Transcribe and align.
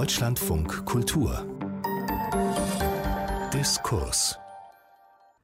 Deutschlandfunk 0.00 0.86
Kultur 0.86 1.46
Diskurs 3.52 4.38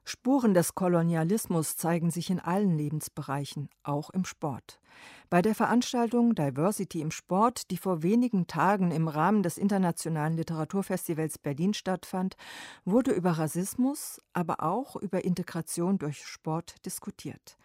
Spuren 0.03 0.55
des 0.55 0.75
Kolonialismus 0.75 1.77
zeigen 1.77 2.11
sich 2.11 2.31
in 2.31 2.41
allen 2.41 2.79
Lebensbereichen, 2.79 3.69
auch 3.83 4.09
im 4.09 4.25
Sport. 4.25 4.81
Bei 5.29 5.43
der 5.43 5.55
Veranstaltung 5.55 6.35
Diversity 6.35 7.03
im 7.03 7.11
Sport, 7.11 7.71
die 7.71 7.77
vor 7.77 8.03
wenigen 8.03 8.47
Tagen 8.47 8.93
im 8.93 9.09
Rahmen 9.09 9.43
des 9.43 9.59
Internationalen 9.59 10.39
Literaturfestivals 10.39 11.37
Berlin 11.37 11.75
stattfand, 11.75 12.39
wurde 12.87 13.11
über 13.11 13.33
Rassismus, 13.33 14.23
aber 14.33 14.63
auch 14.63 14.97
über 14.97 15.23
Integration 15.23 15.99
durch 15.99 16.25
Sport 16.25 16.77
diskutiert. 16.87 17.59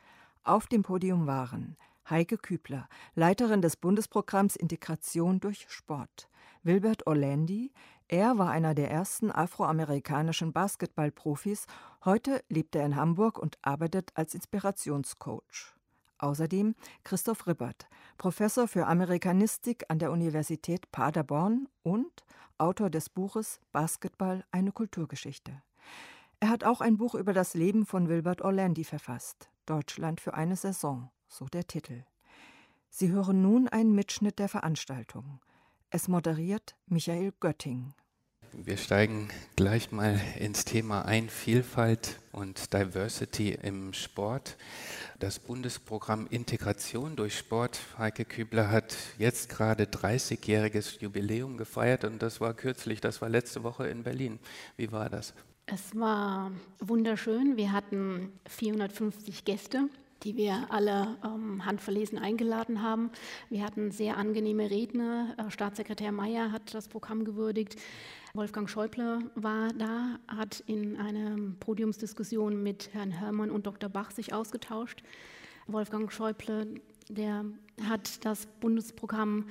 Auf 0.43 0.67
dem 0.67 0.83
Podium 0.83 1.25
waren 1.25 1.77
Heike 2.09 2.37
Kübler, 2.37 2.89
Leiterin 3.15 3.61
des 3.61 3.77
Bundesprogramms 3.77 4.57
Integration 4.57 5.39
durch 5.39 5.67
Sport. 5.69 6.27
Wilbert 6.63 7.07
Orlandi, 7.07 7.71
er 8.07 8.37
war 8.37 8.51
einer 8.51 8.75
der 8.75 8.91
ersten 8.91 9.31
afroamerikanischen 9.31 10.53
Basketballprofis. 10.53 11.65
Heute 12.05 12.43
lebt 12.49 12.75
er 12.75 12.85
in 12.85 12.95
Hamburg 12.95 13.39
und 13.39 13.57
arbeitet 13.63 14.11
als 14.13 14.35
Inspirationscoach. 14.35 15.73
Außerdem 16.19 16.75
Christoph 17.03 17.47
Ribbert, 17.47 17.87
Professor 18.19 18.67
für 18.67 18.85
Amerikanistik 18.85 19.85
an 19.87 19.97
der 19.97 20.11
Universität 20.11 20.91
Paderborn 20.91 21.67
und 21.81 22.23
Autor 22.59 22.91
des 22.91 23.09
Buches 23.09 23.59
Basketball 23.71 24.43
eine 24.51 24.71
Kulturgeschichte. 24.71 25.63
Er 26.41 26.49
hat 26.49 26.63
auch 26.63 26.81
ein 26.81 26.97
Buch 26.97 27.15
über 27.15 27.33
das 27.33 27.55
Leben 27.55 27.87
von 27.87 28.07
Wilbert 28.07 28.43
Orlandi 28.43 28.83
verfasst, 28.83 29.49
Deutschland 29.65 30.21
für 30.21 30.35
eine 30.35 30.55
Saison 30.55 31.09
so 31.27 31.45
der 31.45 31.65
Titel. 31.65 32.03
Sie 32.89 33.09
hören 33.09 33.41
nun 33.41 33.67
einen 33.67 33.95
Mitschnitt 33.95 34.37
der 34.37 34.49
Veranstaltung. 34.49 35.39
Es 35.93 36.07
moderiert 36.07 36.73
Michael 36.87 37.33
Götting. 37.41 37.93
Wir 38.53 38.77
steigen 38.77 39.27
gleich 39.57 39.91
mal 39.91 40.21
ins 40.39 40.63
Thema 40.63 41.03
ein, 41.03 41.27
Vielfalt 41.27 42.21
und 42.31 42.73
Diversity 42.73 43.51
im 43.61 43.91
Sport. 43.91 44.55
Das 45.19 45.39
Bundesprogramm 45.39 46.27
Integration 46.27 47.17
durch 47.17 47.37
Sport, 47.37 47.77
Heike 47.97 48.23
Kübler, 48.23 48.71
hat 48.71 48.95
jetzt 49.17 49.49
gerade 49.49 49.83
30-jähriges 49.83 51.01
Jubiläum 51.01 51.57
gefeiert 51.57 52.05
und 52.05 52.21
das 52.21 52.39
war 52.39 52.53
kürzlich, 52.53 53.01
das 53.01 53.21
war 53.21 53.27
letzte 53.27 53.63
Woche 53.63 53.87
in 53.87 54.03
Berlin. 54.03 54.39
Wie 54.77 54.93
war 54.93 55.09
das? 55.09 55.33
Es 55.65 55.93
war 55.93 56.53
wunderschön. 56.79 57.57
Wir 57.57 57.73
hatten 57.73 58.31
450 58.47 59.43
Gäste 59.43 59.89
die 60.23 60.35
wir 60.35 60.67
alle 60.69 61.17
ähm, 61.23 61.65
handverlesen 61.65 62.17
eingeladen 62.17 62.81
haben. 62.81 63.11
Wir 63.49 63.63
hatten 63.63 63.91
sehr 63.91 64.17
angenehme 64.17 64.69
Redner. 64.69 65.35
Äh, 65.37 65.51
Staatssekretär 65.51 66.11
Mayer 66.11 66.51
hat 66.51 66.73
das 66.73 66.87
Programm 66.87 67.25
gewürdigt. 67.25 67.75
Wolfgang 68.33 68.69
Schäuble 68.69 69.31
war 69.35 69.69
da, 69.73 70.19
hat 70.27 70.63
in 70.65 70.97
einer 70.97 71.35
Podiumsdiskussion 71.59 72.61
mit 72.61 72.93
Herrn 72.93 73.11
Herrmann 73.11 73.51
und 73.51 73.65
Dr. 73.65 73.89
Bach 73.89 74.11
sich 74.11 74.33
ausgetauscht. 74.33 75.03
Wolfgang 75.67 76.11
Schäuble, 76.11 76.81
der 77.09 77.45
hat 77.83 78.23
das 78.25 78.45
Bundesprogramm 78.59 79.45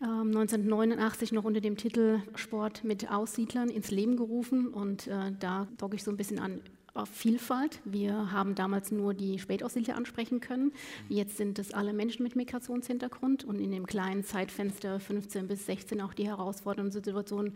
1989 0.00 1.30
ähm, 1.30 1.36
noch 1.36 1.44
unter 1.44 1.60
dem 1.60 1.76
Titel 1.76 2.22
Sport 2.34 2.84
mit 2.84 3.10
Aussiedlern 3.10 3.68
ins 3.68 3.90
Leben 3.90 4.16
gerufen 4.16 4.68
und 4.68 5.06
äh, 5.06 5.32
da 5.38 5.68
docke 5.76 5.96
ich 5.96 6.04
so 6.04 6.10
ein 6.10 6.16
bisschen 6.16 6.38
an 6.38 6.62
Vielfalt. 7.06 7.80
Wir 7.84 8.32
haben 8.32 8.54
damals 8.54 8.90
nur 8.90 9.14
die 9.14 9.38
Spätaussiedler 9.38 9.96
ansprechen 9.96 10.40
können. 10.40 10.72
Jetzt 11.08 11.36
sind 11.36 11.58
es 11.58 11.72
alle 11.72 11.92
Menschen 11.92 12.22
mit 12.22 12.36
Migrationshintergrund 12.36 13.44
und 13.44 13.60
in 13.60 13.70
dem 13.70 13.86
kleinen 13.86 14.24
Zeitfenster 14.24 15.00
15 15.00 15.48
bis 15.48 15.66
16 15.66 16.00
auch 16.00 16.14
die 16.14 16.26
herausfordernde 16.26 16.92
Situation 16.92 17.54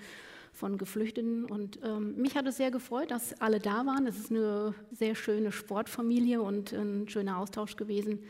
von 0.52 0.78
Geflüchteten. 0.78 1.44
Und 1.44 1.80
ähm, 1.82 2.16
mich 2.16 2.36
hat 2.36 2.46
es 2.46 2.56
sehr 2.56 2.70
gefreut, 2.70 3.10
dass 3.10 3.40
alle 3.40 3.58
da 3.58 3.86
waren. 3.86 4.06
Es 4.06 4.18
ist 4.18 4.30
eine 4.30 4.74
sehr 4.92 5.14
schöne 5.14 5.52
Sportfamilie 5.52 6.40
und 6.40 6.72
ein 6.72 7.08
schöner 7.08 7.38
Austausch 7.38 7.76
gewesen. 7.76 8.20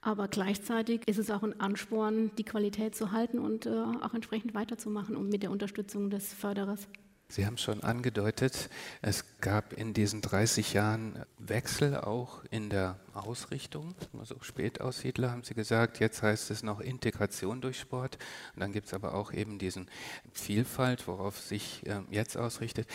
Aber 0.00 0.26
gleichzeitig 0.26 1.06
ist 1.06 1.18
es 1.18 1.30
auch 1.30 1.44
ein 1.44 1.60
Ansporn, 1.60 2.32
die 2.36 2.44
Qualität 2.44 2.96
zu 2.96 3.12
halten 3.12 3.38
und 3.38 3.66
äh, 3.66 3.70
auch 3.70 4.14
entsprechend 4.14 4.52
weiterzumachen 4.52 5.16
und 5.16 5.28
mit 5.28 5.44
der 5.44 5.52
Unterstützung 5.52 6.10
des 6.10 6.32
Förderers. 6.32 6.88
Sie 7.32 7.46
haben 7.46 7.56
schon 7.56 7.82
angedeutet, 7.82 8.68
es 9.00 9.24
gab 9.40 9.72
in 9.72 9.94
diesen 9.94 10.20
30 10.20 10.74
Jahren 10.74 11.24
Wechsel 11.38 11.96
auch 11.96 12.44
in 12.50 12.68
der 12.68 13.00
Ausrichtung. 13.14 13.94
Also 14.18 14.36
Spätaussiedler 14.42 15.30
haben 15.30 15.42
Sie 15.42 15.54
gesagt, 15.54 15.98
jetzt 15.98 16.22
heißt 16.22 16.50
es 16.50 16.62
noch 16.62 16.80
Integration 16.80 17.62
durch 17.62 17.80
Sport. 17.80 18.18
Und 18.54 18.60
dann 18.60 18.72
gibt 18.72 18.88
es 18.88 18.92
aber 18.92 19.14
auch 19.14 19.32
eben 19.32 19.58
diesen 19.58 19.88
Vielfalt, 20.34 21.08
worauf 21.08 21.40
sich 21.40 21.86
äh, 21.86 22.02
jetzt 22.10 22.36
ausrichtet. 22.36 22.86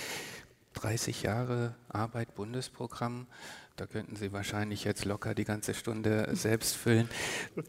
30 0.75 1.23
Jahre 1.23 1.73
Arbeit, 1.89 2.35
Bundesprogramm, 2.35 3.25
da 3.75 3.87
könnten 3.87 4.15
Sie 4.17 4.33
wahrscheinlich 4.33 4.83
jetzt 4.83 5.05
locker 5.05 5.33
die 5.33 5.45
ganze 5.45 5.73
Stunde 5.73 6.29
selbst 6.33 6.75
füllen. 6.75 7.09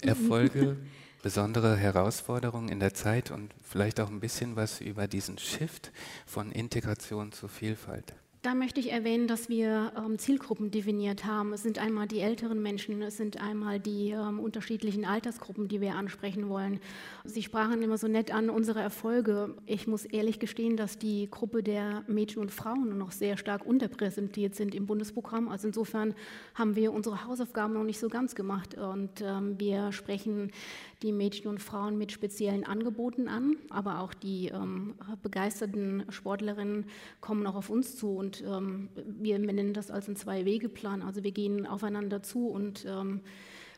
Erfolge, 0.02 0.76
besondere 1.22 1.76
Herausforderungen 1.76 2.68
in 2.68 2.80
der 2.80 2.94
Zeit 2.94 3.30
und 3.30 3.54
vielleicht 3.62 4.00
auch 4.00 4.08
ein 4.08 4.20
bisschen 4.20 4.56
was 4.56 4.80
über 4.80 5.08
diesen 5.08 5.38
Shift 5.38 5.92
von 6.26 6.52
Integration 6.52 7.32
zu 7.32 7.48
Vielfalt. 7.48 8.14
Da 8.42 8.54
möchte 8.54 8.78
ich 8.78 8.92
erwähnen, 8.92 9.26
dass 9.26 9.48
wir 9.48 9.92
ähm, 9.96 10.16
Zielgruppen 10.16 10.70
definiert 10.70 11.24
haben. 11.24 11.52
Es 11.52 11.64
sind 11.64 11.80
einmal 11.80 12.06
die 12.06 12.20
älteren 12.20 12.62
Menschen, 12.62 13.02
es 13.02 13.16
sind 13.16 13.42
einmal 13.42 13.80
die 13.80 14.10
ähm, 14.10 14.38
unterschiedlichen 14.38 15.04
Altersgruppen, 15.04 15.66
die 15.66 15.80
wir 15.80 15.96
ansprechen 15.96 16.48
wollen. 16.48 16.78
Sie 17.24 17.42
sprachen 17.42 17.82
immer 17.82 17.98
so 17.98 18.06
nett 18.06 18.32
an 18.32 18.48
unsere 18.48 18.80
Erfolge. 18.80 19.56
Ich 19.66 19.88
muss 19.88 20.04
ehrlich 20.04 20.38
gestehen, 20.38 20.76
dass 20.76 20.98
die 20.98 21.28
Gruppe 21.28 21.64
der 21.64 22.04
Mädchen 22.06 22.40
und 22.40 22.52
Frauen 22.52 22.96
noch 22.96 23.10
sehr 23.10 23.36
stark 23.38 23.66
unterpräsentiert 23.66 24.54
sind 24.54 24.72
im 24.72 24.86
Bundesprogramm. 24.86 25.48
Also 25.48 25.66
insofern 25.66 26.14
haben 26.54 26.76
wir 26.76 26.92
unsere 26.92 27.24
Hausaufgaben 27.24 27.74
noch 27.74 27.82
nicht 27.82 27.98
so 27.98 28.08
ganz 28.08 28.36
gemacht. 28.36 28.76
Und 28.76 29.20
ähm, 29.20 29.58
wir 29.58 29.90
sprechen 29.90 30.52
die 31.02 31.10
Mädchen 31.10 31.48
und 31.48 31.60
Frauen 31.60 31.98
mit 31.98 32.12
speziellen 32.12 32.64
Angeboten 32.64 33.26
an, 33.26 33.56
aber 33.68 33.98
auch 33.98 34.14
die 34.14 34.48
ähm, 34.48 34.94
begeisterten 35.24 36.04
Sportlerinnen 36.08 36.86
kommen 37.20 37.44
auch 37.44 37.56
auf 37.56 37.68
uns 37.68 37.96
zu. 37.96 38.27
Und 38.28 38.44
ähm, 38.46 38.90
wir 39.18 39.38
nennen 39.38 39.72
das 39.72 39.90
als 39.90 40.06
ein 40.06 40.16
Zwei-Wege-Plan. 40.16 41.00
Also 41.00 41.24
wir 41.24 41.32
gehen 41.32 41.66
aufeinander 41.66 42.22
zu 42.22 42.48
und 42.48 42.84
ähm, 42.86 43.22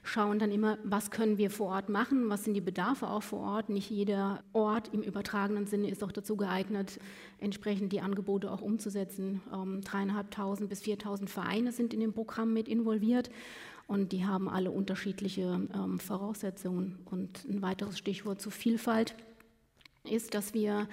schauen 0.02 0.40
dann 0.40 0.50
immer, 0.50 0.76
was 0.82 1.12
können 1.12 1.38
wir 1.38 1.50
vor 1.50 1.68
Ort 1.68 1.88
machen, 1.88 2.28
was 2.28 2.44
sind 2.44 2.54
die 2.54 2.60
Bedarfe 2.60 3.06
auch 3.06 3.22
vor 3.22 3.38
Ort. 3.40 3.68
Nicht 3.68 3.90
jeder 3.90 4.42
Ort 4.52 4.92
im 4.92 5.02
übertragenen 5.02 5.66
Sinne 5.66 5.88
ist 5.88 6.02
auch 6.02 6.10
dazu 6.10 6.36
geeignet, 6.36 6.98
entsprechend 7.38 7.92
die 7.92 8.00
Angebote 8.00 8.50
auch 8.50 8.60
umzusetzen. 8.60 9.40
Ähm, 9.54 9.82
dreieinhalbtausend 9.82 10.68
bis 10.68 10.80
viertausend 10.80 11.30
Vereine 11.30 11.70
sind 11.70 11.94
in 11.94 12.00
dem 12.00 12.12
Programm 12.12 12.52
mit 12.52 12.66
involviert 12.66 13.30
und 13.86 14.10
die 14.10 14.26
haben 14.26 14.48
alle 14.48 14.72
unterschiedliche 14.72 15.60
ähm, 15.72 16.00
Voraussetzungen. 16.00 16.98
Und 17.04 17.44
ein 17.48 17.62
weiteres 17.62 17.98
Stichwort 17.98 18.40
zu 18.40 18.50
Vielfalt 18.50 19.14
ist, 20.04 20.34
dass 20.34 20.54
wir 20.54 20.88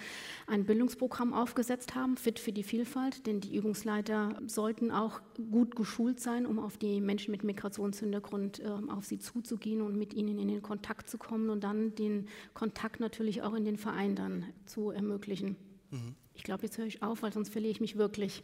ein 0.48 0.66
Bildungsprogramm 0.66 1.34
aufgesetzt 1.34 1.96
haben, 1.96 2.18
Fit 2.18 2.40
für 2.40 2.52
die 2.52 2.64
Vielfalt, 2.64 3.26
denn 3.26 3.40
die 3.40 3.56
Übungsleiter 3.56 4.42
sollten 4.48 4.92
auch 4.92 5.22
gut 5.52 5.76
geschult 5.76 6.20
sein, 6.20 6.46
um 6.46 6.60
auf 6.60 6.78
die 6.78 7.00
Menschen 7.00 7.32
mit 7.32 7.44
Migrationshintergrund 7.44 8.60
äh, 8.60 8.68
auf 8.92 9.06
sie 9.06 9.20
zuzugehen 9.20 9.82
und 9.82 9.98
mit 9.98 10.14
ihnen 10.14 10.40
in 10.40 10.48
den 10.48 10.62
Kontakt 10.62 11.10
zu 11.10 11.18
kommen 11.18 11.50
und 11.50 11.64
dann 11.64 11.96
den 11.96 12.28
Kontakt 12.54 13.00
natürlich 13.00 13.42
auch 13.42 13.54
in 13.54 13.66
den 13.66 13.78
Verein 13.78 14.16
dann 14.16 14.46
zu 14.66 14.92
ermöglichen. 14.92 15.56
Mhm. 15.92 16.16
Ich 16.34 16.44
glaube, 16.44 16.64
jetzt 16.64 16.78
höre 16.78 16.86
ich 16.86 17.02
auf, 17.02 17.24
weil 17.24 17.34
sonst 17.34 17.50
verliere 17.50 17.72
ich 17.72 17.82
mich 17.82 17.98
wirklich. 17.98 18.44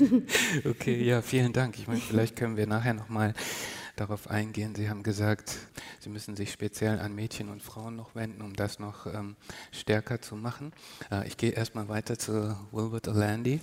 okay, 0.64 1.02
ja, 1.02 1.20
vielen 1.20 1.52
Dank. 1.52 1.76
Ich 1.78 1.88
meine, 1.88 2.00
vielleicht 2.00 2.36
können 2.36 2.56
wir 2.56 2.68
nachher 2.68 2.94
nochmal 2.94 3.34
darauf 3.96 4.28
eingehen. 4.28 4.74
Sie 4.74 4.88
haben 4.88 5.02
gesagt, 5.02 5.56
Sie 6.00 6.10
müssen 6.10 6.36
sich 6.36 6.52
speziell 6.52 6.98
an 6.98 7.14
Mädchen 7.14 7.48
und 7.48 7.62
Frauen 7.62 7.96
noch 7.96 8.14
wenden, 8.14 8.42
um 8.42 8.54
das 8.54 8.78
noch 8.78 9.06
ähm, 9.06 9.36
stärker 9.72 10.20
zu 10.20 10.36
machen. 10.36 10.72
Äh, 11.10 11.26
ich 11.26 11.36
gehe 11.36 11.52
erstmal 11.52 11.88
weiter 11.88 12.18
zu 12.18 12.56
Wilbert 12.72 13.08
Orlandi. 13.08 13.60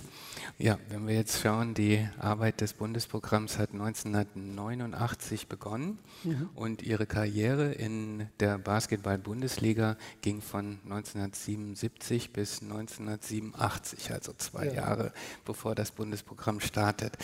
Ja, 0.58 0.78
wenn 0.88 1.06
wir 1.06 1.14
jetzt 1.14 1.40
schauen, 1.40 1.74
die 1.74 2.08
Arbeit 2.18 2.60
des 2.60 2.72
Bundesprogramms 2.72 3.58
hat 3.58 3.72
1989 3.72 5.48
begonnen 5.48 5.98
mhm. 6.24 6.48
und 6.54 6.82
Ihre 6.82 7.06
Karriere 7.06 7.72
in 7.72 8.28
der 8.40 8.58
Basketball-Bundesliga 8.58 9.96
ging 10.22 10.40
von 10.40 10.78
1977 10.84 12.32
bis 12.32 12.62
1987, 12.62 14.12
also 14.12 14.32
zwei 14.32 14.66
ja. 14.66 14.74
Jahre 14.74 15.12
bevor 15.44 15.74
das 15.74 15.90
Bundesprogramm 15.90 16.60
startet. 16.60 17.16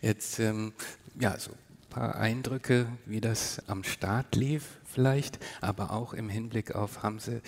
Jetzt, 0.00 0.38
ähm, 0.38 0.72
ja, 1.18 1.38
so 1.38 1.50
paar 1.92 2.16
Eindrücke, 2.16 2.86
wie 3.04 3.20
das 3.20 3.62
am 3.68 3.84
Start 3.84 4.34
lief 4.34 4.78
vielleicht, 4.84 5.38
aber 5.60 5.92
auch 5.92 6.14
im 6.14 6.30
Hinblick 6.30 6.74
auf 6.74 7.02
Hamse. 7.02 7.42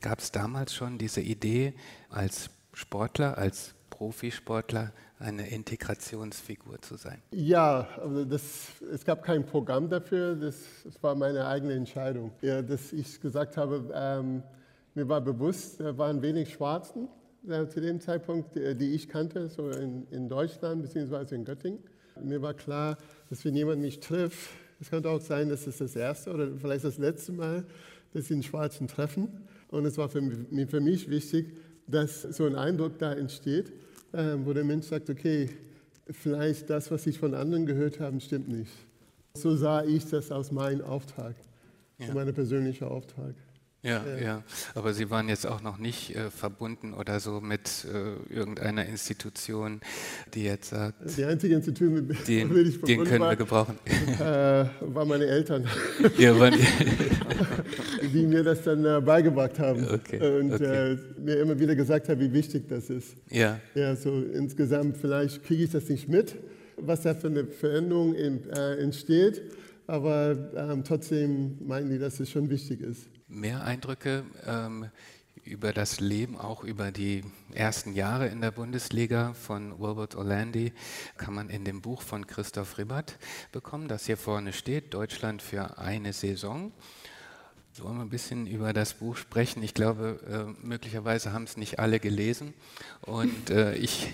Gab 0.00 0.20
es 0.20 0.32
damals 0.32 0.74
schon 0.74 0.96
diese 0.96 1.20
Idee, 1.20 1.74
als 2.08 2.48
Sportler, 2.72 3.36
als 3.36 3.74
Profisportler 3.90 4.92
eine 5.18 5.50
Integrationsfigur 5.50 6.80
zu 6.80 6.96
sein? 6.96 7.20
Ja, 7.30 7.88
also 8.00 8.24
das, 8.24 8.68
es 8.90 9.04
gab 9.04 9.22
kein 9.22 9.44
Programm 9.44 9.90
dafür, 9.90 10.34
das, 10.34 10.56
das, 10.82 11.02
war 11.02 11.14
meine 11.14 11.46
eigene 11.46 11.74
Entscheidung. 11.74 12.32
Ja, 12.40 12.62
dass 12.62 12.94
ich 12.94 13.20
gesagt 13.20 13.58
habe, 13.58 13.92
ähm, 13.94 14.42
Mir 14.94 15.06
war 15.08 15.20
bewusst, 15.20 15.78
da 15.78 15.96
waren 15.98 16.22
wenig 16.22 16.54
Schwarzen 16.54 17.08
äh, 17.46 17.66
zu 17.66 17.82
dem 17.82 18.00
Zeitpunkt, 18.00 18.56
die, 18.56 18.74
die 18.74 18.94
ich 18.94 19.10
kannte, 19.10 19.50
so 19.50 19.68
in, 19.68 20.06
in 20.10 20.26
Deutschland 20.26 20.82
bzw. 20.82 21.34
in 21.34 21.44
Göttingen. 21.44 21.80
Mir 22.22 22.42
war 22.42 22.54
klar, 22.54 22.96
dass 23.30 23.44
wenn 23.44 23.54
jemand 23.54 23.80
mich 23.80 24.00
trifft, 24.00 24.50
es 24.80 24.90
könnte 24.90 25.08
auch 25.08 25.20
sein, 25.20 25.48
dass 25.48 25.66
es 25.66 25.78
das 25.78 25.94
erste 25.94 26.32
oder 26.32 26.48
vielleicht 26.60 26.84
das 26.84 26.98
letzte 26.98 27.32
Mal, 27.32 27.64
dass 28.12 28.26
sie 28.26 28.34
einen 28.34 28.42
Schwarzen 28.42 28.88
treffen. 28.88 29.28
Und 29.68 29.84
es 29.86 29.96
war 29.98 30.08
für 30.08 30.20
mich, 30.20 30.68
für 30.68 30.80
mich 30.80 31.08
wichtig, 31.08 31.54
dass 31.86 32.22
so 32.22 32.44
ein 32.46 32.56
Eindruck 32.56 32.98
da 32.98 33.12
entsteht, 33.12 33.72
äh, 34.12 34.36
wo 34.44 34.52
der 34.52 34.64
Mensch 34.64 34.86
sagt, 34.86 35.10
okay, 35.10 35.48
vielleicht 36.10 36.70
das, 36.70 36.90
was 36.90 37.06
ich 37.06 37.18
von 37.18 37.34
anderen 37.34 37.66
gehört 37.66 38.00
habe, 38.00 38.20
stimmt 38.20 38.48
nicht. 38.48 38.72
So 39.34 39.54
sah 39.54 39.84
ich 39.84 40.06
das 40.06 40.32
aus 40.32 40.50
meinem 40.50 40.82
Auftrag, 40.82 41.36
ja. 41.98 42.12
meinem 42.12 42.34
persönlichen 42.34 42.84
Auftrag. 42.84 43.34
Ja, 43.82 44.04
ja, 44.04 44.22
ja, 44.22 44.42
aber 44.74 44.92
Sie 44.92 45.08
waren 45.08 45.30
jetzt 45.30 45.46
auch 45.46 45.62
noch 45.62 45.78
nicht 45.78 46.14
äh, 46.14 46.30
verbunden 46.30 46.92
oder 46.92 47.18
so 47.18 47.40
mit 47.40 47.86
äh, 47.86 48.34
irgendeiner 48.34 48.84
Institution, 48.84 49.80
die 50.34 50.44
jetzt 50.44 50.68
sagt. 50.68 51.16
Die 51.16 51.24
einzige 51.24 51.54
Institution, 51.54 52.06
mit 52.06 52.10
der 52.28 52.44
ich 52.44 52.46
verbunden 52.46 52.86
Den 52.86 53.04
können 53.04 53.20
war, 53.20 53.30
wir 53.30 53.36
gebrauchen. 53.36 53.78
Äh, 53.86 54.22
war 54.22 55.06
meine 55.06 55.24
Eltern. 55.24 55.66
Ja, 56.18 56.38
waren 56.38 56.54
die, 58.12 58.26
mir 58.26 58.44
das 58.44 58.64
dann 58.64 58.84
äh, 58.84 59.00
beigebracht 59.00 59.58
haben. 59.58 59.82
Okay, 59.88 60.40
und 60.40 60.52
okay. 60.52 60.92
Äh, 60.92 60.98
mir 61.18 61.40
immer 61.40 61.58
wieder 61.58 61.74
gesagt 61.74 62.10
haben, 62.10 62.20
wie 62.20 62.34
wichtig 62.34 62.68
das 62.68 62.90
ist. 62.90 63.16
Ja. 63.30 63.60
Ja, 63.74 63.96
so 63.96 64.20
insgesamt, 64.20 64.98
vielleicht 64.98 65.42
kriege 65.42 65.64
ich 65.64 65.70
das 65.70 65.88
nicht 65.88 66.06
mit, 66.06 66.36
was 66.76 67.00
da 67.00 67.14
für 67.14 67.28
eine 67.28 67.46
Veränderung 67.46 68.14
in, 68.14 68.46
äh, 68.50 68.74
entsteht, 68.76 69.40
aber 69.86 70.36
ähm, 70.54 70.84
trotzdem 70.84 71.56
meinen 71.66 71.88
die, 71.88 71.98
dass 71.98 72.20
es 72.20 72.30
schon 72.30 72.50
wichtig 72.50 72.82
ist 72.82 73.08
mehr 73.30 73.64
Eindrücke 73.64 74.24
ähm, 74.44 74.90
über 75.44 75.72
das 75.72 76.00
Leben, 76.00 76.36
auch 76.36 76.64
über 76.64 76.90
die 76.90 77.24
ersten 77.52 77.94
Jahre 77.94 78.28
in 78.28 78.40
der 78.40 78.50
Bundesliga 78.50 79.32
von 79.34 79.78
Wilbert 79.78 80.16
Orlandi, 80.16 80.72
kann 81.16 81.34
man 81.34 81.48
in 81.48 81.64
dem 81.64 81.80
Buch 81.80 82.02
von 82.02 82.26
Christoph 82.26 82.76
Ribbert 82.76 83.18
bekommen, 83.52 83.88
das 83.88 84.06
hier 84.06 84.16
vorne 84.16 84.52
steht, 84.52 84.92
Deutschland 84.92 85.42
für 85.42 85.78
eine 85.78 86.12
Saison. 86.12 86.72
Wollen 87.78 87.96
wir 87.98 88.02
ein 88.02 88.10
bisschen 88.10 88.48
über 88.48 88.72
das 88.72 88.94
Buch 88.94 89.16
sprechen? 89.16 89.62
Ich 89.62 89.74
glaube, 89.74 90.18
äh, 90.28 90.66
möglicherweise 90.66 91.32
haben 91.32 91.44
es 91.44 91.56
nicht 91.56 91.78
alle 91.78 92.00
gelesen. 92.00 92.52
Und 93.00 93.48
äh, 93.48 93.74
ich, 93.76 94.08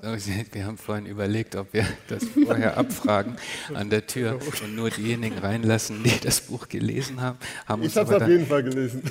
wir 0.52 0.64
haben 0.64 0.78
vorhin 0.78 1.06
überlegt, 1.06 1.56
ob 1.56 1.72
wir 1.72 1.84
das 2.06 2.24
vorher 2.24 2.78
abfragen 2.78 3.36
an 3.74 3.90
der 3.90 4.06
Tür 4.06 4.38
und 4.62 4.76
nur 4.76 4.90
diejenigen 4.90 5.38
reinlassen, 5.38 6.04
die 6.04 6.18
das 6.20 6.40
Buch 6.42 6.68
gelesen 6.68 7.20
haben. 7.20 7.36
haben 7.66 7.82
ich 7.82 7.96
habe 7.96 8.14
es 8.14 8.22
auf 8.22 8.28
jeden 8.28 8.46
Fall 8.46 8.62
gelesen. 8.62 9.02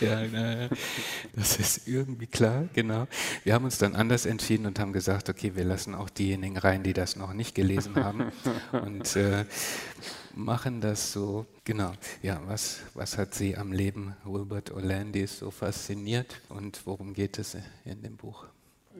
ja, 0.00 0.22
na, 0.32 0.68
das 1.34 1.56
ist 1.56 1.88
irgendwie 1.88 2.28
klar, 2.28 2.68
genau. 2.72 3.08
Wir 3.42 3.52
haben 3.52 3.64
uns 3.64 3.78
dann 3.78 3.96
anders 3.96 4.26
entschieden 4.26 4.66
und 4.66 4.78
haben 4.78 4.92
gesagt, 4.92 5.28
okay, 5.28 5.52
wir 5.56 5.64
lassen 5.64 5.96
auch 5.96 6.08
diejenigen 6.08 6.56
rein, 6.56 6.84
die 6.84 6.92
das 6.92 7.16
noch 7.16 7.34
nicht 7.34 7.54
gelesen 7.54 7.96
haben. 7.96 8.30
Und 8.72 9.16
äh, 9.16 9.44
machen 10.36 10.80
das 10.80 11.12
so. 11.12 11.46
Genau, 11.64 11.92
ja, 12.22 12.40
was, 12.46 12.80
was 12.94 13.16
hat 13.18 13.34
Sie 13.34 13.56
am 13.56 13.72
Leben 13.72 14.14
Wilbert 14.24 14.70
Orlandis 14.70 15.38
so 15.38 15.50
fasziniert 15.50 16.40
und 16.48 16.86
worum 16.86 17.14
geht 17.14 17.38
es 17.38 17.56
in 17.84 18.02
dem 18.02 18.16
Buch? 18.16 18.46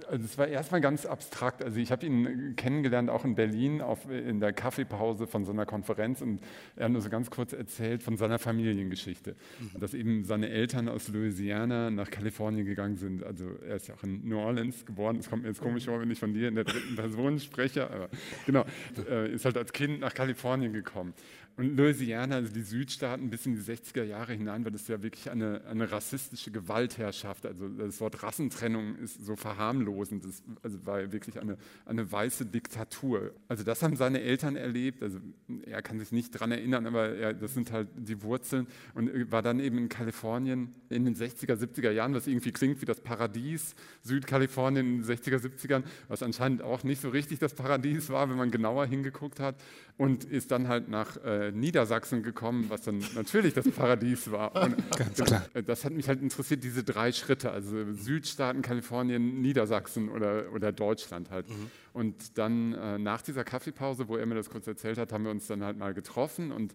Also 0.09 0.25
es 0.25 0.39
war 0.39 0.47
erstmal 0.47 0.81
ganz 0.81 1.07
abstrakt. 1.07 1.63
Also 1.63 1.79
ich 1.79 1.91
habe 1.91 2.07
ihn 2.07 2.55
kennengelernt 2.57 3.11
auch 3.11 3.25
in 3.25 3.35
Berlin 3.35 3.81
auf, 3.81 4.09
in 4.11 4.41
der 4.41 4.53
Kaffeepause 4.53 5.27
von 5.27 5.45
so 5.45 5.53
einer 5.53 5.67
Konferenz 5.67 6.21
und 6.21 6.41
er 6.77 6.87
hat 6.87 6.93
nur 6.93 7.03
so 7.03 7.11
ganz 7.11 7.31
kurz 7.31 7.53
erzählt 7.53 8.03
von 8.03 8.17
seiner 8.17 8.39
Familiengeschichte. 8.39 9.37
Mhm. 9.61 9.81
Dass 9.81 9.95
eben 9.95 10.25
seine 10.25 10.49
Eltern 10.49 10.89
aus 10.89 11.09
Louisiana 11.09 11.91
nach 11.91 12.11
Kalifornien 12.11 12.67
gegangen 12.67 12.97
sind. 12.97 13.25
Also 13.25 13.47
er 13.67 13.77
ist 13.77 13.89
ja 13.89 13.95
auch 13.95 14.03
in 14.03 14.29
New 14.29 14.39
Orleans 14.39 14.85
geboren. 14.87 15.17
Es 15.17 15.29
kommt 15.29 15.43
mir 15.43 15.49
jetzt 15.49 15.61
komisch 15.61 15.85
vor, 15.87 16.01
wenn 16.01 16.11
ich 16.11 16.19
von 16.19 16.35
dir 16.35 16.49
in 16.49 16.55
der 16.55 16.65
dritten 16.65 16.97
Person 16.97 17.39
spreche. 17.39 17.91
Aber 17.91 18.09
genau, 18.47 18.65
äh, 19.11 19.33
ist 19.33 19.45
halt 19.45 19.57
als 19.57 19.73
Kind 19.73 20.01
nach 20.01 20.15
Kalifornien 20.15 20.73
gekommen. 20.73 21.15
Und 21.57 21.77
Louisiana, 21.77 22.35
also 22.35 22.53
die 22.53 22.63
Südstaaten 22.63 23.31
bis 23.31 23.47
in 23.47 23.55
die 23.55 23.61
60er 23.61 24.03
Jahre 24.03 24.33
hinein, 24.33 24.65
war 24.65 24.73
das 24.73 24.89
ja 24.89 25.01
wirklich 25.05 25.31
eine, 25.31 25.63
eine 25.67 25.89
rassistische 25.93 26.51
Gewaltherrschaft. 26.51 27.47
Also 27.47 27.69
das 27.69 28.01
Wort 28.01 28.25
Rassentrennung 28.25 28.97
ist 28.97 29.25
so 29.25 29.37
verharmlosend. 29.37 30.25
Das 30.25 30.43
also 30.65 30.85
war 30.85 31.13
wirklich 31.13 31.39
eine, 31.39 31.57
eine 31.87 32.11
weiße 32.11 32.47
Diktatur. 32.47 33.31
Also 33.47 33.63
das 33.63 33.85
haben 33.85 33.95
seine 33.95 34.21
Eltern 34.23 34.57
erlebt. 34.57 35.01
Also 35.05 35.21
er 35.65 35.81
kann 35.81 36.01
sich 36.01 36.11
nicht 36.11 36.35
daran 36.35 36.51
erinnern, 36.51 36.89
aber 36.89 37.11
er, 37.11 37.33
das 37.35 37.55
sind 37.55 37.71
halt 37.71 37.87
die 37.95 38.21
Wurzeln. 38.23 38.67
Und 38.95 39.31
war 39.31 39.43
dann 39.43 39.61
eben 39.61 39.79
in 39.79 39.89
Kalifornien 39.89 40.75
in 40.91 41.05
den 41.05 41.15
60er, 41.15 41.55
70er 41.55 41.93
Jahren, 41.93 42.15
was 42.15 42.27
irgendwie 42.27 42.51
klingt 42.51 42.81
wie 42.81 42.87
das 42.87 43.01
Paradies 43.01 43.77
Südkalifornien 44.03 44.87
in 44.87 45.03
den 45.03 45.05
60er, 45.05 45.39
70ern, 45.39 45.85
was 46.09 46.25
anscheinend 46.25 46.63
auch 46.63 46.83
nicht 46.83 47.01
so 47.01 47.11
richtig 47.11 47.39
das 47.39 47.55
Paradies 47.55 48.09
war, 48.11 48.29
wenn 48.29 48.37
man 48.37 48.51
genauer 48.51 48.87
hingeguckt 48.87 49.39
hat. 49.39 49.55
Und 49.97 50.25
ist 50.25 50.51
dann 50.51 50.67
halt 50.67 50.89
nach... 50.89 51.17
Äh, 51.25 51.44
Niedersachsen 51.53 52.23
gekommen, 52.23 52.67
was 52.69 52.83
dann 52.83 53.03
natürlich 53.15 53.55
das 53.55 53.69
Paradies 53.69 54.31
war. 54.31 54.55
Und 54.63 54.77
Ganz 54.97 55.23
klar. 55.23 55.45
Das 55.67 55.85
hat 55.85 55.93
mich 55.93 56.09
halt 56.09 56.23
interessiert, 56.23 56.65
diese 56.65 56.85
drei 56.85 57.13
Schritte, 57.13 57.51
also 57.51 57.93
Südstaaten, 57.93 58.63
Kalifornien, 58.63 59.41
Niedersachsen 59.41 60.09
oder, 60.09 60.53
oder 60.53 60.73
Deutschland 60.73 61.31
halt. 61.31 61.49
Mhm. 61.49 61.71
Und 61.93 62.39
dann 62.39 62.75
äh, 62.75 62.99
nach 62.99 63.23
dieser 63.23 63.45
Kaffeepause, 63.45 64.09
wo 64.09 64.17
er 64.17 64.27
mir 64.27 64.35
das 64.35 64.51
kurz 64.51 64.67
erzählt 64.67 64.99
hat, 64.99 65.13
haben 65.13 65.25
wir 65.25 65.31
uns 65.31 65.47
dann 65.47 65.63
halt 65.63 65.79
mal 65.79 65.95
getroffen 65.95 66.53
und 66.53 66.75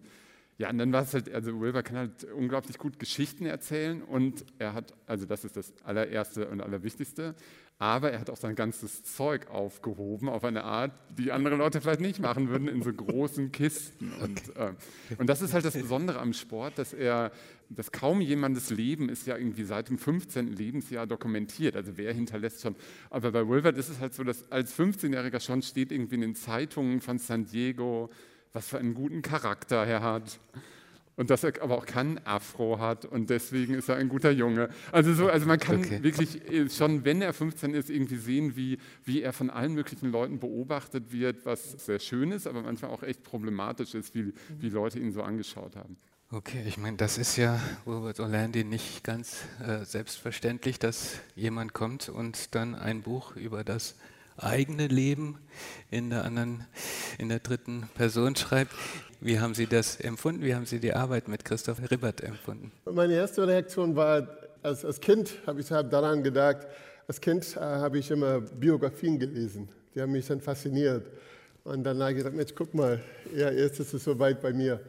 ja, 0.60 0.68
und 0.68 0.76
dann 0.76 0.92
war 0.92 1.04
es 1.04 1.14
halt, 1.14 1.32
also 1.32 1.58
Wilbur 1.58 1.82
kann 1.82 1.96
halt 1.96 2.24
unglaublich 2.24 2.76
gut 2.76 2.98
Geschichten 2.98 3.46
erzählen 3.46 4.02
und 4.02 4.44
er 4.58 4.74
hat, 4.74 4.92
also 5.06 5.24
das 5.24 5.42
ist 5.42 5.56
das 5.56 5.72
allererste 5.84 6.48
und 6.48 6.60
allerwichtigste, 6.60 7.34
aber 7.78 8.12
er 8.12 8.20
hat 8.20 8.28
auch 8.28 8.36
sein 8.36 8.56
ganzes 8.56 9.02
Zeug 9.02 9.48
aufgehoben 9.48 10.28
auf 10.28 10.44
eine 10.44 10.64
Art, 10.64 10.92
die 11.16 11.32
andere 11.32 11.56
Leute 11.56 11.80
vielleicht 11.80 12.02
nicht 12.02 12.20
machen 12.20 12.50
würden, 12.50 12.68
in 12.68 12.82
so 12.82 12.92
großen 12.92 13.52
Kisten. 13.52 14.12
Und, 14.22 14.54
äh, 14.54 14.74
und 15.16 15.30
das 15.30 15.40
ist 15.40 15.54
halt 15.54 15.64
das 15.64 15.78
Besondere 15.78 16.18
am 16.18 16.34
Sport, 16.34 16.76
dass 16.76 16.92
er, 16.92 17.32
dass 17.70 17.90
kaum 17.90 18.20
jemandes 18.20 18.68
Leben 18.68 19.08
ist 19.08 19.26
ja 19.26 19.38
irgendwie 19.38 19.64
seit 19.64 19.88
dem 19.88 19.96
15. 19.96 20.48
Lebensjahr 20.48 21.06
dokumentiert. 21.06 21.74
Also 21.74 21.96
wer 21.96 22.12
hinterlässt 22.12 22.60
schon. 22.60 22.76
Aber 23.08 23.32
bei 23.32 23.48
Wilbert 23.48 23.78
ist 23.78 23.88
es 23.88 23.98
halt 23.98 24.12
so, 24.12 24.24
dass 24.24 24.52
als 24.52 24.78
15-Jähriger 24.78 25.40
schon 25.40 25.62
steht 25.62 25.90
irgendwie 25.90 26.16
in 26.16 26.20
den 26.20 26.34
Zeitungen 26.34 27.00
von 27.00 27.18
San 27.18 27.46
Diego, 27.46 28.10
was 28.52 28.68
für 28.68 28.78
einen 28.78 28.94
guten 28.94 29.22
Charakter 29.22 29.84
er 29.86 30.02
hat 30.02 30.40
und 31.20 31.28
dass 31.28 31.44
er 31.44 31.52
aber 31.62 31.76
auch 31.76 31.84
keinen 31.84 32.18
Afro 32.26 32.78
hat 32.78 33.04
und 33.04 33.28
deswegen 33.28 33.74
ist 33.74 33.90
er 33.90 33.96
ein 33.96 34.08
guter 34.08 34.30
Junge. 34.30 34.70
Also, 34.90 35.12
so, 35.12 35.28
also 35.28 35.46
man 35.46 35.58
kann 35.58 35.80
okay. 35.80 36.02
wirklich 36.02 36.50
äh, 36.50 36.70
schon, 36.70 37.04
wenn 37.04 37.20
er 37.20 37.34
15 37.34 37.74
ist, 37.74 37.90
irgendwie 37.90 38.16
sehen, 38.16 38.56
wie, 38.56 38.78
wie 39.04 39.20
er 39.20 39.34
von 39.34 39.50
allen 39.50 39.74
möglichen 39.74 40.10
Leuten 40.10 40.38
beobachtet 40.38 41.12
wird, 41.12 41.44
was 41.44 41.72
sehr 41.72 41.98
schön 41.98 42.32
ist, 42.32 42.46
aber 42.46 42.62
manchmal 42.62 42.90
auch 42.90 43.02
echt 43.02 43.22
problematisch 43.22 43.94
ist, 43.94 44.14
wie, 44.14 44.32
wie 44.58 44.70
Leute 44.70 44.98
ihn 44.98 45.12
so 45.12 45.22
angeschaut 45.22 45.76
haben. 45.76 45.98
Okay, 46.32 46.62
ich 46.66 46.78
meine, 46.78 46.96
das 46.96 47.18
ist 47.18 47.36
ja 47.36 47.60
Robert 47.86 48.18
Orlandi 48.20 48.64
nicht 48.64 49.04
ganz 49.04 49.42
äh, 49.66 49.84
selbstverständlich, 49.84 50.78
dass 50.78 51.18
jemand 51.34 51.74
kommt 51.74 52.08
und 52.08 52.54
dann 52.54 52.74
ein 52.76 53.02
Buch 53.02 53.36
über 53.36 53.62
das 53.64 53.96
eigene 54.42 54.86
Leben 54.86 55.38
in 55.90 56.10
der 56.10 56.24
anderen, 56.24 56.66
in 57.18 57.28
der 57.28 57.40
dritten 57.40 57.88
Person 57.94 58.36
schreibt. 58.36 58.72
Wie 59.20 59.38
haben 59.38 59.54
Sie 59.54 59.66
das 59.66 60.00
empfunden? 60.00 60.42
Wie 60.42 60.54
haben 60.54 60.66
Sie 60.66 60.80
die 60.80 60.94
Arbeit 60.94 61.28
mit 61.28 61.44
Christoph 61.44 61.78
Ribbert 61.90 62.22
empfunden? 62.22 62.72
Meine 62.90 63.14
erste 63.14 63.46
Reaktion 63.46 63.94
war, 63.94 64.26
als, 64.62 64.84
als 64.84 65.00
Kind 65.00 65.34
habe 65.46 65.60
ich 65.60 65.68
daran 65.68 66.22
gedacht, 66.22 66.66
als 67.06 67.20
Kind 67.20 67.56
äh, 67.56 67.60
habe 67.60 67.98
ich 67.98 68.10
immer 68.10 68.40
Biografien 68.40 69.18
gelesen. 69.18 69.68
Die 69.94 70.00
haben 70.00 70.12
mich 70.12 70.26
dann 70.26 70.40
fasziniert. 70.40 71.06
Und 71.64 71.84
dann 71.84 72.00
habe 72.00 72.12
ich 72.12 72.18
gedacht, 72.18 72.34
Mensch, 72.34 72.52
guck 72.54 72.72
mal, 72.72 73.00
ja, 73.34 73.50
jetzt 73.50 73.80
ist 73.80 73.92
es 73.92 74.04
soweit 74.04 74.40
bei 74.40 74.52
mir. 74.52 74.80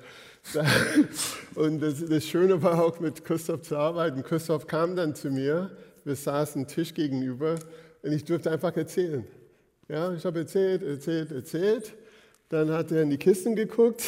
Und 1.55 1.81
das, 1.81 2.05
das, 2.05 2.25
Schöne 2.25 2.61
war 2.61 2.83
auch 2.83 2.99
mit 2.99 3.23
Christoph 3.23 3.61
zu 3.63 3.77
arbeiten. 3.77 4.23
Christoph 4.23 4.65
kam 4.65 4.95
dann 4.95 5.13
zu 5.13 5.29
mir, 5.29 5.71
wir 6.03 6.15
saßen 6.15 6.67
Tisch 6.67 6.93
gegenüber 6.93 7.55
und 8.01 8.11
ich 8.11 8.23
durfte 8.23 8.49
einfach 8.49 8.75
erzählen. 8.75 9.25
Ja, 9.87 10.13
ich 10.13 10.23
habe 10.25 10.39
erzählt, 10.39 10.83
erzählt, 10.83 11.31
erzählt. 11.31 11.93
Dann 12.49 12.69
hat 12.71 12.91
er 12.91 13.03
in 13.03 13.09
die 13.09 13.17
Kisten 13.17 13.55
geguckt. 13.55 14.03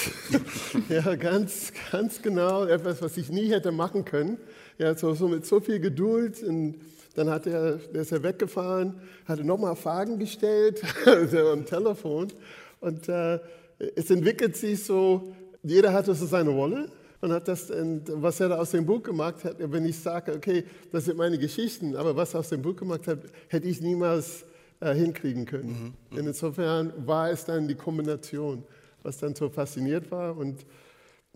ja, 0.89 1.15
ganz, 1.15 1.71
ganz 1.91 2.21
genau, 2.21 2.65
etwas, 2.65 3.01
was 3.01 3.17
ich 3.17 3.29
nie 3.29 3.49
hätte 3.49 3.71
machen 3.71 4.05
können. 4.05 4.37
Ja, 4.77 4.95
so, 4.95 5.13
so 5.13 5.27
mit 5.27 5.45
so 5.45 5.59
viel 5.59 5.79
Geduld. 5.79 6.43
Und 6.43 6.75
dann 7.15 7.29
hat 7.29 7.47
er, 7.47 7.77
der 7.77 8.01
ist 8.01 8.11
er 8.11 8.23
weggefahren, 8.23 8.99
hatte 9.25 9.43
nochmal 9.43 9.75
Fragen 9.75 10.19
gestellt 10.19 10.81
am 11.05 11.65
Telefon. 11.65 12.31
Und 12.79 13.09
äh, 13.09 13.39
es 13.95 14.09
entwickelt 14.09 14.55
sich 14.55 14.83
so, 14.83 15.33
jeder 15.63 15.93
hatte 15.93 16.13
so 16.15 16.25
seine 16.25 16.49
Rolle 16.49 16.89
und 17.21 17.31
hat 17.31 17.47
das, 17.47 17.69
was 17.69 18.39
er 18.39 18.49
da 18.49 18.57
aus 18.57 18.71
dem 18.71 18.85
Buch 18.85 19.01
gemacht 19.01 19.43
hat, 19.43 19.55
wenn 19.59 19.85
ich 19.85 19.97
sage, 19.97 20.33
okay, 20.33 20.65
das 20.91 21.05
sind 21.05 21.17
meine 21.17 21.37
Geschichten, 21.37 21.95
aber 21.95 22.15
was 22.15 22.33
er 22.33 22.41
aus 22.41 22.49
dem 22.49 22.61
Buch 22.61 22.75
gemacht 22.75 23.07
hat, 23.07 23.19
hätte 23.47 23.67
ich 23.67 23.79
niemals 23.79 24.43
äh, 24.83 24.93
hinkriegen 24.93 25.45
können. 25.45 25.93
Mhm. 26.09 26.17
mhm. 26.17 26.27
Insofern 26.27 26.93
war 27.05 27.29
es 27.29 27.45
dann 27.45 27.67
die 27.67 27.75
Kombination, 27.75 28.63
was 29.01 29.17
dann 29.17 29.33
so 29.35 29.49
fasziniert 29.49 30.11
war. 30.11 30.35
Und 30.37 30.65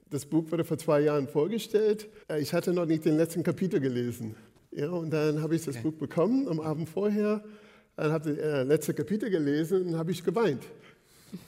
Das 0.09 0.25
Buch 0.25 0.49
wurde 0.51 0.63
vor 0.63 0.77
zwei 0.77 1.01
Jahren 1.01 1.27
vorgestellt. 1.27 2.07
Äh, 2.29 2.41
ich 2.41 2.53
hatte 2.53 2.73
noch 2.73 2.85
nicht 2.85 3.05
den 3.05 3.17
letzten 3.17 3.43
Kapitel 3.43 3.79
gelesen. 3.79 4.35
Ja, 4.71 4.89
und 4.89 5.11
dann 5.11 5.41
habe 5.41 5.55
ich 5.55 5.65
das 5.65 5.75
okay. 5.75 5.89
Buch 5.89 5.97
bekommen 5.97 6.47
am 6.47 6.59
Abend 6.59 6.89
vorher. 6.89 7.43
Dann 7.95 8.11
habe 8.11 8.31
ich 8.31 8.37
das 8.37 8.45
äh, 8.45 8.63
letzte 8.63 8.93
Kapitel 8.93 9.29
gelesen 9.29 9.87
und 9.87 9.97
habe 9.97 10.11
ich 10.11 10.23
geweint. 10.23 10.63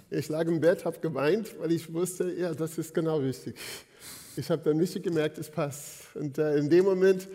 Ich 0.09 0.27
lag 0.29 0.47
im 0.47 0.59
Bett, 0.59 0.83
habe 0.83 0.99
geweint, 0.99 1.55
weil 1.59 1.71
ich 1.71 1.93
wusste, 1.93 2.31
ja, 2.33 2.53
das 2.53 2.77
ist 2.77 2.93
genau 2.93 3.17
richtig. 3.19 3.55
Ich 4.35 4.49
habe 4.49 4.61
dann 4.63 4.77
nicht 4.77 5.01
gemerkt, 5.03 5.37
es 5.37 5.49
passt. 5.49 6.15
Und 6.15 6.37
äh, 6.37 6.57
in 6.57 6.69
dem 6.69 6.85
Moment 6.85 7.27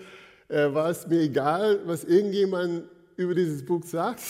äh, 0.49 0.73
war 0.73 0.91
es 0.91 1.07
mir 1.07 1.21
egal, 1.21 1.81
was 1.85 2.05
irgendjemand 2.05 2.85
über 3.17 3.35
dieses 3.35 3.65
Buch 3.65 3.85
sagt. 3.85 4.23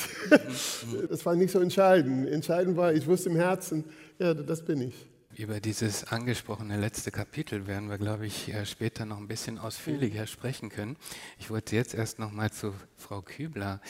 das 1.08 1.24
war 1.24 1.34
nicht 1.34 1.50
so 1.50 1.60
entscheidend. 1.60 2.28
Entscheidend 2.28 2.76
war, 2.76 2.92
ich 2.92 3.06
wusste 3.06 3.30
im 3.30 3.36
Herzen, 3.36 3.84
ja, 4.18 4.34
das 4.34 4.64
bin 4.64 4.80
ich. 4.82 5.06
Über 5.36 5.58
dieses 5.58 6.04
angesprochene 6.04 6.78
letzte 6.78 7.10
Kapitel 7.10 7.66
werden 7.66 7.90
wir, 7.90 7.98
glaube 7.98 8.24
ich, 8.24 8.54
äh, 8.54 8.64
später 8.64 9.04
noch 9.04 9.18
ein 9.18 9.26
bisschen 9.26 9.58
ausführlicher 9.58 10.28
sprechen 10.28 10.68
können. 10.68 10.96
Ich 11.40 11.50
wollte 11.50 11.74
jetzt 11.74 11.92
erst 11.92 12.20
noch 12.20 12.30
mal 12.30 12.52
zu 12.52 12.72
Frau 12.96 13.20
Kübler 13.20 13.80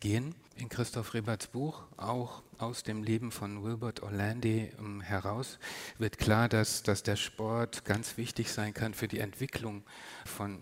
gehen. 0.00 0.34
In 0.56 0.68
Christoph 0.68 1.14
Reberts 1.14 1.46
Buch, 1.46 1.84
auch 1.96 2.42
aus 2.58 2.82
dem 2.82 3.04
Leben 3.04 3.30
von 3.30 3.62
Wilbert 3.62 4.02
Orlandi 4.02 4.72
ähm, 4.80 5.00
heraus, 5.00 5.60
wird 5.98 6.18
klar, 6.18 6.48
dass, 6.48 6.82
dass 6.82 7.04
der 7.04 7.16
Sport 7.16 7.84
ganz 7.84 8.16
wichtig 8.16 8.50
sein 8.50 8.74
kann 8.74 8.92
für 8.92 9.06
die 9.06 9.20
Entwicklung 9.20 9.84
von 10.26 10.60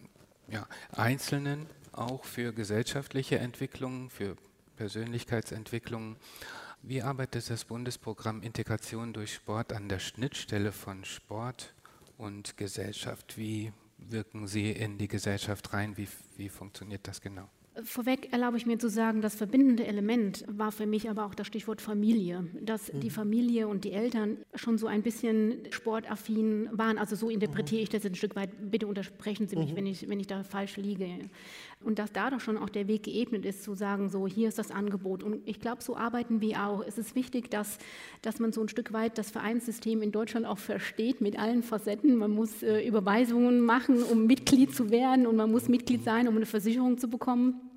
ja, 0.50 0.66
Einzelnen, 0.92 1.66
auch 1.99 2.25
für 2.25 2.52
gesellschaftliche 2.52 3.38
Entwicklungen, 3.38 4.11
für 4.11 4.37
Persönlichkeitsentwicklungen. 4.76 6.17
Wie 6.83 7.02
arbeitet 7.02 7.50
das 7.50 7.64
Bundesprogramm 7.64 8.43
Integration 8.43 9.12
durch 9.12 9.35
Sport 9.35 9.73
an 9.73 9.88
der 9.88 9.99
Schnittstelle 9.99 10.73
von 10.73 11.05
Sport 11.05 11.75
und 12.17 12.57
Gesellschaft? 12.57 13.37
Wie 13.37 13.73
wirken 13.99 14.47
Sie 14.47 14.71
in 14.71 14.97
die 14.97 15.09
Gesellschaft 15.09 15.73
rein? 15.73 15.97
Wie, 15.97 16.09
wie 16.37 16.49
funktioniert 16.49 17.07
das 17.09 17.21
genau? 17.21 17.49
Vorweg 17.85 18.32
erlaube 18.32 18.56
ich 18.56 18.66
mir 18.66 18.78
zu 18.78 18.88
sagen, 18.88 19.20
das 19.20 19.35
verbindende 19.35 19.87
Element 19.87 20.44
war 20.49 20.73
für 20.73 20.87
mich 20.87 21.08
aber 21.08 21.25
auch 21.25 21.35
das 21.35 21.47
Stichwort 21.47 21.80
Familie. 21.80 22.47
Dass 22.61 22.92
mhm. 22.92 23.00
die 23.00 23.11
Familie 23.11 23.68
und 23.68 23.85
die 23.85 23.92
Eltern 23.92 24.38
schon 24.54 24.78
so 24.78 24.87
ein 24.87 25.02
bisschen 25.02 25.58
sportaffin 25.70 26.68
waren. 26.73 26.99
Also 26.99 27.16
so 27.16 27.30
interpretiere 27.30 27.80
mhm. 27.80 27.82
ich 27.85 27.88
das 27.88 28.04
ein 28.04 28.14
Stück 28.14 28.37
weit. 28.37 28.50
Bitte 28.70 28.87
unterbrechen 28.87 29.49
Sie 29.49 29.56
mich, 29.56 29.73
mhm. 29.73 29.76
wenn, 29.76 29.87
ich, 29.87 30.08
wenn 30.08 30.20
ich 30.20 30.26
da 30.26 30.42
falsch 30.42 30.76
liege. 30.76 31.06
Und 31.85 31.99
dass 31.99 32.12
da 32.12 32.30
doch 32.30 32.40
schon 32.40 32.56
auch 32.56 32.68
der 32.68 32.88
Weg 32.88 33.04
geebnet 33.04 33.44
ist, 33.44 33.62
zu 33.62 33.75
sagen, 33.75 34.08
so 34.08 34.26
hier 34.26 34.49
ist 34.49 34.58
das 34.58 34.70
Angebot. 34.70 35.23
Und 35.23 35.47
ich 35.47 35.61
glaube, 35.61 35.82
so 35.82 35.97
arbeiten 35.97 36.40
wir 36.40 36.66
auch. 36.66 36.85
Es 36.85 36.99
ist 36.99 37.14
wichtig, 37.14 37.50
dass, 37.50 37.78
dass 38.23 38.40
man 38.40 38.52
so 38.52 38.61
ein 38.61 38.68
Stück 38.68 38.92
weit 38.92 39.16
das 39.18 39.30
Vereinssystem 39.30 40.02
in 40.02 40.11
Deutschland 40.11 40.47
auch 40.47 40.58
versteht 40.58 41.20
mit 41.20 41.38
allen 41.38 41.62
Facetten. 41.62 42.16
Man 42.16 42.32
muss 42.32 42.62
äh, 42.62 42.87
Überweisungen 42.87 43.61
machen, 43.61 44.02
um 44.02 44.26
Mitglied 44.26 44.75
zu 44.75 44.90
werden 44.90 45.26
und 45.26 45.37
man 45.37 45.50
muss 45.50 45.68
Mitglied 45.68 46.02
sein, 46.02 46.26
um 46.26 46.37
eine 46.37 46.47
Versicherung 46.47 46.99
zu 46.99 47.08
bekommen. 47.08 47.68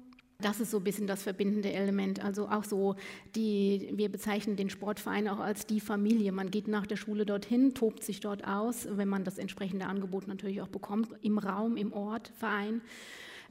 Das 0.41 0.59
ist 0.59 0.71
so 0.71 0.77
ein 0.77 0.83
bisschen 0.83 1.07
das 1.07 1.23
verbindende 1.23 1.71
Element. 1.71 2.23
Also 2.23 2.47
auch 2.47 2.63
so, 2.63 2.95
die, 3.35 3.89
wir 3.93 4.09
bezeichnen 4.09 4.55
den 4.55 4.69
Sportverein 4.69 5.27
auch 5.27 5.39
als 5.39 5.65
die 5.65 5.79
Familie. 5.79 6.31
Man 6.31 6.51
geht 6.51 6.67
nach 6.67 6.85
der 6.85 6.95
Schule 6.95 7.25
dorthin, 7.25 7.73
tobt 7.73 8.03
sich 8.03 8.19
dort 8.19 8.45
aus, 8.47 8.87
wenn 8.89 9.07
man 9.07 9.23
das 9.23 9.37
entsprechende 9.37 9.85
Angebot 9.85 10.27
natürlich 10.27 10.61
auch 10.61 10.67
bekommt, 10.67 11.09
im 11.21 11.37
Raum, 11.37 11.77
im 11.77 11.93
Ort, 11.93 12.31
Verein 12.37 12.81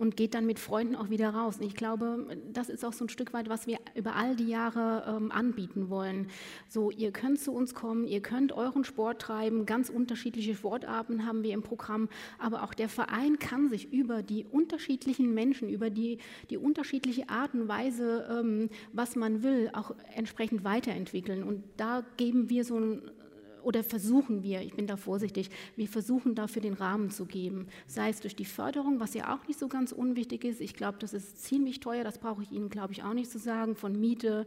und 0.01 0.17
geht 0.17 0.33
dann 0.33 0.47
mit 0.47 0.59
Freunden 0.59 0.97
auch 0.97 1.11
wieder 1.11 1.29
raus. 1.29 1.59
Und 1.59 1.67
ich 1.67 1.75
glaube, 1.75 2.27
das 2.53 2.71
ist 2.71 2.87
auch 2.87 2.95
so 2.95 3.05
ein 3.05 3.11
Stück 3.11 3.35
weit, 3.35 3.51
was 3.51 3.67
wir 3.67 3.79
über 3.95 4.17
all 4.17 4.35
die 4.35 4.49
Jahre 4.49 5.05
ähm, 5.07 5.31
anbieten 5.31 5.91
wollen. 5.91 6.29
So, 6.69 6.91
ihr 6.91 7.13
könnt 7.13 7.39
zu 7.39 7.53
uns 7.53 7.75
kommen, 7.75 8.07
ihr 8.07 8.23
könnt 8.23 8.53
euren 8.53 8.85
Sport 8.85 9.21
treiben, 9.21 9.67
ganz 9.67 9.91
unterschiedliche 9.91 10.55
Sportarten 10.55 11.27
haben 11.27 11.43
wir 11.43 11.53
im 11.53 11.63
Programm, 11.63 12.09
aber 12.39 12.63
auch 12.63 12.73
der 12.73 12.89
Verein 12.89 13.39
kann 13.39 13.69
sich 13.69 13.93
über 13.93 14.23
die 14.23 14.47
unterschiedlichen 14.51 15.35
Menschen, 15.35 15.69
über 15.69 15.91
die, 15.91 16.17
die 16.49 16.57
unterschiedliche 16.57 17.29
Art 17.29 17.53
und 17.53 17.69
Weise, 17.69 18.27
ähm, 18.31 18.71
was 18.95 19.17
man 19.17 19.43
will, 19.43 19.71
auch 19.75 19.95
entsprechend 20.15 20.65
weiterentwickeln. 20.65 21.43
Und 21.43 21.63
da 21.77 22.07
geben 22.17 22.49
wir 22.49 22.65
so 22.65 22.79
ein 22.79 23.03
oder 23.63 23.85
versuchen 23.85 24.43
wir, 24.43 24.61
ich 24.63 24.75
bin 24.75 24.87
da 24.87 24.97
vorsichtig, 24.97 25.51
wir 25.77 25.89
versuchen 25.89 26.35
dafür 26.35 26.63
den 26.63 26.75
Rahmen 26.75 27.11
zu 27.11 27.27
geben, 27.27 27.67
sei 27.87 28.11
es 28.11 28.21
durch 28.21 28.37
die 28.37 28.45
Förderung, 28.45 29.01
was 29.01 29.15
ja 29.15 29.35
auch 29.35 29.47
nicht 29.47 29.59
so 29.59 29.69
ganz 29.69 29.93
unwichtig 29.93 30.45
ist. 30.45 30.61
Ich 30.61 30.75
glaube, 30.75 30.99
das 31.01 31.13
ist 31.13 31.43
ziemlich 31.43 31.81
teuer, 31.81 32.05
das 32.05 32.19
brauche 32.19 32.43
ich 32.43 32.53
Ihnen, 32.53 32.71
glaube 32.71 32.93
ich, 32.93 33.03
auch 33.03 33.15
nicht 33.15 33.31
zu 33.31 33.39
sagen, 33.39 33.75
von 33.75 33.99
Miete 33.99 34.47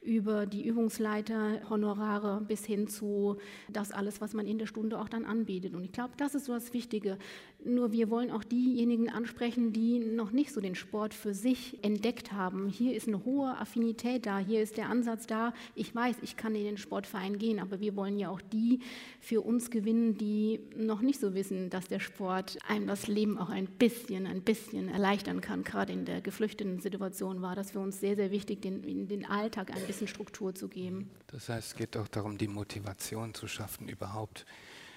über 0.00 0.46
die 0.46 0.66
Übungsleiter, 0.66 1.68
Honorare 1.68 2.40
bis 2.46 2.64
hin 2.64 2.88
zu 2.88 3.36
das 3.68 3.92
alles, 3.92 4.20
was 4.20 4.32
man 4.32 4.46
in 4.46 4.58
der 4.58 4.66
Stunde 4.66 4.98
auch 4.98 5.08
dann 5.08 5.24
anbietet. 5.24 5.74
Und 5.74 5.84
ich 5.84 5.92
glaube, 5.92 6.12
das 6.16 6.34
ist 6.34 6.46
so 6.46 6.54
das 6.54 6.72
Wichtige. 6.72 7.18
Nur 7.64 7.90
wir 7.90 8.08
wollen 8.08 8.30
auch 8.30 8.44
diejenigen 8.44 9.10
ansprechen, 9.10 9.72
die 9.72 9.98
noch 9.98 10.30
nicht 10.30 10.52
so 10.52 10.60
den 10.60 10.76
Sport 10.76 11.12
für 11.12 11.34
sich 11.34 11.82
entdeckt 11.82 12.32
haben. 12.32 12.68
Hier 12.68 12.94
ist 12.94 13.08
eine 13.08 13.24
hohe 13.24 13.58
Affinität 13.58 14.26
da, 14.26 14.38
hier 14.38 14.62
ist 14.62 14.76
der 14.76 14.88
Ansatz 14.88 15.26
da. 15.26 15.52
Ich 15.74 15.92
weiß, 15.92 16.16
ich 16.22 16.36
kann 16.36 16.54
in 16.54 16.64
den 16.64 16.78
Sportverein 16.78 17.36
gehen, 17.38 17.58
aber 17.58 17.80
wir 17.80 17.96
wollen 17.96 18.18
ja 18.18 18.30
auch 18.30 18.40
die 18.40 18.78
für 19.20 19.40
uns 19.40 19.70
gewinnen, 19.70 20.16
die 20.16 20.60
noch 20.76 21.00
nicht 21.00 21.18
so 21.18 21.34
wissen, 21.34 21.68
dass 21.68 21.88
der 21.88 21.98
Sport 21.98 22.58
einem 22.68 22.86
das 22.86 23.08
Leben 23.08 23.38
auch 23.38 23.50
ein 23.50 23.66
bisschen, 23.66 24.26
ein 24.26 24.42
bisschen 24.42 24.88
erleichtern 24.88 25.40
kann. 25.40 25.64
Gerade 25.64 25.92
in 25.92 26.04
der 26.04 26.20
geflüchteten 26.20 26.78
Situation 26.80 27.42
war 27.42 27.56
das 27.56 27.72
für 27.72 27.80
uns 27.80 27.98
sehr, 27.98 28.14
sehr 28.14 28.30
wichtig, 28.30 28.62
den, 28.62 29.08
den 29.08 29.26
Alltag 29.26 29.72
ein 29.74 29.84
bisschen 29.86 30.06
Struktur 30.06 30.54
zu 30.54 30.68
geben. 30.68 31.10
Das 31.26 31.48
heißt, 31.48 31.72
es 31.72 31.76
geht 31.76 31.96
auch 31.96 32.08
darum, 32.08 32.38
die 32.38 32.48
Motivation 32.48 33.34
zu 33.34 33.48
schaffen, 33.48 33.88
überhaupt 33.88 34.46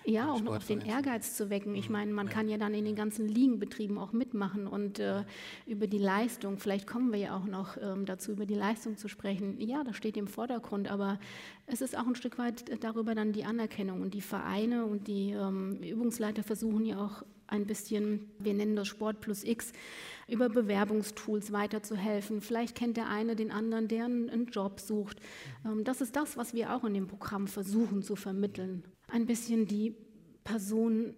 ja, 0.05 0.31
auch 0.31 0.41
noch 0.41 0.63
den 0.63 0.81
Ehrgeiz 0.81 1.35
zu 1.35 1.49
wecken. 1.49 1.75
Ich 1.75 1.87
mhm. 1.87 1.93
meine, 1.93 2.13
man 2.13 2.29
kann 2.29 2.49
ja 2.49 2.57
dann 2.57 2.73
in 2.73 2.85
den 2.85 2.95
ganzen 2.95 3.27
Liegenbetrieben 3.27 3.97
auch 3.97 4.13
mitmachen 4.13 4.67
und 4.67 4.99
äh, 4.99 5.23
über 5.65 5.87
die 5.87 5.97
Leistung, 5.97 6.57
vielleicht 6.57 6.87
kommen 6.87 7.11
wir 7.11 7.19
ja 7.19 7.37
auch 7.37 7.45
noch 7.45 7.77
ähm, 7.81 8.05
dazu, 8.05 8.31
über 8.31 8.45
die 8.45 8.55
Leistung 8.55 8.97
zu 8.97 9.07
sprechen. 9.07 9.59
Ja, 9.59 9.83
das 9.83 9.95
steht 9.95 10.17
im 10.17 10.27
Vordergrund, 10.27 10.89
aber 10.89 11.19
es 11.67 11.81
ist 11.81 11.97
auch 11.97 12.07
ein 12.07 12.15
Stück 12.15 12.37
weit 12.37 12.83
darüber 12.83 13.15
dann 13.15 13.31
die 13.31 13.45
Anerkennung 13.45 14.01
und 14.01 14.13
die 14.13 14.21
Vereine 14.21 14.85
und 14.85 15.07
die 15.07 15.31
ähm, 15.31 15.77
Übungsleiter 15.81 16.43
versuchen 16.43 16.85
ja 16.85 17.03
auch 17.03 17.23
ein 17.51 17.67
bisschen, 17.67 18.31
wir 18.39 18.53
nennen 18.53 18.75
das 18.75 18.87
Sport 18.87 19.19
plus 19.19 19.43
X, 19.43 19.73
über 20.27 20.49
Bewerbungstools 20.49 21.51
weiterzuhelfen. 21.51 22.41
Vielleicht 22.41 22.75
kennt 22.75 22.95
der 22.97 23.09
eine 23.09 23.35
den 23.35 23.51
anderen, 23.51 23.87
der 23.89 24.05
einen 24.05 24.47
Job 24.47 24.79
sucht. 24.79 25.19
Ähm, 25.65 25.83
das 25.83 26.01
ist 26.01 26.15
das, 26.15 26.37
was 26.37 26.53
wir 26.53 26.73
auch 26.73 26.85
in 26.85 26.93
dem 26.93 27.07
Programm 27.07 27.47
versuchen 27.47 28.01
zu 28.01 28.15
vermitteln. 28.15 28.83
Ein 29.11 29.25
bisschen 29.25 29.67
die 29.67 29.95
Person 30.43 31.13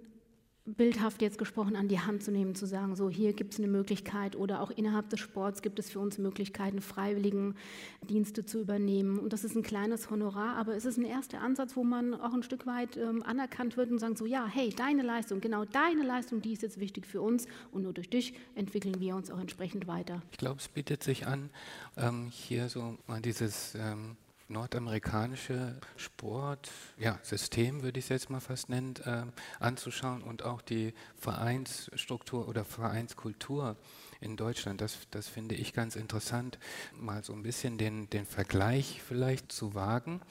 bildhaft 0.65 1.21
jetzt 1.21 1.37
gesprochen 1.37 1.75
an 1.75 1.89
die 1.89 1.99
Hand 1.99 2.23
zu 2.23 2.31
nehmen, 2.31 2.55
zu 2.55 2.65
sagen, 2.65 2.95
so 2.95 3.09
hier 3.09 3.33
gibt 3.33 3.53
es 3.53 3.59
eine 3.59 3.67
Möglichkeit 3.67 4.37
oder 4.37 4.61
auch 4.61 4.71
innerhalb 4.71 5.09
des 5.09 5.19
Sports 5.19 5.61
gibt 5.61 5.77
es 5.77 5.89
für 5.89 5.99
uns 5.99 6.17
Möglichkeiten, 6.17 6.79
Freiwilligendienste 6.79 8.45
zu 8.45 8.61
übernehmen. 8.61 9.19
Und 9.19 9.33
das 9.33 9.43
ist 9.43 9.57
ein 9.57 9.63
kleines 9.63 10.09
Honorar, 10.09 10.55
aber 10.55 10.75
es 10.75 10.85
ist 10.85 10.97
ein 10.97 11.03
erster 11.03 11.41
Ansatz, 11.41 11.75
wo 11.75 11.83
man 11.83 12.13
auch 12.13 12.33
ein 12.33 12.43
Stück 12.43 12.65
weit 12.65 12.95
ähm, 12.95 13.23
anerkannt 13.23 13.75
wird 13.75 13.91
und 13.91 13.99
sagen 13.99 14.15
so, 14.15 14.25
ja, 14.25 14.47
hey, 14.47 14.69
deine 14.69 15.01
Leistung, 15.01 15.41
genau 15.41 15.65
deine 15.65 16.03
Leistung, 16.03 16.41
die 16.41 16.53
ist 16.53 16.61
jetzt 16.61 16.79
wichtig 16.79 17.05
für 17.05 17.21
uns 17.21 17.45
und 17.71 17.83
nur 17.83 17.91
durch 17.91 18.09
dich 18.09 18.33
entwickeln 18.55 19.01
wir 19.01 19.17
uns 19.17 19.29
auch 19.31 19.39
entsprechend 19.39 19.87
weiter. 19.87 20.21
Ich 20.31 20.37
glaube, 20.37 20.61
es 20.61 20.69
bietet 20.69 21.03
sich 21.03 21.27
an, 21.27 21.49
ähm, 21.97 22.29
hier 22.31 22.69
so 22.69 22.97
mal 23.05 23.21
dieses 23.21 23.75
ähm 23.75 24.15
nordamerikanische 24.47 25.79
Sportsystem, 25.95 27.77
ja, 27.77 27.83
würde 27.83 27.99
ich 27.99 28.05
es 28.05 28.09
jetzt 28.09 28.29
mal 28.29 28.39
fast 28.39 28.69
nennen, 28.69 28.95
äh, 29.05 29.23
anzuschauen 29.59 30.21
und 30.21 30.43
auch 30.43 30.61
die 30.61 30.93
Vereinsstruktur 31.15 32.47
oder 32.47 32.65
Vereinskultur 32.65 33.77
in 34.19 34.37
Deutschland. 34.37 34.81
Das, 34.81 34.97
das 35.11 35.27
finde 35.27 35.55
ich 35.55 35.73
ganz 35.73 35.95
interessant, 35.95 36.59
mal 36.95 37.23
so 37.23 37.33
ein 37.33 37.43
bisschen 37.43 37.77
den, 37.77 38.09
den 38.09 38.25
Vergleich 38.25 39.01
vielleicht 39.05 39.51
zu 39.51 39.73
wagen. 39.73 40.21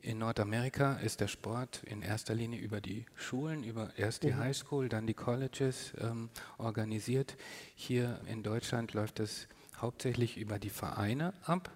In 0.00 0.18
Nordamerika 0.18 0.94
ist 0.94 1.20
der 1.20 1.28
Sport 1.28 1.82
in 1.84 2.02
erster 2.02 2.34
Linie 2.34 2.60
über 2.60 2.80
die 2.80 3.06
Schulen, 3.14 3.64
über 3.64 3.90
erst 3.96 4.22
die 4.22 4.32
mhm. 4.32 4.38
Highschool, 4.38 4.88
dann 4.88 5.06
die 5.06 5.14
Colleges 5.14 5.92
ähm, 6.00 6.30
organisiert. 6.56 7.36
Hier 7.74 8.20
in 8.26 8.42
Deutschland 8.42 8.94
läuft 8.94 9.20
es 9.20 9.48
hauptsächlich 9.76 10.36
über 10.36 10.58
die 10.58 10.70
Vereine 10.70 11.34
ab. 11.44 11.70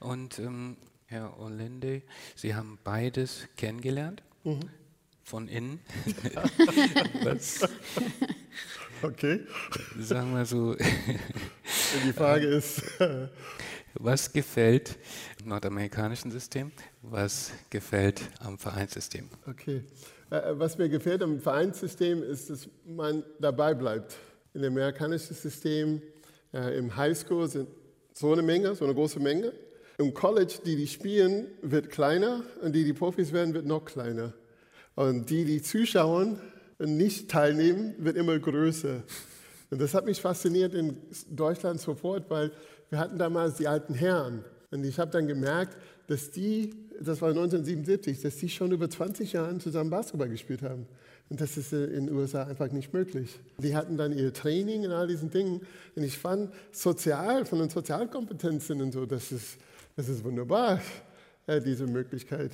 Und 0.00 0.38
ähm, 0.38 0.76
Herr 1.10 1.40
Olinde, 1.40 2.02
Sie 2.36 2.54
haben 2.54 2.78
beides 2.84 3.48
kennengelernt, 3.56 4.22
mhm. 4.44 4.60
von 5.22 5.48
innen. 5.48 5.80
Okay. 9.00 9.46
Sagen 10.00 10.34
wir 10.34 10.44
so. 10.44 10.74
Die 10.74 12.12
Frage 12.12 12.46
ist. 12.48 12.82
was 13.94 14.32
gefällt 14.32 14.98
im 15.40 15.50
nordamerikanischen 15.50 16.32
System? 16.32 16.72
Was 17.02 17.52
gefällt 17.70 18.20
am 18.40 18.58
Vereinssystem? 18.58 19.28
Okay. 19.48 19.84
Äh, 20.30 20.40
was 20.54 20.76
mir 20.78 20.88
gefällt 20.88 21.22
am 21.22 21.38
Vereinssystem 21.38 22.24
ist, 22.24 22.50
dass 22.50 22.68
man 22.84 23.22
dabei 23.38 23.72
bleibt. 23.72 24.16
In 24.52 24.62
dem 24.62 24.72
amerikanischen 24.72 25.36
System, 25.36 26.02
äh, 26.52 26.76
im 26.76 26.96
Highschool 26.96 27.48
sind 27.48 27.68
so 28.12 28.32
eine 28.32 28.42
Menge, 28.42 28.74
so 28.74 28.84
eine 28.84 28.94
große 28.94 29.20
Menge. 29.20 29.52
Im 29.98 30.14
College, 30.14 30.60
die 30.64 30.76
die 30.76 30.86
spielen, 30.86 31.48
wird 31.60 31.90
kleiner 31.90 32.44
und 32.62 32.72
die 32.72 32.84
die 32.84 32.92
Profis 32.92 33.32
werden, 33.32 33.52
wird 33.52 33.66
noch 33.66 33.84
kleiner. 33.84 34.32
Und 34.94 35.28
die, 35.28 35.44
die 35.44 35.60
zuschauen 35.60 36.38
und 36.78 36.96
nicht 36.96 37.28
teilnehmen, 37.28 37.96
wird 37.98 38.16
immer 38.16 38.38
größer. 38.38 39.02
Und 39.70 39.80
das 39.80 39.94
hat 39.94 40.06
mich 40.06 40.20
fasziniert 40.20 40.72
in 40.72 40.96
Deutschland 41.30 41.80
sofort, 41.80 42.30
weil 42.30 42.52
wir 42.90 43.00
hatten 43.00 43.18
damals 43.18 43.56
die 43.56 43.66
alten 43.66 43.92
Herren. 43.92 44.44
Und 44.70 44.84
ich 44.84 45.00
habe 45.00 45.10
dann 45.10 45.26
gemerkt, 45.26 45.76
dass 46.06 46.30
die, 46.30 46.70
das 47.00 47.20
war 47.20 47.30
1977, 47.30 48.22
dass 48.22 48.36
die 48.36 48.48
schon 48.48 48.70
über 48.70 48.88
20 48.88 49.32
Jahre 49.32 49.58
zusammen 49.58 49.90
Basketball 49.90 50.28
gespielt 50.28 50.62
haben. 50.62 50.86
Und 51.28 51.40
das 51.40 51.56
ist 51.56 51.72
in 51.72 52.06
den 52.06 52.12
USA 52.14 52.44
einfach 52.44 52.70
nicht 52.70 52.92
möglich. 52.92 53.38
Die 53.58 53.74
hatten 53.74 53.96
dann 53.96 54.16
ihr 54.16 54.32
Training 54.32 54.86
und 54.86 54.92
all 54.92 55.08
diesen 55.08 55.30
Dingen. 55.30 55.60
Und 55.96 56.04
ich 56.04 56.16
fand 56.16 56.54
sozial, 56.70 57.44
von 57.44 57.58
den 57.58 57.68
Sozialkompetenzen 57.68 58.80
und 58.80 58.92
so, 58.92 59.04
das 59.04 59.32
ist, 59.32 59.58
das 59.98 60.08
ist 60.08 60.22
wunderbar, 60.22 60.80
diese 61.66 61.88
Möglichkeit. 61.88 62.52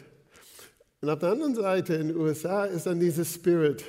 Und 1.03 1.11
auf 1.11 1.19
der 1.19 1.29
anderen 1.29 1.55
Seite 1.55 1.93
in 1.93 2.09
den 2.09 2.17
USA 2.17 2.65
ist 2.65 2.87
dann 2.87 2.99
dieses 2.99 3.35
Spirit, 3.35 3.85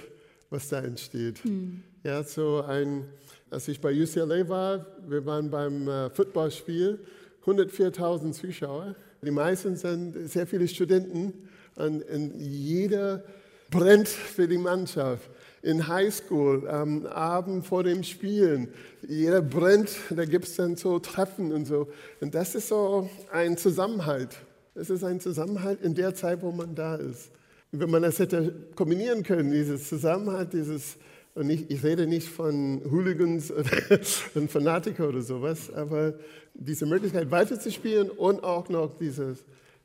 was 0.50 0.68
da 0.68 0.82
entsteht. 0.82 1.46
Mhm. 1.46 1.82
Ja, 2.04 2.22
so 2.24 2.64
ein, 2.64 3.06
als 3.50 3.70
ich 3.70 3.80
bei 3.80 3.94
UCLA 3.94 4.50
war, 4.50 4.86
wir 5.08 5.26
waren 5.26 5.50
beim 5.50 5.88
äh, 5.88 6.10
Footballspiel, 6.10 7.00
104.000 7.46 8.34
Zuschauer. 8.34 8.94
Die 9.22 9.32
meisten 9.32 9.78
sind 9.78 10.30
sehr 10.30 10.46
viele 10.46 10.68
Studenten 10.68 11.48
und, 11.78 12.04
und 12.10 12.38
jeder 12.38 13.24
brennt 13.72 14.10
für 14.10 14.50
die 14.50 14.58
Mannschaft. 14.58 15.30
In 15.66 15.88
Highschool, 15.88 16.70
am 16.70 17.08
Abend 17.08 17.66
vor 17.66 17.84
dem 17.84 18.04
Spielen, 18.04 18.70
jeder 19.08 19.42
brennt, 19.42 19.90
da 20.12 20.24
gibt 20.26 20.46
es 20.46 20.56
dann 20.58 20.76
so 20.76 21.00
Treffen 21.00 21.52
und 21.52 21.66
so. 21.66 21.88
Und 22.22 22.36
das 22.36 22.54
ist 22.54 22.68
so 22.68 23.10
ein 23.32 23.58
Zusammenhalt. 23.58 24.38
Es 24.76 24.92
ist 24.92 25.04
ein 25.04 25.20
Zusammenhalt 25.20 25.82
in 25.82 25.96
der 25.96 26.14
Zeit, 26.14 26.44
wo 26.44 26.52
man 26.52 26.76
da 26.76 26.96
ist. 26.96 27.32
Und 27.72 27.80
wenn 27.80 27.90
man 27.90 28.04
das 28.04 28.20
hätte 28.20 28.54
kombinieren 28.76 29.24
können, 29.24 29.52
dieses 29.52 29.90
Zusammenhalt, 29.90 30.54
dieses, 30.54 30.98
und 31.34 31.50
ich, 31.50 31.68
ich 31.72 31.84
rede 31.84 32.06
nicht 32.06 32.30
von 32.30 32.82
Hooligans 32.92 33.52
und 34.36 34.52
Fanatiker 34.52 35.10
oder 35.10 35.24
sowas, 35.24 35.74
aber 35.74 36.14
diese 36.54 36.86
Möglichkeit 36.86 37.32
weiterzuspielen 37.32 38.12
und 38.12 38.44
auch 38.44 38.70
noch 38.70 38.96
diese 39.00 39.36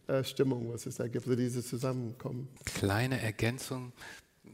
äh, 0.09 0.23
Stimmung, 0.25 0.71
was 0.71 0.85
es 0.85 0.97
da 0.97 1.09
gibt, 1.09 1.27
also 1.27 1.37
dieses 1.37 1.69
Zusammenkommen. 1.69 2.49
Kleine 2.67 3.19
Ergänzung 3.19 3.93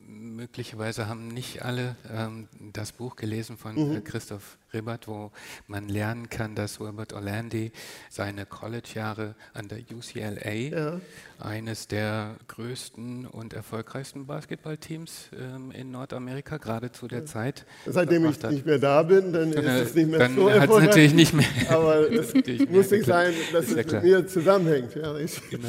möglicherweise 0.06 1.08
haben 1.08 1.28
nicht 1.28 1.62
alle 1.62 1.96
ähm, 2.10 2.48
das 2.72 2.92
Buch 2.92 3.16
gelesen 3.16 3.56
von 3.56 3.75
mhm. 3.75 3.96
Äh, 3.96 4.00
Christoph 4.00 4.58
Ribbert, 4.76 5.09
wo 5.09 5.30
man 5.66 5.88
lernen 5.88 6.28
kann, 6.28 6.54
dass 6.54 6.80
Wilbert 6.80 7.14
Orlandi 7.14 7.73
seine 8.11 8.45
College-Jahre 8.45 9.35
an 9.54 9.68
der 9.68 9.78
UCLA, 9.78 10.50
ja. 10.52 11.00
eines 11.38 11.88
der 11.88 12.37
größten 12.49 13.26
und 13.26 13.54
erfolgreichsten 13.54 14.26
Basketballteams 14.26 15.30
ähm, 15.38 15.71
in 15.71 15.90
Nordamerika, 15.90 16.59
gerade 16.59 16.92
zu 16.92 17.09
der 17.09 17.21
ja. 17.21 17.26
Zeit. 17.26 17.64
Seitdem 17.87 18.26
ich 18.26 18.42
hat. 18.42 18.50
nicht 18.50 18.66
mehr 18.66 18.78
da 18.78 19.02
bin, 19.02 19.33
dann 19.33 19.52
ist 19.52 19.64
es 19.64 19.95
nicht 19.95 20.11
mehr 20.11 20.18
dann 20.18 20.35
so 20.35 20.50
hat 20.50 20.68
es 20.68 20.76
natürlich 20.76 21.14
nicht 21.14 21.33
mehr. 21.33 21.47
Aber 21.71 22.11
es 22.11 22.35
muss 22.68 22.90
nicht 22.90 23.06
sein, 23.06 23.33
dass 23.52 23.68
es 23.68 23.75
mit 23.75 24.02
mir 24.02 24.26
zusammenhängt. 24.26 24.95
Ja, 24.95 25.14
genau, 25.50 25.68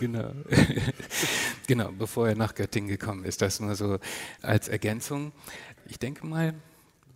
genau. 0.00 0.32
genau, 1.66 1.90
bevor 1.96 2.28
er 2.28 2.34
nach 2.34 2.54
Göttingen 2.54 2.88
gekommen 2.88 3.24
ist. 3.24 3.40
Das 3.40 3.60
nur 3.60 3.74
so 3.76 3.98
als 4.42 4.68
Ergänzung. 4.68 5.32
Ich 5.86 5.98
denke 5.98 6.26
mal, 6.26 6.54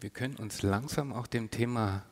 wir 0.02 0.11
können 0.11 0.37
uns 0.37 0.62
langsam 0.62 1.12
auch 1.12 1.26
dem 1.26 1.50
Thema 1.50 2.04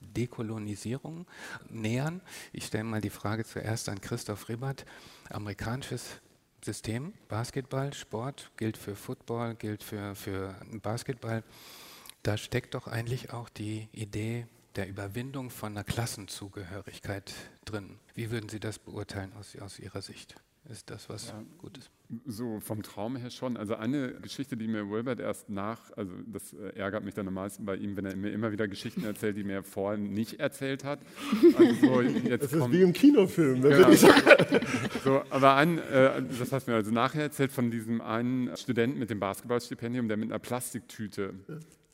Dekolonisierung 0.00 1.26
nähern. 1.68 2.20
Ich 2.52 2.66
stelle 2.66 2.84
mal 2.84 3.00
die 3.00 3.10
Frage 3.10 3.44
zuerst 3.44 3.88
an 3.88 4.00
Christoph 4.00 4.48
Ribbert. 4.48 4.84
Amerikanisches 5.28 6.20
System, 6.64 7.12
Basketball, 7.28 7.94
Sport, 7.94 8.50
gilt 8.56 8.76
für 8.76 8.96
Football, 8.96 9.54
gilt 9.54 9.82
für, 9.82 10.14
für 10.14 10.54
Basketball. 10.82 11.44
Da 12.22 12.36
steckt 12.36 12.74
doch 12.74 12.86
eigentlich 12.86 13.32
auch 13.32 13.48
die 13.48 13.88
Idee 13.92 14.46
der 14.76 14.88
Überwindung 14.88 15.50
von 15.50 15.72
einer 15.72 15.84
Klassenzugehörigkeit 15.84 17.32
drin. 17.64 17.98
Wie 18.14 18.30
würden 18.30 18.48
Sie 18.48 18.60
das 18.60 18.78
beurteilen 18.78 19.32
aus, 19.34 19.56
aus 19.56 19.78
Ihrer 19.78 20.02
Sicht? 20.02 20.34
ist 20.68 20.90
das 20.90 21.08
was 21.08 21.28
ja, 21.28 21.42
Gutes. 21.58 21.90
So 22.26 22.58
vom 22.60 22.82
Traum 22.82 23.16
her 23.16 23.30
schon. 23.30 23.56
Also 23.56 23.76
eine 23.76 24.14
Geschichte, 24.14 24.56
die 24.56 24.66
mir 24.66 24.90
Wilbert 24.90 25.20
erst 25.20 25.48
nach, 25.48 25.92
also 25.96 26.12
das 26.26 26.52
äh, 26.52 26.76
ärgert 26.76 27.04
mich 27.04 27.14
dann 27.14 27.28
am 27.28 27.34
meisten 27.34 27.64
bei 27.64 27.76
ihm, 27.76 27.96
wenn 27.96 28.04
er 28.04 28.16
mir 28.16 28.30
immer 28.30 28.50
wieder 28.50 28.66
Geschichten 28.66 29.04
erzählt, 29.04 29.36
die 29.36 29.44
mir 29.44 29.62
vorher 29.62 29.98
nicht 29.98 30.40
erzählt 30.40 30.84
hat. 30.84 31.00
Also 31.56 31.74
so 31.74 32.02
das 32.02 32.52
ist 32.52 32.72
wie 32.72 32.82
im 32.82 32.92
Kinofilm. 32.92 33.60
Ne? 33.60 33.68
Genau. 33.68 33.92
so, 35.04 35.22
aber 35.30 35.54
ein, 35.56 35.78
äh, 35.78 36.22
das 36.38 36.52
hast 36.52 36.66
du 36.66 36.72
mir 36.72 36.76
also 36.78 36.90
nachher 36.90 37.22
erzählt 37.22 37.52
von 37.52 37.70
diesem 37.70 38.00
einen 38.00 38.56
Studenten 38.56 38.98
mit 38.98 39.10
dem 39.10 39.20
Basketballstipendium, 39.20 40.08
der 40.08 40.16
mit 40.16 40.30
einer 40.30 40.38
Plastiktüte 40.38 41.34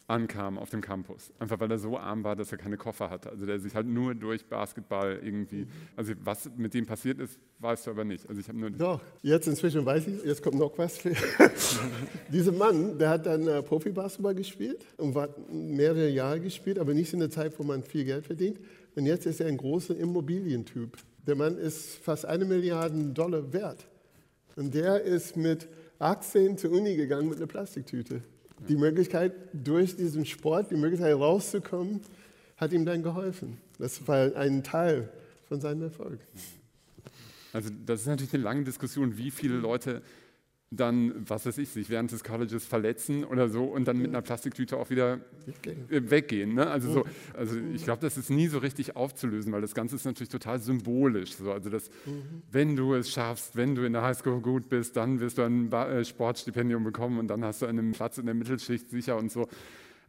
ankam 0.09 0.57
auf 0.59 0.71
dem 0.71 0.81
Campus. 0.81 1.33
Einfach 1.39 1.59
weil 1.59 1.71
er 1.71 1.79
so 1.79 1.99
arm 1.99 2.23
war, 2.23 2.37
dass 2.37 2.53
er 2.53 2.59
keine 2.59 2.77
Koffer 2.77 3.11
hatte. 3.11 3.31
Also 3.31 3.45
der 3.45 3.59
sich 3.59 3.75
halt 3.75 3.87
nur 3.87 4.15
durch 4.15 4.47
Basketball 4.47 5.19
irgendwie, 5.23 5.67
also 5.97 6.13
was 6.23 6.51
mit 6.57 6.75
dem 6.75 6.87
passiert 6.87 7.19
ist, 7.19 7.39
weißt 7.59 7.87
du 7.87 7.91
aber 7.91 8.05
nicht. 8.05 8.29
Also 8.29 8.41
ich 8.41 8.49
habe 8.49 8.59
nur 8.59 8.71
Doch, 8.71 9.01
jetzt 9.23 9.49
inzwischen 9.49 9.85
weiß 9.85 10.07
ich, 10.07 10.25
jetzt 10.25 10.43
kommt 10.43 10.59
noch 10.59 10.77
was. 10.79 11.01
Dieser 12.33 12.53
Mann, 12.53 12.99
der 12.99 13.11
hat 13.11 13.27
dann 13.27 13.49
äh, 13.49 13.63
Profi-Basketball 13.63 14.35
gespielt 14.35 14.85
und 14.97 15.15
war 15.15 15.29
mehrere 15.51 16.09
Jahre 16.09 16.41
gespielt, 16.41 16.79
aber 16.79 16.95
nicht 16.95 17.13
in 17.13 17.19
der 17.19 17.31
Zeit, 17.31 17.59
wo 17.59 17.65
man 17.65 17.83
viel 17.83 18.05
Geld 18.05 18.27
verdient. 18.27 18.61
Und 18.95 19.07
jetzt 19.07 19.27
ist 19.27 19.41
er 19.41 19.49
ein 19.49 19.57
großer 19.57 19.97
Immobilientyp. 19.97 20.97
Der 21.27 21.35
Mann 21.35 21.59
ist 21.59 21.97
fast 21.97 22.25
eine 22.25 22.45
Milliarde 22.45 22.97
Dollar 23.13 23.53
wert. 23.53 23.89
Und 24.55 24.73
der 24.75 25.03
ist 25.03 25.37
mit 25.37 25.69
18 25.99 26.57
zur 26.57 26.71
Uni 26.71 26.95
gegangen 26.95 27.29
mit 27.29 27.39
einer 27.39 27.47
Plastiktüte. 27.47 28.23
Die 28.69 28.77
Möglichkeit, 28.77 29.33
durch 29.53 29.97
diesen 29.97 30.25
Sport, 30.25 30.71
die 30.71 30.77
Möglichkeit 30.77 31.15
rauszukommen, 31.15 32.01
hat 32.57 32.73
ihm 32.73 32.85
dann 32.85 33.03
geholfen. 33.03 33.59
Das 33.79 34.07
war 34.09 34.35
ein 34.37 34.63
Teil 34.63 35.11
von 35.49 35.61
seinem 35.61 35.83
Erfolg. 35.83 36.21
Also 37.53 37.71
das 37.85 38.01
ist 38.01 38.07
natürlich 38.07 38.35
eine 38.35 38.43
lange 38.43 38.65
Diskussion, 38.65 39.17
wie 39.17 39.31
viele 39.31 39.57
Leute 39.57 40.03
dann, 40.71 41.13
was 41.29 41.47
weiß 41.47 41.59
ich, 41.59 41.69
sich 41.69 41.91
während 41.91 42.11
des 42.11 42.25
Colleges 42.25 42.67
verletzen 42.67 43.25
oder 43.25 43.49
so 43.49 43.65
und 43.65 43.87
dann 43.87 43.99
mit 43.99 44.09
einer 44.09 44.21
Plastiktüte 44.21 44.77
auch 44.77 44.91
wieder 44.91 45.21
weggehen. 45.89 46.55
Ne? 46.55 46.67
Also, 46.67 46.93
so, 46.93 47.05
also 47.35 47.57
ich 47.73 47.85
glaube, 47.85 48.03
das 48.03 48.17
ist 48.17 48.31
nie 48.31 48.49
so 48.49 48.59
richtig 48.59 48.97
aufzulösen, 48.97 49.53
weil 49.53 49.61
das 49.61 49.75
Ganze 49.75 49.95
ist 49.95 50.05
natürlich 50.05 50.29
total 50.29 50.59
symbolisch. 50.59 51.37
So. 51.37 51.53
Also 51.53 51.71
dass, 51.71 51.89
mhm. 52.05 52.43
wenn 52.51 52.75
du 52.75 52.95
es 52.95 53.13
schaffst, 53.13 53.55
wenn 53.55 53.77
du 53.77 53.85
in 53.85 53.93
der 53.93 54.03
Highschool 54.03 54.41
gut 54.41 54.69
bist, 54.69 54.97
dann 54.97 55.21
wirst 55.21 55.39
du 55.39 55.43
ein 55.43 55.71
äh, 55.71 56.05
Sportstipendium 56.05 56.83
bekommen 56.83 57.21
und 57.21 57.29
dann 57.29 57.45
hast 57.45 57.63
du 57.63 57.67
einen 57.67 57.93
Platz 57.93 58.19
in 58.19 58.27
der 58.27 58.35
Mittelschicht 58.35 58.91
sicher 58.91 59.17
und 59.17 59.31
so. 59.31 59.49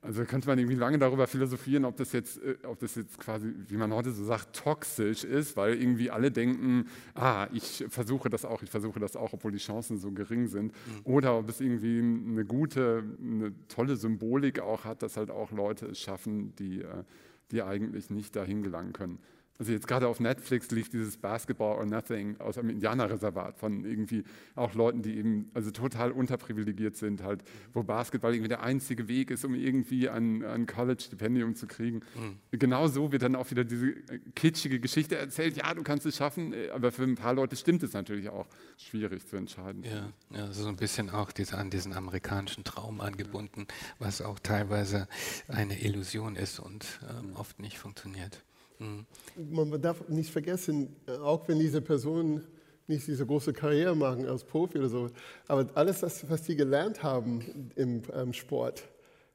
Also 0.01 0.23
könnte 0.25 0.47
man 0.47 0.59
irgendwie 0.59 0.75
lange 0.75 0.99
darüber 0.99 1.25
philosophieren, 1.25 1.83
ob 1.83 1.97
das 1.97 2.11
jetzt, 2.13 2.41
äh, 2.41 2.55
ob 2.63 2.79
das 2.79 2.95
jetzt 2.95 3.17
quasi, 3.19 3.53
wie 3.67 3.77
man 3.77 3.91
heute 3.93 4.11
so 4.11 4.23
sagt, 4.23 4.55
toxisch 4.55 5.23
ist, 5.23 5.57
weil 5.57 5.73
irgendwie 5.81 6.11
alle 6.11 6.31
denken, 6.31 6.87
ah, 7.15 7.47
ich 7.51 7.83
versuche 7.89 8.29
das 8.29 8.45
auch, 8.45 8.61
ich 8.61 8.69
versuche 8.69 8.99
das 8.99 9.15
auch, 9.15 9.33
obwohl 9.33 9.51
die 9.51 9.57
Chancen 9.57 9.97
so 9.97 10.11
gering 10.11 10.47
sind. 10.47 10.71
Mhm. 10.71 11.01
Oder 11.03 11.37
ob 11.37 11.49
es 11.49 11.61
irgendwie 11.61 11.99
eine 11.99 12.45
gute, 12.45 13.03
eine 13.19 13.53
tolle 13.67 13.95
Symbolik 13.95 14.59
auch 14.59 14.85
hat, 14.85 15.01
dass 15.01 15.17
halt 15.17 15.31
auch 15.31 15.51
Leute 15.51 15.87
es 15.87 15.99
schaffen, 15.99 16.55
die, 16.57 16.81
äh, 16.83 17.03
die 17.51 17.63
eigentlich 17.63 18.11
nicht 18.11 18.35
dahin 18.35 18.61
gelangen 18.61 18.93
können. 18.93 19.19
Also 19.59 19.71
jetzt 19.71 19.87
gerade 19.87 20.07
auf 20.07 20.19
Netflix 20.19 20.69
lief 20.71 20.89
dieses 20.89 21.17
Basketball 21.17 21.77
or 21.77 21.85
Nothing 21.85 22.39
aus 22.39 22.57
einem 22.57 22.69
Indianerreservat 22.69 23.57
von 23.57 23.85
irgendwie 23.85 24.23
auch 24.55 24.73
Leuten, 24.75 25.01
die 25.01 25.17
eben 25.17 25.49
also 25.53 25.71
total 25.71 26.11
unterprivilegiert 26.11 26.95
sind, 26.95 27.23
halt, 27.23 27.43
wo 27.73 27.83
Basketball 27.83 28.33
irgendwie 28.33 28.49
der 28.49 28.61
einzige 28.61 29.07
Weg 29.07 29.31
ist, 29.31 29.45
um 29.45 29.55
irgendwie 29.55 30.09
ein, 30.09 30.43
ein 30.43 30.67
College-Stipendium 30.67 31.55
zu 31.55 31.67
kriegen. 31.67 32.01
Mhm. 32.15 32.57
Genau 32.57 32.87
so 32.87 33.11
wird 33.11 33.23
dann 33.23 33.35
auch 33.35 33.49
wieder 33.49 33.63
diese 33.63 33.93
kitschige 34.35 34.79
Geschichte 34.79 35.17
erzählt, 35.17 35.57
ja, 35.57 35.73
du 35.73 35.83
kannst 35.83 36.05
es 36.05 36.15
schaffen, 36.15 36.53
aber 36.73 36.91
für 36.91 37.03
ein 37.03 37.15
paar 37.15 37.33
Leute 37.33 37.55
stimmt 37.55 37.83
es 37.83 37.93
natürlich 37.93 38.29
auch 38.29 38.47
schwierig 38.77 39.27
zu 39.27 39.37
entscheiden. 39.37 39.83
Ja, 39.83 40.09
ja 40.29 40.51
so 40.51 40.67
ein 40.67 40.75
bisschen 40.75 41.09
auch 41.09 41.31
diese, 41.31 41.57
an 41.57 41.69
diesen 41.69 41.93
amerikanischen 41.93 42.63
Traum 42.63 43.01
angebunden, 43.01 43.67
was 43.97 44.21
auch 44.21 44.39
teilweise 44.39 45.07
eine 45.47 45.81
Illusion 45.81 46.35
ist 46.35 46.59
und 46.59 46.99
ähm, 47.09 47.35
oft 47.35 47.59
nicht 47.59 47.79
funktioniert. 47.79 48.43
Mhm. 48.79 49.05
Man 49.35 49.81
darf 49.81 50.07
nicht 50.07 50.31
vergessen, 50.31 50.95
auch 51.21 51.47
wenn 51.47 51.59
diese 51.59 51.81
Personen 51.81 52.43
nicht 52.87 53.07
diese 53.07 53.25
große 53.25 53.53
Karriere 53.53 53.95
machen 53.95 54.25
als 54.25 54.43
Profi 54.43 54.79
oder 54.79 54.89
so, 54.89 55.09
aber 55.47 55.67
alles, 55.73 55.99
das, 55.99 56.29
was 56.29 56.45
sie 56.45 56.55
gelernt 56.55 57.03
haben 57.03 57.71
im 57.75 58.01
ähm, 58.13 58.33
Sport, 58.33 58.83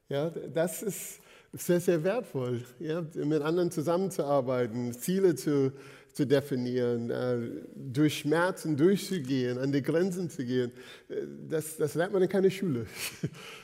ja, 0.09 0.29
das 0.29 0.81
ist 0.81 1.19
sehr, 1.53 1.79
sehr 1.79 2.03
wertvoll, 2.03 2.63
ja, 2.79 3.03
mit 3.13 3.41
anderen 3.41 3.69
zusammenzuarbeiten, 3.69 4.91
Ziele 4.93 5.35
zu, 5.35 5.71
zu 6.11 6.25
definieren, 6.25 7.11
äh, 7.11 7.37
durch 7.75 8.19
Schmerzen 8.19 8.75
durchzugehen, 8.75 9.59
an 9.59 9.71
die 9.71 9.83
Grenzen 9.83 10.29
zu 10.29 10.45
gehen. 10.45 10.71
Äh, 11.09 11.15
das, 11.49 11.77
das 11.77 11.93
lernt 11.93 12.13
man 12.13 12.23
in 12.23 12.29
keiner 12.29 12.49
Schule. 12.49 12.85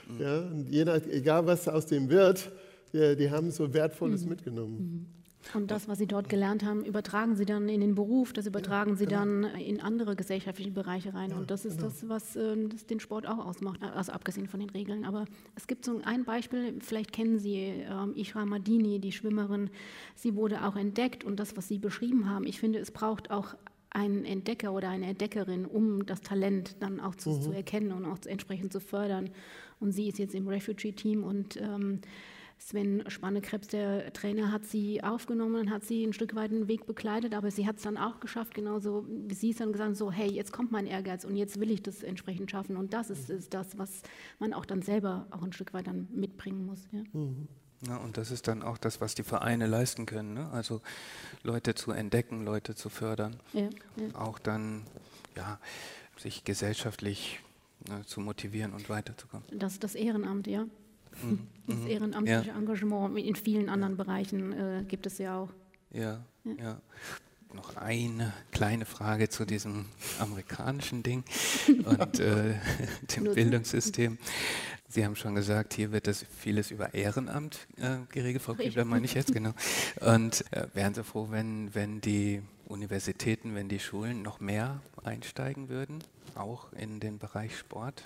Mhm. 0.09 0.21
Ja, 0.21 0.51
jeder, 0.67 1.07
egal 1.13 1.45
was 1.45 1.67
aus 1.67 1.85
dem 1.85 2.09
wird, 2.09 2.51
die, 2.91 3.15
die 3.15 3.29
haben 3.29 3.51
so 3.51 3.71
Wertvolles 3.71 4.23
mhm. 4.23 4.29
mitgenommen. 4.29 4.79
Mhm. 4.79 5.18
Und 5.53 5.71
das, 5.71 5.87
was 5.87 5.97
Sie 5.97 6.05
dort 6.05 6.29
gelernt 6.29 6.63
haben, 6.63 6.83
übertragen 6.83 7.35
Sie 7.35 7.45
dann 7.45 7.69
in 7.69 7.81
den 7.81 7.95
Beruf, 7.95 8.33
das 8.33 8.45
übertragen 8.45 8.95
Sie 8.95 9.05
genau. 9.05 9.19
dann 9.19 9.43
in 9.55 9.81
andere 9.81 10.15
gesellschaftliche 10.15 10.71
Bereiche 10.71 11.13
rein. 11.13 11.31
Und 11.33 11.49
das 11.49 11.65
ist 11.65 11.77
genau. 11.77 11.89
das, 11.89 12.09
was 12.09 12.35
äh, 12.35 12.67
das 12.67 12.85
den 12.85 12.99
Sport 12.99 13.27
auch 13.27 13.45
ausmacht, 13.45 13.81
also 13.81 14.11
abgesehen 14.11 14.47
von 14.47 14.59
den 14.59 14.69
Regeln. 14.69 15.05
Aber 15.05 15.25
es 15.55 15.65
gibt 15.67 15.85
so 15.85 16.01
ein 16.03 16.25
Beispiel, 16.25 16.75
vielleicht 16.81 17.13
kennen 17.13 17.39
Sie 17.39 17.55
ähm, 17.55 18.13
Ishra 18.15 18.45
Madini, 18.45 18.99
die 18.99 19.11
Schwimmerin. 19.11 19.69
Sie 20.13 20.35
wurde 20.35 20.65
auch 20.65 20.75
entdeckt 20.75 21.23
und 21.23 21.39
das, 21.39 21.55
was 21.57 21.67
Sie 21.67 21.79
beschrieben 21.79 22.29
haben, 22.29 22.45
ich 22.45 22.59
finde, 22.59 22.79
es 22.79 22.91
braucht 22.91 23.31
auch 23.31 23.55
einen 23.91 24.25
Entdecker 24.25 24.71
oder 24.71 24.89
eine 24.89 25.07
Entdeckerin, 25.07 25.65
um 25.65 26.05
das 26.05 26.21
Talent 26.21 26.75
dann 26.79 26.99
auch 26.99 27.15
zu, 27.15 27.31
mhm. 27.31 27.41
zu 27.41 27.51
erkennen 27.51 27.91
und 27.91 28.05
auch 28.05 28.17
entsprechend 28.25 28.71
zu 28.71 28.79
fördern. 28.79 29.31
Und 29.79 29.93
sie 29.93 30.09
ist 30.09 30.19
jetzt 30.19 30.35
im 30.35 30.47
Refugee-Team 30.47 31.23
und 31.23 31.57
ähm, 31.57 32.01
Sven 32.59 33.03
Spannekrebs, 33.07 33.67
der 33.69 34.11
Trainer, 34.11 34.51
hat 34.51 34.65
sie 34.65 35.01
aufgenommen 35.01 35.55
und 35.55 35.69
hat 35.71 35.85
sie 35.85 36.03
ein 36.03 36.13
Stück 36.13 36.35
weit 36.35 36.51
den 36.51 36.67
Weg 36.67 36.85
begleitet, 36.85 37.33
aber 37.33 37.51
sie 37.51 37.65
hat 37.65 37.77
es 37.77 37.83
dann 37.83 37.97
auch 37.97 38.19
geschafft, 38.19 38.53
genauso 38.53 39.05
wie 39.07 39.33
sie 39.33 39.51
es 39.51 39.57
dann 39.57 39.71
gesagt 39.71 39.95
so, 39.95 40.11
hey, 40.11 40.29
jetzt 40.29 40.51
kommt 40.51 40.71
mein 40.71 40.85
Ehrgeiz 40.85 41.23
und 41.23 41.37
jetzt 41.37 41.59
will 41.59 41.71
ich 41.71 41.81
das 41.81 42.03
entsprechend 42.03 42.51
schaffen. 42.51 42.75
Und 42.75 42.93
das 42.93 43.09
ist, 43.09 43.29
ist 43.29 43.53
das, 43.53 43.77
was 43.77 44.01
man 44.39 44.53
auch 44.53 44.65
dann 44.65 44.81
selber 44.81 45.25
auch 45.31 45.41
ein 45.41 45.53
Stück 45.53 45.73
weit 45.73 45.87
dann 45.87 46.09
mitbringen 46.11 46.65
muss. 46.65 46.87
Ja. 46.91 47.01
Mhm. 47.13 47.47
Ja, 47.87 47.95
und 47.95 48.17
das 48.17 48.29
ist 48.29 48.49
dann 48.49 48.61
auch 48.61 48.77
das, 48.77 48.99
was 48.99 49.15
die 49.15 49.23
Vereine 49.23 49.65
leisten 49.65 50.05
können. 50.05 50.33
Ne? 50.33 50.49
Also 50.51 50.81
Leute 51.43 51.75
zu 51.75 51.91
entdecken, 51.91 52.43
Leute 52.43 52.75
zu 52.75 52.89
fördern. 52.89 53.37
Ja, 53.53 53.69
ja. 53.95 54.15
Auch 54.15 54.37
dann 54.37 54.83
ja, 55.37 55.59
sich 56.17 56.43
gesellschaftlich 56.43 57.39
ne, 57.87 58.05
zu 58.05 58.19
motivieren 58.19 58.73
und 58.73 58.89
weiterzukommen. 58.89 59.45
Das 59.51 59.73
ist 59.73 59.83
das 59.85 59.95
Ehrenamt, 59.95 60.47
ja. 60.47 60.65
Mhm. 61.23 61.39
Das 61.67 61.77
mhm. 61.77 61.87
ehrenamtliche 61.87 62.47
ja. 62.47 62.57
Engagement 62.57 63.17
in 63.17 63.35
vielen 63.35 63.69
anderen 63.69 63.95
Bereichen 63.97 64.53
äh, 64.53 64.83
gibt 64.87 65.05
es 65.05 65.17
ja 65.17 65.37
auch. 65.37 65.49
Ja, 65.91 66.23
ja. 66.43 66.81
Noch 67.53 67.77
eine 67.77 68.33
kleine 68.51 68.85
Frage 68.85 69.29
zu 69.29 69.45
diesem 69.45 69.85
amerikanischen 70.19 71.01
Ding 71.01 71.23
und 71.85 72.19
äh, 72.19 72.55
dem 73.15 73.23
Bildungssystem. 73.33 74.17
Sie 74.87 75.05
haben 75.05 75.15
schon 75.15 75.35
gesagt, 75.35 75.73
hier 75.73 75.91
wird 75.91 76.07
das 76.07 76.25
vieles 76.39 76.71
über 76.71 76.93
Ehrenamt 76.95 77.67
äh, 77.77 77.97
geregelt, 78.11 78.41
Frau 78.41 78.55
Kiebler 78.55 78.85
meine 78.85 79.05
ich 79.05 79.13
jetzt, 79.13 79.31
genau. 79.31 79.51
Und 80.01 80.43
äh, 80.51 80.65
wären 80.73 80.95
Sie 80.95 81.03
froh, 81.03 81.27
wenn, 81.29 81.73
wenn 81.75 82.01
die 82.01 82.41
Universitäten, 82.65 83.53
wenn 83.53 83.69
die 83.69 83.79
Schulen 83.79 84.23
noch 84.23 84.39
mehr 84.39 84.81
einsteigen 85.03 85.69
würden, 85.69 86.03
auch 86.33 86.73
in 86.73 86.99
den 86.99 87.19
Bereich 87.19 87.57
Sport? 87.57 88.03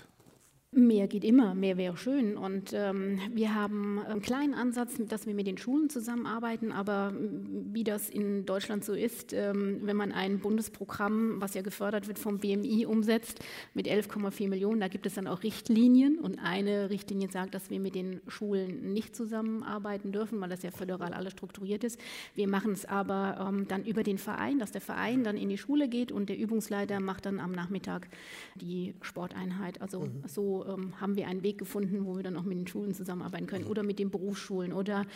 Mehr 0.76 1.06
geht 1.06 1.22
immer, 1.22 1.54
mehr 1.54 1.76
wäre 1.76 1.96
schön. 1.96 2.36
Und 2.36 2.72
ähm, 2.72 3.20
wir 3.32 3.54
haben 3.54 4.00
einen 4.00 4.22
kleinen 4.22 4.54
Ansatz, 4.54 4.94
dass 4.98 5.24
wir 5.24 5.34
mit 5.34 5.46
den 5.46 5.56
Schulen 5.56 5.88
zusammenarbeiten, 5.88 6.72
aber 6.72 7.12
wie 7.16 7.84
das 7.84 8.10
in 8.10 8.44
Deutschland 8.44 8.84
so 8.84 8.92
ist, 8.92 9.32
ähm, 9.32 9.80
wenn 9.82 9.96
man 9.96 10.10
ein 10.10 10.40
Bundesprogramm, 10.40 11.40
was 11.40 11.54
ja 11.54 11.62
gefördert 11.62 12.08
wird 12.08 12.18
vom 12.18 12.38
BMI, 12.38 12.86
umsetzt 12.86 13.38
mit 13.74 13.86
11,4 13.86 14.48
Millionen, 14.48 14.80
da 14.80 14.88
gibt 14.88 15.06
es 15.06 15.14
dann 15.14 15.28
auch 15.28 15.44
Richtlinien 15.44 16.18
und 16.18 16.40
eine 16.40 16.90
Richtlinie 16.90 17.30
sagt, 17.30 17.54
dass 17.54 17.70
wir 17.70 17.78
mit 17.78 17.94
den 17.94 18.20
Schulen 18.26 18.92
nicht 18.92 19.14
zusammenarbeiten 19.14 20.10
dürfen, 20.10 20.40
weil 20.40 20.48
das 20.48 20.64
ja 20.64 20.72
föderal 20.72 21.12
alles 21.12 21.34
strukturiert 21.34 21.84
ist. 21.84 22.00
Wir 22.34 22.48
machen 22.48 22.72
es 22.72 22.84
aber 22.84 23.46
ähm, 23.48 23.68
dann 23.68 23.84
über 23.84 24.02
den 24.02 24.18
Verein, 24.18 24.58
dass 24.58 24.72
der 24.72 24.80
Verein 24.80 25.22
dann 25.22 25.36
in 25.36 25.50
die 25.50 25.58
Schule 25.58 25.88
geht 25.88 26.10
und 26.10 26.28
der 26.28 26.36
Übungsleiter 26.36 26.98
macht 26.98 27.26
dann 27.26 27.38
am 27.38 27.52
Nachmittag 27.52 28.08
die 28.56 28.94
Sporteinheit. 29.02 29.80
Also 29.80 30.00
mhm. 30.00 30.22
so 30.26 30.63
ähm, 30.68 31.00
haben 31.00 31.16
wir 31.16 31.28
einen 31.28 31.42
Weg 31.42 31.58
gefunden, 31.58 32.04
wo 32.04 32.16
wir 32.16 32.22
dann 32.22 32.36
auch 32.36 32.42
mit 32.42 32.58
den 32.58 32.66
Schulen 32.66 32.94
zusammenarbeiten 32.94 33.46
können 33.46 33.66
oder 33.66 33.82
mit 33.82 33.98
den 33.98 34.10
Berufsschulen 34.10 34.72
oder 34.72 35.06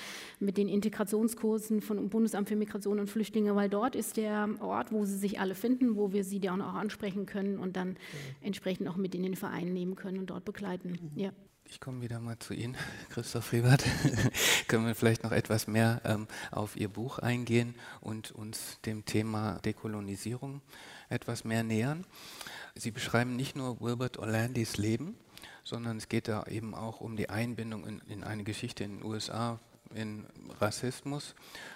mit 0.40 0.56
den 0.56 0.68
Integrationskursen 0.68 1.80
vom 1.80 2.08
Bundesamt 2.08 2.48
für 2.48 2.56
Migration 2.56 2.98
und 2.98 3.10
Flüchtlinge, 3.10 3.54
weil 3.56 3.68
dort 3.68 3.96
ist 3.96 4.16
der 4.16 4.48
Ort, 4.60 4.92
wo 4.92 5.04
sie 5.04 5.16
sich 5.16 5.40
alle 5.40 5.54
finden, 5.54 5.96
wo 5.96 6.12
wir 6.12 6.24
sie 6.24 6.40
dann 6.40 6.62
auch 6.62 6.74
ansprechen 6.74 7.26
können 7.26 7.58
und 7.58 7.76
dann 7.76 7.96
entsprechend 8.40 8.88
auch 8.88 8.96
mit 8.96 9.14
in 9.14 9.22
den 9.22 9.36
Verein 9.36 9.72
nehmen 9.72 9.94
können 9.94 10.18
und 10.18 10.30
dort 10.30 10.44
begleiten. 10.44 10.98
Mhm. 11.14 11.20
Ja. 11.20 11.32
Ich 11.70 11.80
komme 11.80 12.00
wieder 12.00 12.18
mal 12.18 12.38
zu 12.38 12.54
Ihnen, 12.54 12.76
Christoph 13.10 13.52
Riebert. 13.52 13.84
Können 14.68 14.86
wir 14.86 14.94
vielleicht 14.94 15.22
noch 15.22 15.32
etwas 15.32 15.66
mehr 15.66 16.00
ähm, 16.04 16.26
auf 16.50 16.76
Ihr 16.76 16.88
Buch 16.88 17.18
eingehen 17.18 17.74
und 18.00 18.30
uns 18.30 18.80
dem 18.86 19.04
Thema 19.04 19.58
Dekolonisierung 19.58 20.62
etwas 21.10 21.44
mehr 21.44 21.62
nähern? 21.62 22.06
Sie 22.74 22.90
beschreiben 22.90 23.36
nicht 23.36 23.54
nur 23.54 23.82
Wilbert 23.82 24.16
Orlandis 24.16 24.78
Leben, 24.78 25.16
sondern 25.68 25.98
es 25.98 26.08
geht 26.08 26.28
da 26.28 26.44
eben 26.44 26.74
auch 26.74 27.02
um 27.02 27.16
die 27.16 27.28
Einbindung 27.28 27.86
in, 27.86 28.00
in 28.08 28.24
eine 28.24 28.42
Geschichte 28.42 28.84
in 28.84 28.98
den 28.98 29.04
USA, 29.04 29.60
in 29.94 30.26
Rassismus. 30.60 31.34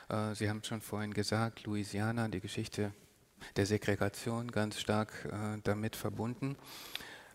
Äh, 0.09 0.35
Sie 0.35 0.49
haben 0.49 0.61
es 0.63 0.69
schon 0.69 0.81
vorhin 0.81 1.13
gesagt, 1.13 1.65
Louisiana, 1.65 2.29
die 2.29 2.41
Geschichte 2.41 2.93
der 3.57 3.67
Segregation 3.67 4.51
ganz 4.51 4.81
stark 4.81 5.29
äh, 5.31 5.61
damit 5.63 5.97
verbunden. 5.97 6.57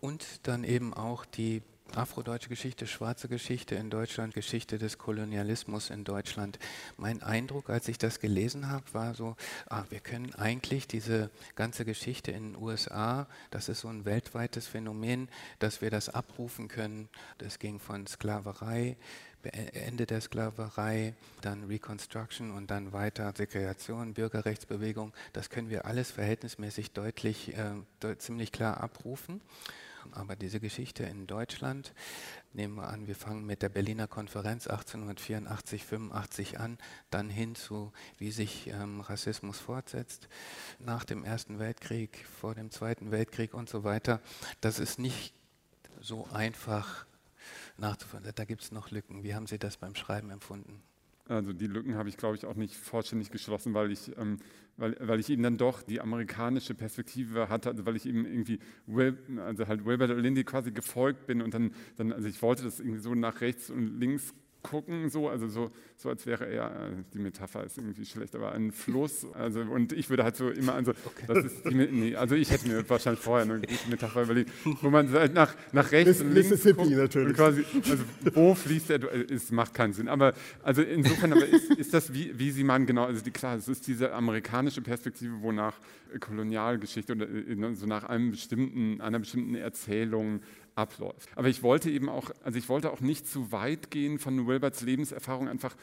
Und 0.00 0.46
dann 0.48 0.64
eben 0.64 0.94
auch 0.94 1.24
die 1.24 1.62
afrodeutsche 1.94 2.48
Geschichte, 2.48 2.86
schwarze 2.86 3.28
Geschichte 3.28 3.74
in 3.74 3.90
Deutschland, 3.90 4.34
Geschichte 4.34 4.78
des 4.78 4.98
Kolonialismus 4.98 5.90
in 5.90 6.04
Deutschland. 6.04 6.58
Mein 6.96 7.22
Eindruck, 7.22 7.70
als 7.70 7.88
ich 7.88 7.98
das 7.98 8.20
gelesen 8.20 8.68
habe, 8.68 8.84
war 8.92 9.14
so, 9.14 9.36
ah, 9.68 9.84
wir 9.90 10.00
können 10.00 10.34
eigentlich 10.34 10.86
diese 10.86 11.30
ganze 11.56 11.84
Geschichte 11.84 12.30
in 12.30 12.52
den 12.52 12.62
USA, 12.62 13.26
das 13.50 13.68
ist 13.68 13.80
so 13.80 13.88
ein 13.88 14.04
weltweites 14.04 14.66
Phänomen, 14.66 15.28
dass 15.58 15.80
wir 15.80 15.90
das 15.90 16.08
abrufen 16.08 16.68
können. 16.68 17.08
Das 17.38 17.58
ging 17.58 17.80
von 17.80 18.06
Sklaverei, 18.06 18.96
Ende 19.42 20.06
der 20.06 20.20
Sklaverei, 20.20 21.14
dann 21.40 21.64
Reconstruction 21.64 22.50
und 22.50 22.70
dann 22.70 22.92
weiter 22.92 23.32
Segregation, 23.36 24.14
Bürgerrechtsbewegung. 24.14 25.12
Das 25.32 25.48
können 25.48 25.70
wir 25.70 25.84
alles 25.86 26.10
verhältnismäßig 26.10 26.92
deutlich, 26.92 27.54
äh, 27.56 28.18
ziemlich 28.18 28.52
klar 28.52 28.80
abrufen. 28.80 29.40
Aber 30.12 30.36
diese 30.36 30.60
Geschichte 30.60 31.04
in 31.04 31.26
Deutschland, 31.26 31.92
nehmen 32.52 32.76
wir 32.76 32.88
an, 32.88 33.06
wir 33.06 33.14
fangen 33.14 33.44
mit 33.44 33.62
der 33.62 33.68
Berliner 33.68 34.06
Konferenz 34.06 34.66
1884, 34.66 35.84
85 35.84 36.60
an, 36.60 36.78
dann 37.10 37.30
hin 37.30 37.54
zu, 37.54 37.92
wie 38.18 38.30
sich 38.30 38.68
ähm, 38.68 39.00
Rassismus 39.00 39.58
fortsetzt, 39.58 40.28
nach 40.78 41.04
dem 41.04 41.24
Ersten 41.24 41.58
Weltkrieg, 41.58 42.26
vor 42.40 42.54
dem 42.54 42.70
Zweiten 42.70 43.10
Weltkrieg 43.10 43.54
und 43.54 43.68
so 43.68 43.84
weiter. 43.84 44.20
Das 44.60 44.78
ist 44.78 44.98
nicht 44.98 45.34
so 46.00 46.26
einfach 46.32 47.06
nachzuvollziehen. 47.76 48.32
Da 48.34 48.44
gibt 48.44 48.62
es 48.62 48.72
noch 48.72 48.90
Lücken. 48.90 49.22
Wie 49.22 49.34
haben 49.34 49.46
Sie 49.46 49.58
das 49.58 49.76
beim 49.76 49.94
Schreiben 49.94 50.30
empfunden? 50.30 50.82
Also 51.28 51.52
die 51.52 51.66
Lücken 51.66 51.94
habe 51.94 52.08
ich, 52.08 52.16
glaube 52.16 52.36
ich, 52.36 52.46
auch 52.46 52.54
nicht 52.54 52.74
vollständig 52.74 53.30
geschlossen, 53.30 53.74
weil 53.74 53.92
ich, 53.92 54.16
ähm, 54.16 54.38
weil, 54.78 54.96
weil 55.00 55.20
ich 55.20 55.28
eben 55.28 55.42
dann 55.42 55.58
doch 55.58 55.82
die 55.82 56.00
amerikanische 56.00 56.74
Perspektive 56.74 57.50
hatte, 57.50 57.68
also 57.68 57.84
weil 57.84 57.96
ich 57.96 58.06
eben 58.06 58.24
irgendwie, 58.24 58.58
also 59.36 59.66
halt 59.66 59.84
Wilbert 59.84 60.16
Lindy 60.16 60.44
quasi 60.44 60.70
gefolgt 60.72 61.26
bin 61.26 61.42
und 61.42 61.52
dann, 61.52 61.72
dann, 61.96 62.12
also 62.12 62.28
ich 62.28 62.40
wollte 62.40 62.64
das 62.64 62.80
irgendwie 62.80 63.00
so 63.00 63.14
nach 63.14 63.42
rechts 63.42 63.68
und 63.68 64.00
links 64.00 64.32
gucken, 64.62 65.08
so, 65.08 65.28
also 65.28 65.48
so, 65.48 65.70
so 65.96 66.08
als 66.08 66.26
wäre 66.26 66.46
er, 66.46 66.66
äh, 66.66 66.90
die 67.14 67.18
Metapher 67.18 67.64
ist 67.64 67.78
irgendwie 67.78 68.04
schlecht, 68.04 68.34
aber 68.34 68.52
ein 68.52 68.72
Fluss, 68.72 69.26
also 69.34 69.60
und 69.60 69.92
ich 69.92 70.10
würde 70.10 70.24
halt 70.24 70.36
so 70.36 70.50
immer, 70.50 70.74
also 70.74 70.92
okay. 71.04 71.24
das 71.26 71.44
ist 71.44 71.64
die, 71.64 71.74
nee, 71.74 72.16
also 72.16 72.34
ich 72.34 72.50
hätte 72.50 72.68
mir 72.68 72.88
wahrscheinlich 72.88 73.22
vorher 73.22 73.44
eine 73.44 73.60
gute 73.60 73.88
Metapher 73.88 74.22
überlegt, 74.22 74.50
wo 74.82 74.90
man 74.90 75.10
halt 75.12 75.32
nach, 75.32 75.54
nach 75.72 75.90
rechts 75.92 76.20
und 76.20 76.32
links 76.32 76.50
Mississippi 76.50 76.82
guckt 76.82 76.96
natürlich. 76.96 77.36
quasi, 77.36 77.64
also 77.88 78.04
wo 78.34 78.54
fließt 78.54 78.90
er, 78.90 79.30
es 79.30 79.50
macht 79.50 79.74
keinen 79.74 79.92
Sinn, 79.92 80.08
aber 80.08 80.34
also 80.62 80.82
insofern 80.82 81.32
aber 81.32 81.46
ist, 81.46 81.70
ist 81.72 81.94
das, 81.94 82.12
wie, 82.12 82.36
wie 82.38 82.50
Sie 82.50 82.64
meinen, 82.64 82.86
genau, 82.86 83.04
also 83.04 83.22
die, 83.22 83.30
klar, 83.30 83.56
es 83.56 83.68
ist 83.68 83.86
diese 83.86 84.12
amerikanische 84.12 84.82
Perspektive, 84.82 85.40
wonach 85.40 85.78
Kolonialgeschichte 86.20 87.12
oder 87.12 87.28
äh, 87.28 87.74
so 87.74 87.86
nach 87.86 88.04
einem 88.04 88.30
bestimmten, 88.30 89.00
einer 89.00 89.18
bestimmten 89.18 89.54
Erzählung 89.54 90.40
abläuft. 90.78 91.28
Aber 91.34 91.48
ich 91.48 91.62
wollte 91.62 91.90
eben 91.90 92.08
auch, 92.08 92.30
also 92.42 92.58
ich 92.58 92.68
wollte 92.68 92.92
auch 92.92 93.00
nicht 93.00 93.26
zu 93.26 93.52
weit 93.52 93.90
gehen 93.90 94.18
von 94.18 94.46
Wilberts 94.46 94.82
Lebenserfahrung, 94.82 95.48
einfach, 95.48 95.76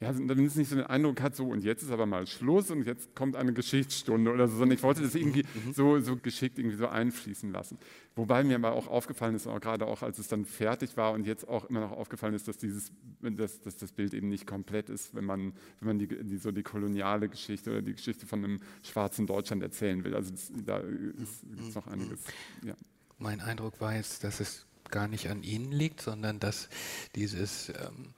ja, 0.00 0.10
damit 0.10 0.46
es 0.46 0.56
nicht 0.56 0.70
so 0.70 0.74
den 0.74 0.86
Eindruck 0.86 1.20
hat, 1.20 1.36
so 1.36 1.46
und 1.46 1.62
jetzt 1.62 1.82
ist 1.82 1.90
aber 1.90 2.06
mal 2.06 2.26
Schluss 2.26 2.70
und 2.70 2.86
jetzt 2.86 3.14
kommt 3.14 3.36
eine 3.36 3.52
Geschichtsstunde 3.52 4.32
oder 4.32 4.48
so, 4.48 4.56
sondern 4.56 4.76
ich 4.76 4.82
wollte 4.82 5.02
das 5.02 5.14
irgendwie 5.14 5.44
mhm, 5.54 5.68
mhm. 5.68 5.72
so, 5.74 6.00
so 6.00 6.16
geschickt 6.16 6.58
irgendwie 6.58 6.76
so 6.76 6.88
einfließen 6.88 7.52
lassen. 7.52 7.78
Wobei 8.16 8.42
mir 8.42 8.56
aber 8.56 8.72
auch 8.72 8.88
aufgefallen 8.88 9.36
ist, 9.36 9.46
auch 9.46 9.60
gerade 9.60 9.86
auch 9.86 10.02
als 10.02 10.18
es 10.18 10.28
dann 10.28 10.44
fertig 10.44 10.96
war 10.96 11.12
und 11.12 11.26
jetzt 11.26 11.46
auch 11.46 11.66
immer 11.66 11.80
noch 11.80 11.92
aufgefallen 11.92 12.34
ist, 12.34 12.48
dass 12.48 12.56
dieses, 12.56 12.90
dass, 13.20 13.60
dass 13.60 13.76
das 13.76 13.92
Bild 13.92 14.14
eben 14.14 14.28
nicht 14.28 14.46
komplett 14.46 14.88
ist, 14.88 15.14
wenn 15.14 15.26
man, 15.26 15.52
wenn 15.78 15.88
man 15.88 15.98
die, 15.98 16.08
die, 16.08 16.38
so 16.38 16.50
die 16.50 16.62
koloniale 16.62 17.28
Geschichte 17.28 17.70
oder 17.70 17.82
die 17.82 17.92
Geschichte 17.92 18.26
von 18.26 18.42
einem 18.42 18.60
schwarzen 18.82 19.26
Deutschland 19.26 19.62
erzählen 19.62 20.02
will. 20.02 20.14
Also 20.14 20.30
das, 20.32 20.50
da 20.64 20.78
ist, 20.78 21.44
ist 21.44 21.74
noch 21.76 21.86
einiges. 21.86 22.24
Ja. 22.64 22.74
Mein 23.22 23.40
Eindruck 23.40 23.80
war 23.80 23.94
jetzt, 23.94 24.24
dass 24.24 24.40
es 24.40 24.66
gar 24.90 25.06
nicht 25.06 25.30
an 25.30 25.44
Ihnen 25.44 25.70
liegt, 25.70 26.00
sondern 26.02 26.40
dass 26.40 26.68
dieses 27.14 27.68
ähm, 27.68 28.12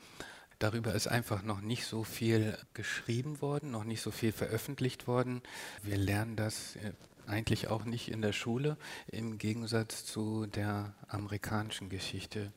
Darüber 0.59 0.95
ist 0.95 1.09
einfach 1.09 1.43
noch 1.43 1.61
nicht 1.61 1.85
so 1.85 2.05
viel 2.05 2.57
geschrieben 2.73 3.43
worden, 3.43 3.71
noch 3.71 3.85
nicht 3.85 4.01
so 4.01 4.11
viel 4.11 4.33
veröffentlicht 4.33 5.07
worden. 5.07 5.43
Wir 5.83 5.99
lernen 5.99 6.37
das 6.37 6.77
äh, 6.77 6.93
eigentlich 7.27 7.69
auch 7.69 7.85
nicht 7.85 8.11
in 8.11 8.23
der 8.23 8.33
Schule, 8.33 8.79
im 9.09 9.37
Gegensatz 9.37 10.07
zu 10.07 10.47
der 10.47 10.95
amerikanischen 11.09 11.91
Geschichte. 11.91 12.51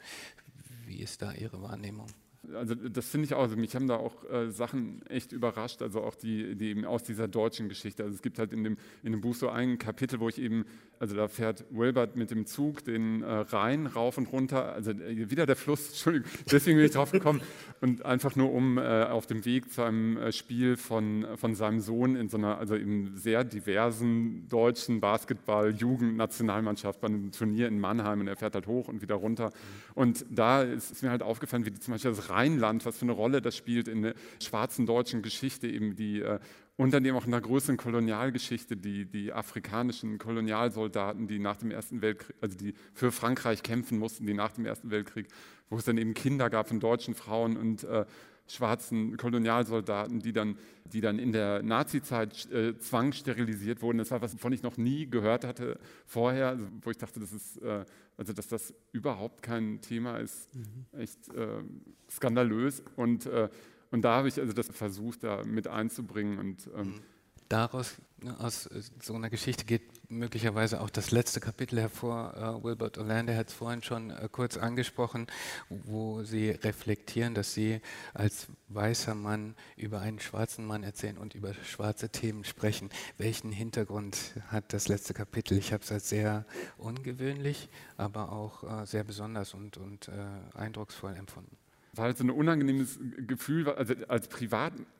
Wie 0.86 1.00
ist 1.00 1.22
da 1.22 1.34
Ihre 1.34 1.62
Wahrnehmung? 1.62 2.08
Also 2.54 2.76
das 2.76 3.08
finde 3.08 3.26
ich 3.26 3.34
auch. 3.34 3.42
Also 3.42 3.56
mich 3.56 3.76
haben 3.76 3.88
da 3.88 3.96
auch 3.96 4.30
äh, 4.30 4.52
Sachen 4.52 5.06
echt 5.08 5.32
überrascht, 5.32 5.82
also 5.82 6.02
auch 6.02 6.16
die, 6.16 6.56
die 6.56 6.70
eben 6.70 6.86
aus 6.86 7.04
dieser 7.04 7.28
deutschen 7.28 7.70
Geschichte. 7.70 8.04
Also 8.04 8.16
es 8.16 8.22
gibt 8.22 8.40
halt 8.40 8.54
in 8.54 8.64
dem, 8.64 8.78
in 9.04 9.12
dem 9.12 9.22
Buch 9.22 9.36
so 9.36 9.50
ein 9.50 9.78
Kapitel, 9.78 10.20
wo 10.20 10.30
ich 10.30 10.40
eben, 10.40 10.66
also 11.00 11.16
da 11.16 11.28
fährt 11.28 11.66
Wilbert 11.70 12.16
mit 12.16 12.32
dem 12.32 12.46
Zug 12.46 12.84
den 12.84 13.22
äh, 13.22 13.32
Rhein 13.32 13.86
rauf 13.86 14.18
und 14.18 14.32
runter, 14.32 14.74
also 14.74 14.92
äh, 14.92 15.30
wieder 15.30 15.46
der 15.46 15.56
Fluss, 15.56 15.88
Entschuldigung, 15.90 16.30
deswegen 16.52 16.78
bin 16.78 16.86
ich 16.86 16.94
drauf 16.94 17.12
gekommen. 17.12 17.42
Und 17.82 18.06
einfach 18.06 18.36
nur 18.36 18.54
um 18.54 18.78
äh, 18.78 19.04
auf 19.04 19.28
dem 19.28 19.46
Weg 19.46 19.72
zu 19.72 19.84
einem 19.84 20.18
äh, 20.18 20.32
Spiel 20.32 20.78
von, 20.78 21.26
von 21.36 21.56
seinem 21.56 21.80
Sohn 21.80 22.16
in 22.16 22.30
so 22.30 22.38
einer, 22.38 22.58
also 22.58 22.76
im 22.76 23.18
sehr 23.18 23.44
diversen 23.44 24.48
deutschen 24.50 25.00
Basketball-Jugend-Nationalmannschaft 25.00 27.02
bei 27.02 27.08
einem 27.08 27.32
Turnier 27.32 27.68
in 27.68 27.80
Mannheim 27.80 28.22
und 28.22 28.28
er 28.28 28.36
fährt 28.36 28.56
halt 28.56 28.68
hoch 28.68 28.88
und 28.88 29.02
wieder 29.02 29.16
runter. 29.16 29.52
Und 29.94 30.26
da 30.30 30.64
ist, 30.64 30.92
ist 30.92 31.04
mir 31.04 31.10
halt 31.10 31.24
aufgefallen, 31.24 31.66
wie 31.66 31.74
zum 31.74 31.94
Beispiel 31.94 32.12
das 32.12 32.30
Rheinland, 32.38 32.86
was 32.86 32.98
für 32.98 33.06
eine 33.06 33.14
Rolle 33.14 33.42
das 33.42 33.58
spielt 33.58 33.88
in 33.88 34.04
der 34.04 34.14
schwarzen 34.42 34.86
deutschen 34.86 35.22
Geschichte, 35.22 35.68
eben 35.68 35.96
die 35.96 36.22
äh, 36.22 36.40
und 36.78 36.94
dann 36.94 37.04
eben 37.06 37.18
auch 37.18 37.26
in 37.26 37.32
der 37.32 37.42
größeren 37.42 37.76
Kolonialgeschichte, 37.76 38.78
die, 38.78 39.06
die 39.06 39.34
afrikanischen 39.34 40.20
Kolonialsoldaten, 40.20 41.28
die 41.28 41.40
nach 41.40 41.58
dem 41.58 41.72
Ersten 41.72 42.04
Weltkrieg, 42.04 42.36
also 42.40 42.56
die 42.56 42.76
für 42.94 43.12
Frankreich 43.12 43.64
kämpfen 43.64 43.98
mussten, 43.98 44.28
die 44.28 44.36
nach 44.36 44.52
dem 44.52 44.66
Ersten 44.66 44.92
Weltkrieg, 44.92 45.28
wo 45.70 45.78
es 45.78 45.86
dann 45.86 45.98
eben 45.98 46.14
Kinder 46.14 46.52
gab 46.52 46.68
von 46.68 46.80
deutschen 46.80 47.16
Frauen 47.16 47.58
und 47.58 47.84
äh, 47.84 48.06
schwarzen 48.48 49.18
Kolonialsoldaten, 49.18 50.20
die 50.20 50.34
dann, 50.34 50.58
die 50.86 51.02
dann 51.02 51.18
in 51.18 51.32
der 51.32 51.64
Nazizeit 51.64 52.50
äh, 52.52 52.78
zwangssterilisiert 52.78 53.82
wurden. 53.82 53.98
Das 53.98 54.12
war 54.12 54.22
was, 54.22 54.36
wovon 54.36 54.54
ich 54.54 54.62
noch 54.62 54.78
nie 54.78 55.10
gehört 55.10 55.46
hatte 55.46 55.80
vorher, 56.06 56.50
also, 56.50 56.68
wo 56.82 56.92
ich 56.92 56.98
dachte, 56.98 57.20
das 57.20 57.34
ist, 57.34 57.58
äh, 57.58 57.86
also 58.18 58.34
dass 58.34 58.48
das 58.48 58.74
überhaupt 58.92 59.44
kein 59.44 59.82
Thema 59.82 60.18
ist, 60.18 60.54
mhm. 60.56 60.86
echt 61.00 61.30
äh, 61.34 61.64
skandalös. 62.10 62.84
Und, 62.96 63.28
äh, 63.28 63.50
und 63.92 64.02
da 64.02 64.18
habe 64.18 64.28
ich 64.28 64.40
also 64.40 64.54
das 64.54 64.68
versucht, 64.68 65.24
da 65.24 65.44
mit 65.46 65.68
einzubringen 65.68 66.40
und 66.40 66.70
ähm, 66.76 66.88
mhm 66.88 67.02
daraus, 67.50 67.96
ne, 68.22 68.36
aus 68.40 68.68
äh, 68.68 68.82
so 69.02 69.14
einer 69.14 69.30
Geschichte 69.30 69.66
geht 69.66 69.82
möglicherweise 70.10 70.82
auch 70.82 70.90
das 70.90 71.12
letzte 71.12 71.40
Kapitel 71.40 71.80
hervor. 71.80 72.34
Uh, 72.38 72.64
Wilbert 72.64 72.98
Orlando 72.98 73.34
hat 73.34 73.48
es 73.48 73.54
vorhin 73.54 73.84
schon 73.84 74.12
uh, 74.12 74.30
kurz 74.32 74.58
angesprochen, 74.58 75.28
wo 75.70 76.24
Sie 76.24 76.52
reflektieren, 76.52 77.34
dass 77.34 77.54
Sie 77.54 77.82
als 78.14 78.48
weißer 78.70 79.16
Mann 79.16 79.56
über 79.76 80.00
einen 80.00 80.20
schwarzen 80.20 80.66
Mann 80.66 80.84
erzählen 80.84 81.18
und 81.18 81.36
über 81.36 81.54
schwarze 81.54 82.10
Themen 82.10 82.44
sprechen. 82.44 82.90
Welchen 83.18 83.52
Hintergrund 83.52 84.18
hat 84.48 84.72
das 84.74 84.88
letzte 84.88 85.14
Kapitel? 85.14 85.58
Ich 85.58 85.74
habe 85.74 85.84
es 85.84 85.92
als 85.92 86.10
sehr 86.10 86.46
ungewöhnlich, 86.78 87.70
aber 87.98 88.32
auch 88.32 88.64
uh, 88.64 88.86
sehr 88.86 89.04
besonders 89.04 89.54
und, 89.54 89.78
und 89.78 90.10
eindrucksvoll 90.54 91.16
empfunden 91.16 91.58
war 91.98 92.06
halt 92.06 92.18
so 92.18 92.24
ein 92.24 92.30
unangenehmes 92.30 93.00
Gefühl, 93.26 93.70
also 93.70 93.94
als 94.08 94.28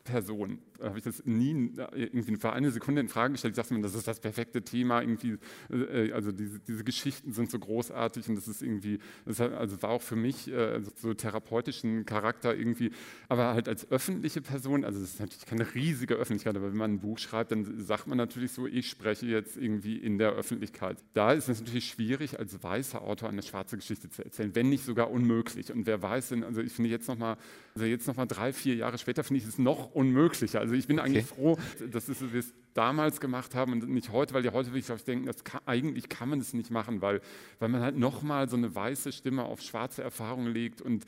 Privatperson 0.08 0.60
habe 0.82 0.98
ich 0.98 1.04
das 1.04 1.26
nie 1.26 1.72
irgendwie 1.94 2.36
für 2.36 2.54
eine 2.54 2.72
Sekunde 2.72 3.02
in 3.02 3.08
Frage 3.08 3.34
gestellt. 3.34 3.54
Ich 3.54 3.62
dachte 3.62 3.74
mir, 3.74 3.82
das 3.82 3.96
ist 3.96 4.08
das 4.08 4.20
perfekte 4.20 4.62
Thema, 4.62 5.02
irgendwie, 5.02 5.38
äh, 5.72 6.12
also 6.12 6.32
diese, 6.32 6.60
diese 6.60 6.84
Geschichten 6.84 7.34
sind 7.34 7.50
so 7.50 7.58
großartig 7.58 8.30
und 8.30 8.36
das 8.36 8.48
ist 8.48 8.62
irgendwie, 8.62 9.00
das 9.26 9.42
also 9.42 9.82
war 9.82 9.90
auch 9.90 10.02
für 10.02 10.16
mich 10.16 10.48
äh, 10.52 10.82
so 10.96 11.14
therapeutischen 11.14 12.06
Charakter 12.06 12.56
irgendwie, 12.56 12.92
aber 13.28 13.54
halt 13.54 13.68
als 13.68 13.90
öffentliche 13.92 14.42
Person, 14.42 14.86
also 14.86 15.00
das 15.00 15.14
ist 15.14 15.20
natürlich 15.20 15.46
keine 15.46 15.74
riesige 15.74 16.16
Öffentlichkeit, 16.16 16.56
aber 16.56 16.72
wenn 16.72 16.78
man 16.78 16.94
ein 16.94 17.00
Buch 17.00 17.18
schreibt, 17.18 17.52
dann 17.52 17.84
sagt 17.84 18.08
man 18.08 18.18
natürlich 18.18 18.52
so, 18.52 18.68
ich 18.68 18.90
spreche 18.90 19.26
jetzt 19.26 19.58
irgendwie 19.58 19.98
in 19.98 20.18
der 20.18 20.34
Öffentlichkeit. 20.34 21.04
Da 21.14 21.34
ist 21.34 21.50
es 21.50 21.60
natürlich 21.60 21.90
schwierig, 21.90 22.40
als 22.40 22.62
weißer 22.62 23.02
Autor 23.02 23.30
eine 23.30 23.42
schwarze 23.42 23.78
Geschichte 23.78 24.10
zu 24.10 24.24
erzählen, 24.24 24.54
wenn 24.54 24.70
nicht 24.70 24.86
sogar 24.86 25.10
unmöglich. 25.10 25.72
Und 25.72 25.86
wer 25.86 26.02
weiß 26.02 26.30
denn, 26.30 26.44
also 26.44 26.62
ich 26.62 26.72
finde 26.72 26.90
jetzt 26.90 27.08
nochmal, 27.08 27.38
also 27.78 27.86
jetzt 27.86 28.08
nochmal 28.08 28.26
drei, 28.26 28.54
vier 28.54 28.74
Jahre 28.74 28.98
später 28.98 29.24
finde 29.24 29.40
ich 29.44 29.48
es 29.48 29.60
noch 29.60 29.94
unmöglicher. 29.94 30.60
Also 30.60 30.74
ich 30.74 30.88
bin 30.88 31.00
okay. 31.00 31.10
eigentlich 31.10 31.26
froh, 31.28 31.60
dass 31.92 32.08
wir 32.10 32.40
es 32.40 32.52
damals 32.74 33.20
gemacht 33.20 33.54
haben 33.54 33.72
und 33.72 33.88
nicht 33.88 34.12
heute, 34.12 34.34
weil 34.34 34.44
ja 34.44 34.52
heute 34.52 34.70
würde 34.70 34.80
ich 34.80 34.88
glaube, 34.88 35.04
denken, 35.04 35.28
das 35.28 35.44
kann, 35.44 35.62
eigentlich 35.68 36.10
kann 36.10 36.28
man 36.28 36.40
es 36.40 36.54
nicht 36.54 36.72
machen, 36.72 37.04
weil, 37.04 37.22
weil 37.60 37.70
man 37.70 37.82
halt 37.82 37.96
nochmal 37.96 38.50
so 38.50 38.58
eine 38.58 38.74
weiße 38.74 39.12
Stimme 39.12 39.44
auf 39.44 39.62
schwarze 39.62 40.02
Erfahrungen 40.02 40.52
legt 40.52 40.82
und, 40.82 41.06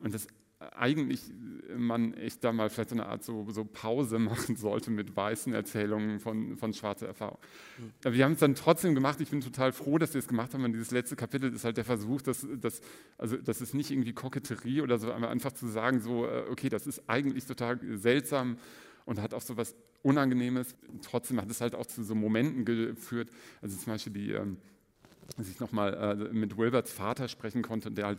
und 0.00 0.14
das 0.14 0.28
eigentlich 0.76 1.20
man 1.76 2.14
echt 2.14 2.44
da 2.44 2.52
mal 2.52 2.70
vielleicht 2.70 2.90
so 2.90 2.96
eine 2.96 3.06
Art 3.06 3.24
so, 3.24 3.50
so 3.50 3.64
Pause 3.64 4.18
machen 4.20 4.56
sollte 4.56 4.90
mit 4.90 5.16
weißen 5.16 5.52
Erzählungen 5.52 6.20
von, 6.20 6.56
von 6.56 6.72
schwarzer 6.72 7.06
Erfahrung. 7.06 7.38
Mhm. 7.78 8.14
Wir 8.14 8.24
haben 8.24 8.32
es 8.32 8.40
dann 8.40 8.54
trotzdem 8.54 8.94
gemacht. 8.94 9.20
Ich 9.20 9.30
bin 9.30 9.40
total 9.40 9.72
froh, 9.72 9.98
dass 9.98 10.14
wir 10.14 10.18
es 10.18 10.28
gemacht 10.28 10.54
haben. 10.54 10.64
Und 10.64 10.72
dieses 10.72 10.90
letzte 10.90 11.16
Kapitel 11.16 11.52
ist 11.52 11.64
halt 11.64 11.76
der 11.76 11.84
Versuch, 11.84 12.22
dass, 12.22 12.46
dass, 12.60 12.80
also, 13.18 13.36
das 13.36 13.60
ist 13.60 13.74
nicht 13.74 13.90
irgendwie 13.90 14.12
Koketterie 14.12 14.82
oder 14.82 14.98
so, 14.98 15.12
aber 15.12 15.30
einfach 15.30 15.52
zu 15.52 15.66
sagen, 15.68 16.00
so, 16.00 16.26
äh, 16.26 16.44
okay, 16.50 16.68
das 16.68 16.86
ist 16.86 17.02
eigentlich 17.08 17.46
total 17.46 17.78
seltsam 17.96 18.58
und 19.04 19.20
hat 19.20 19.34
auch 19.34 19.42
so 19.42 19.56
was 19.56 19.74
Unangenehmes. 20.02 20.74
Trotzdem 21.02 21.40
hat 21.40 21.50
es 21.50 21.60
halt 21.60 21.74
auch 21.74 21.86
zu 21.86 22.02
so 22.02 22.14
Momenten 22.14 22.64
geführt. 22.64 23.28
Also 23.60 23.76
zum 23.76 23.92
Beispiel 23.92 24.12
die, 24.12 24.32
ähm, 24.32 24.56
als 25.36 25.48
ich 25.48 25.60
nochmal 25.60 25.94
äh, 25.94 26.34
mit 26.34 26.56
Wilberts 26.56 26.92
Vater 26.92 27.28
sprechen 27.28 27.62
konnte, 27.62 27.90
der 27.90 28.06
halt 28.06 28.18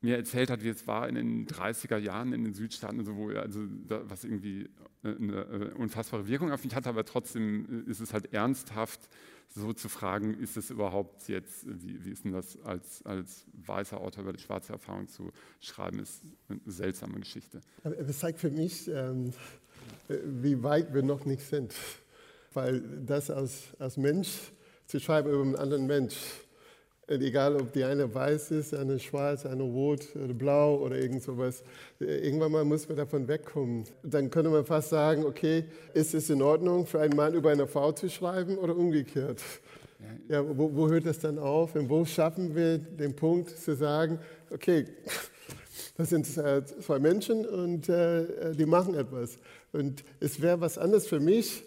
mir 0.00 0.16
erzählt 0.16 0.50
hat, 0.50 0.62
wie 0.62 0.68
es 0.68 0.86
war 0.86 1.08
in 1.08 1.16
den 1.16 1.46
30er 1.46 1.98
Jahren 1.98 2.32
in 2.32 2.44
den 2.44 2.54
Südstaaten, 2.54 3.00
also 3.00 3.16
wo, 3.16 3.30
also 3.30 3.60
da, 3.86 4.02
was 4.08 4.24
irgendwie 4.24 4.68
äh, 5.02 5.16
eine, 5.16 5.42
äh, 5.42 5.72
unfassbare 5.74 6.28
Wirkung 6.28 6.52
auf 6.52 6.64
mich 6.64 6.74
hat, 6.74 6.86
aber 6.86 7.04
trotzdem 7.04 7.84
ist 7.86 8.00
es 8.00 8.12
halt 8.12 8.32
ernsthaft, 8.32 9.08
so 9.48 9.72
zu 9.72 9.88
fragen, 9.88 10.34
ist 10.34 10.56
es 10.56 10.70
überhaupt 10.70 11.28
jetzt, 11.28 11.66
wie, 11.66 12.04
wie 12.04 12.10
ist 12.10 12.24
denn 12.24 12.32
das 12.32 12.60
als, 12.62 13.04
als 13.04 13.46
weißer 13.54 13.98
Autor 13.98 14.24
über 14.24 14.32
die 14.32 14.40
schwarze 14.42 14.72
Erfahrung 14.72 15.08
zu 15.08 15.32
schreiben, 15.60 16.00
ist 16.00 16.22
eine 16.48 16.60
seltsame 16.66 17.18
Geschichte. 17.18 17.60
Es 17.82 18.18
zeigt 18.18 18.38
für 18.38 18.50
mich, 18.50 18.88
ähm, 18.88 19.32
wie 20.08 20.62
weit 20.62 20.92
wir 20.92 21.02
noch 21.02 21.24
nicht 21.24 21.42
sind, 21.42 21.74
weil 22.52 22.82
das 23.04 23.30
als, 23.30 23.74
als 23.78 23.96
Mensch 23.96 24.52
zu 24.86 25.00
schreiben 25.00 25.30
über 25.30 25.42
einen 25.42 25.56
anderen 25.56 25.86
Mensch, 25.86 26.16
egal 27.08 27.56
ob 27.56 27.72
die 27.72 27.84
eine 27.84 28.12
weiß 28.14 28.50
ist, 28.50 28.74
eine 28.74 28.98
schwarz, 28.98 29.46
eine 29.46 29.62
rot 29.62 30.08
oder 30.14 30.34
blau 30.34 30.76
oder 30.76 30.98
irgend 30.98 31.22
sowas. 31.22 31.62
Irgendwann 31.98 32.52
mal 32.52 32.64
muss 32.64 32.88
man 32.88 32.96
davon 32.96 33.26
wegkommen. 33.28 33.84
Dann 34.02 34.30
könnte 34.30 34.50
man 34.50 34.64
fast 34.64 34.90
sagen, 34.90 35.24
okay, 35.24 35.64
ist 35.94 36.14
es 36.14 36.28
in 36.30 36.42
Ordnung, 36.42 36.86
für 36.86 37.00
einen 37.00 37.16
Mann 37.16 37.34
über 37.34 37.50
eine 37.50 37.66
Frau 37.66 37.92
zu 37.92 38.10
schreiben 38.10 38.58
oder 38.58 38.76
umgekehrt? 38.76 39.42
Ja, 40.28 40.44
wo, 40.46 40.70
wo 40.74 40.88
hört 40.88 41.06
das 41.06 41.18
dann 41.18 41.38
auf? 41.38 41.74
Und 41.74 41.88
wo 41.88 42.04
schaffen 42.04 42.54
wir 42.54 42.78
den 42.78 43.16
Punkt 43.16 43.50
zu 43.50 43.74
sagen, 43.74 44.18
okay, 44.50 44.84
das 45.96 46.10
sind 46.10 46.26
zwei 46.26 46.98
Menschen 46.98 47.46
und 47.46 47.88
äh, 47.88 48.54
die 48.54 48.66
machen 48.66 48.94
etwas. 48.94 49.38
Und 49.72 50.04
es 50.20 50.40
wäre 50.40 50.60
was 50.60 50.78
anderes 50.78 51.06
für 51.06 51.20
mich, 51.20 51.64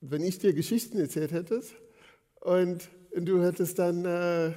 wenn 0.00 0.22
ich 0.22 0.38
dir 0.38 0.52
Geschichten 0.52 0.98
erzählt 0.98 1.32
hätte 1.32 1.62
und 2.40 2.88
du 3.14 3.42
hättest 3.42 3.78
dann 3.78 4.04
äh, 4.04 4.52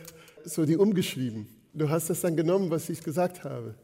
so 0.46 0.66
die 0.66 0.78
umgeschrieben. 0.78 1.48
Du 1.74 1.90
hast 1.90 2.10
das 2.10 2.22
dann 2.22 2.36
genommen, 2.36 2.70
was 2.70 2.90
ich 2.90 3.04
gesagt 3.04 3.44
habe. 3.44 3.76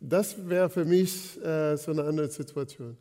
Das 0.00 0.48
wäre 0.48 0.68
für 0.68 0.84
mich 0.84 1.42
äh, 1.42 1.76
so 1.76 1.92
eine 1.92 2.04
andere 2.04 2.28
Situation. 2.28 2.96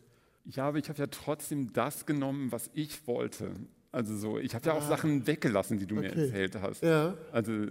Ja, 0.46 0.68
aber 0.68 0.78
ich 0.78 0.90
habe 0.90 1.00
ja 1.00 1.08
trotzdem 1.08 1.74
das 1.74 2.06
genommen, 2.06 2.52
was 2.52 2.70
ich 2.74 3.06
wollte. 3.08 3.52
Also 3.92 4.18
so, 4.18 4.40
ich 4.40 4.56
habe 4.56 4.66
ja 4.66 4.74
auch 4.74 4.84
ah. 4.84 4.88
Sachen 4.88 5.28
weggelassen, 5.28 5.78
die 5.78 5.86
du 5.86 5.98
okay. 5.98 6.16
mir 6.16 6.24
erzählt 6.24 6.56
hast. 6.62 6.84
Ja. 6.84 7.16
Also 7.32 7.68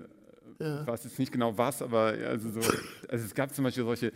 ja. 0.63 0.83
Ich 0.83 0.87
weiß 0.87 1.05
jetzt 1.05 1.19
nicht 1.19 1.33
genau 1.33 1.57
was, 1.59 1.83
aber 1.83 2.15
also, 2.27 2.51
so, 2.51 2.61
also 3.09 3.25
es 3.25 3.35
gab 3.35 3.53
zum 3.55 3.65
Beispiel 3.65 3.85
solche, 3.85 4.13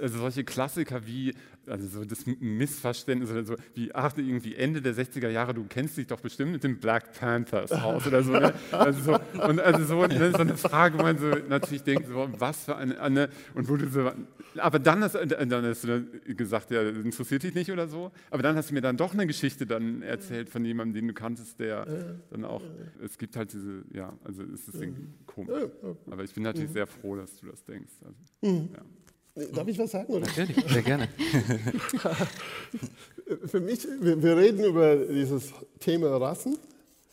also 0.00 0.18
solche 0.18 0.44
Klassiker 0.44 1.06
wie, 1.06 1.34
also 1.66 1.86
so 1.86 2.04
das 2.04 2.24
Missverständnis 2.26 3.30
oder 3.30 3.44
so, 3.44 3.56
wie, 3.74 3.94
ach, 3.94 4.16
irgendwie 4.16 4.54
Ende 4.54 4.80
der 4.80 4.94
60er 4.94 5.28
Jahre, 5.28 5.52
du 5.52 5.66
kennst 5.68 5.98
dich 5.98 6.06
doch 6.06 6.20
bestimmt 6.20 6.52
mit 6.52 6.64
dem 6.64 6.80
Black 6.80 7.12
Panthers 7.18 7.72
aus 7.72 8.06
oder 8.06 8.22
so. 8.22 8.32
Ne? 8.32 8.54
Also 8.72 9.02
so 9.02 9.42
und 9.42 9.60
also 9.60 9.84
so, 9.84 10.06
ne, 10.06 10.30
so 10.32 10.38
eine 10.38 10.56
Frage, 10.56 10.98
wo 10.98 11.02
man 11.02 11.18
so 11.18 11.26
natürlich 11.48 11.82
denkt, 11.82 12.08
so, 12.08 12.28
was 12.38 12.64
für 12.64 12.76
eine, 12.76 12.98
eine 13.00 13.28
und 13.54 13.68
wo 13.68 13.76
du 13.76 13.88
so, 13.88 14.10
aber 14.56 14.78
dann 14.78 15.02
hast, 15.02 15.14
dann 15.14 15.64
hast 15.64 15.84
du 15.84 16.06
gesagt, 16.34 16.70
ja, 16.70 16.82
interessiert 16.82 17.42
dich 17.42 17.54
nicht 17.54 17.70
oder 17.70 17.88
so, 17.88 18.10
aber 18.30 18.42
dann 18.42 18.56
hast 18.56 18.70
du 18.70 18.74
mir 18.74 18.80
dann 18.80 18.96
doch 18.96 19.12
eine 19.12 19.26
Geschichte 19.26 19.66
dann 19.66 20.02
erzählt 20.02 20.48
von 20.48 20.64
jemandem, 20.64 20.94
den 20.94 21.08
du 21.08 21.14
kanntest, 21.14 21.60
der 21.60 21.86
dann 22.30 22.44
auch, 22.44 22.62
es 23.04 23.18
gibt 23.18 23.36
halt 23.36 23.52
diese, 23.52 23.82
ja, 23.92 24.12
also 24.24 24.42
es 24.42 24.68
ist 24.68 24.80
irgendwie 24.80 25.08
komisch. 25.34 25.70
Aber 26.10 26.24
ich 26.24 26.34
bin 26.34 26.42
natürlich 26.42 26.70
mhm. 26.70 26.74
sehr 26.74 26.86
froh, 26.86 27.16
dass 27.16 27.36
du 27.36 27.46
das 27.46 27.64
denkst. 27.64 27.92
Also, 28.04 28.52
mhm. 28.52 28.68
ja. 28.74 28.82
Darf 29.52 29.68
ich 29.68 29.78
was 29.78 29.90
sagen? 29.90 30.12
Oder? 30.12 30.26
Natürlich, 30.26 30.68
sehr 30.68 30.82
gerne. 30.82 31.08
Für 33.46 33.60
mich, 33.60 33.86
wir, 34.00 34.22
wir, 34.22 34.36
reden 34.36 34.64
über 34.64 34.96
dieses 34.96 35.52
Thema 35.78 36.16
Rassen. 36.16 36.58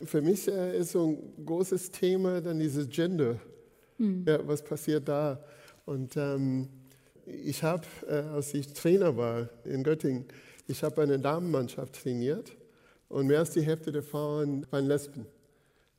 Für 0.02 0.20
mich 0.20 0.48
äh, 0.48 0.78
ist 0.78 0.92
so 0.92 1.06
ein 1.06 1.46
großes 1.46 1.92
Thema 1.92 2.40
dann 2.40 2.58
dieses 2.58 2.88
Gender. 2.88 3.38
Mhm. 3.98 4.24
Ja, 4.26 4.46
was 4.46 4.62
passiert 4.62 5.08
da? 5.08 5.42
Und 5.86 6.16
ähm, 6.16 6.68
ich 7.24 7.62
habe, 7.62 7.86
äh, 8.08 8.14
als 8.14 8.52
ich 8.52 8.72
Trainer 8.72 9.16
war 9.16 9.48
in 9.64 9.84
Göttingen, 9.84 10.24
ich 10.66 10.82
habe 10.82 11.02
eine 11.02 11.18
Damenmannschaft 11.18 12.02
trainiert 12.02 12.56
und 13.08 13.26
mehr 13.26 13.38
als 13.38 13.50
die 13.50 13.62
Hälfte 13.62 13.92
der 13.92 14.02
Frauen 14.02 14.66
waren 14.70 14.86
Lesben. 14.86 15.26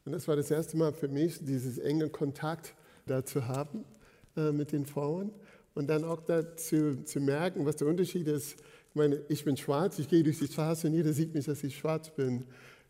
Und 0.06 0.12
das 0.12 0.28
war 0.28 0.36
das 0.36 0.50
erste 0.50 0.78
Mal 0.78 0.94
für 0.94 1.08
mich, 1.08 1.40
dieses 1.44 1.78
enge 1.78 2.10
Kontakt 2.10 2.74
da 3.06 3.26
zu 3.26 3.48
haben 3.48 3.86
äh, 4.36 4.52
mit 4.52 4.72
den 4.72 4.86
Frauen. 4.86 5.32
Und 5.76 5.88
dann 5.90 6.04
auch 6.04 6.22
dazu 6.22 7.04
zu 7.04 7.20
merken, 7.20 7.66
was 7.66 7.78
der 7.78 7.88
Unterschied 7.88 8.28
ist. 8.28 8.54
Ich 8.90 8.96
meine, 8.96 9.22
ich 9.30 9.44
bin 9.46 9.56
schwarz, 9.56 10.00
ich 10.00 10.10
gehe 10.10 10.24
durch 10.24 10.40
die 10.40 10.48
Straße 10.48 10.88
und 10.88 10.94
jeder 10.94 11.14
sieht 11.14 11.34
mich, 11.34 11.46
dass 11.46 11.64
ich 11.64 11.78
schwarz 11.78 12.10
bin. 12.10 12.46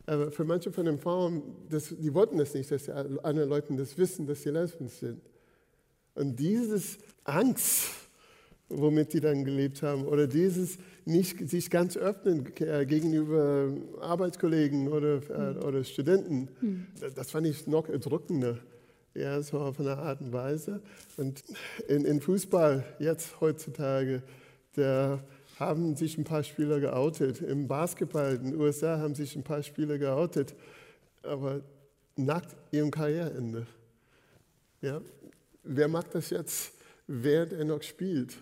Aber 0.05 0.31
für 0.31 0.43
manche 0.43 0.71
von 0.71 0.85
den 0.85 0.97
Frauen, 0.97 1.43
das, 1.69 1.93
die 1.95 2.13
wollten 2.13 2.37
das 2.37 2.53
nicht, 2.53 2.71
dass 2.71 2.85
die 2.85 2.91
anderen 2.91 3.49
Leute 3.49 3.75
das 3.75 3.97
wissen, 3.97 4.25
dass 4.25 4.41
sie 4.41 4.49
Lesben 4.49 4.87
sind. 4.87 5.21
Und 6.15 6.39
dieses 6.39 6.97
Angst, 7.25 8.08
womit 8.69 9.13
die 9.13 9.19
dann 9.19 9.43
gelebt 9.43 9.81
haben, 9.81 10.05
oder 10.05 10.27
dieses 10.27 10.77
nicht 11.05 11.49
sich 11.49 11.69
ganz 11.69 11.97
öffnen 11.97 12.45
äh, 12.59 12.85
gegenüber 12.85 13.73
Arbeitskollegen 13.99 14.87
oder, 14.87 15.17
mhm. 15.17 15.63
oder 15.63 15.83
Studenten, 15.83 16.49
mhm. 16.61 16.87
das 17.15 17.31
fand 17.31 17.47
ich 17.47 17.67
noch 17.67 17.89
erdrückender. 17.89 18.59
Ja, 19.15 19.41
so 19.41 19.59
auf 19.59 19.79
eine 19.79 19.97
Art 19.97 20.21
und 20.21 20.31
Weise. 20.31 20.81
Und 21.17 21.43
in, 21.87 22.05
in 22.05 22.21
Fußball 22.21 22.85
jetzt 22.99 23.41
heutzutage, 23.41 24.21
da 24.75 25.19
haben 25.59 25.95
sich 25.95 26.17
ein 26.17 26.23
paar 26.23 26.43
Spieler 26.43 26.79
geoutet. 26.79 27.41
Im 27.41 27.67
Basketball 27.67 28.35
in 28.35 28.51
den 28.51 28.55
USA 28.55 28.99
haben 28.99 29.15
sich 29.15 29.35
ein 29.35 29.43
paar 29.43 29.63
Spieler 29.63 29.97
geoutet, 29.97 30.55
aber 31.23 31.61
nach 32.15 32.43
ihrem 32.71 32.91
Karriereende. 32.91 33.65
Ja, 34.81 35.01
wer 35.63 35.87
macht 35.87 36.15
das 36.15 36.29
jetzt, 36.29 36.73
während 37.07 37.53
er 37.53 37.65
noch 37.65 37.81
spielt? 37.81 38.37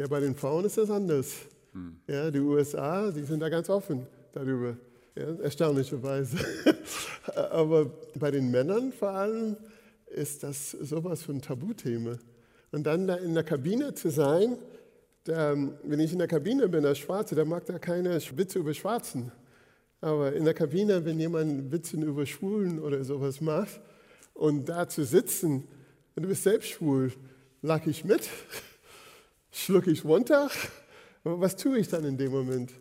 Ja, 0.00 0.06
bei 0.06 0.20
den 0.20 0.34
Frauen 0.34 0.64
ist 0.64 0.78
das 0.78 0.88
anders. 0.88 1.34
Hm. 1.74 1.94
Ja, 2.06 2.30
die 2.30 2.40
USA, 2.40 3.10
die 3.10 3.22
sind 3.22 3.38
da 3.40 3.50
ganz 3.50 3.68
offen 3.68 4.06
darüber, 4.32 4.74
ja, 5.14 5.34
erstaunlicherweise. 5.42 6.38
Aber 7.50 7.90
bei 8.18 8.30
den 8.30 8.50
Männern 8.50 8.94
vor 8.94 9.10
allem 9.10 9.58
ist 10.06 10.42
das 10.42 10.70
sowas 10.70 11.22
von 11.22 11.42
Tabuthema. 11.42 12.16
Und 12.72 12.84
dann 12.84 13.06
da 13.06 13.16
in 13.16 13.34
der 13.34 13.44
Kabine 13.44 13.92
zu 13.92 14.08
sein, 14.08 14.56
da, 15.24 15.54
wenn 15.82 16.00
ich 16.00 16.12
in 16.12 16.18
der 16.18 16.28
Kabine 16.28 16.66
bin 16.66 16.86
als 16.86 16.96
Schwarze, 16.96 17.34
da 17.34 17.44
mag 17.44 17.66
da 17.66 17.78
keine 17.78 18.18
Witze 18.38 18.58
über 18.58 18.72
Schwarzen. 18.72 19.30
Aber 20.00 20.32
in 20.32 20.46
der 20.46 20.54
Kabine, 20.54 21.04
wenn 21.04 21.20
jemand 21.20 21.70
Witze 21.72 21.98
über 21.98 22.24
Schwulen 22.24 22.80
oder 22.80 23.04
sowas 23.04 23.42
macht 23.42 23.82
und 24.32 24.66
da 24.66 24.88
zu 24.88 25.04
sitzen 25.04 25.68
und 26.16 26.22
du 26.22 26.28
bist 26.30 26.44
selbst 26.44 26.70
schwul, 26.70 27.12
lag 27.60 27.86
ich 27.86 28.02
mit, 28.02 28.26
schlucke 29.50 29.90
ich 29.90 30.04
runter 30.04 30.50
aber 31.24 31.40
was 31.40 31.56
tue 31.56 31.78
ich 31.78 31.88
dann 31.88 32.04
in 32.04 32.16
dem 32.16 32.32
Moment? 32.32 32.72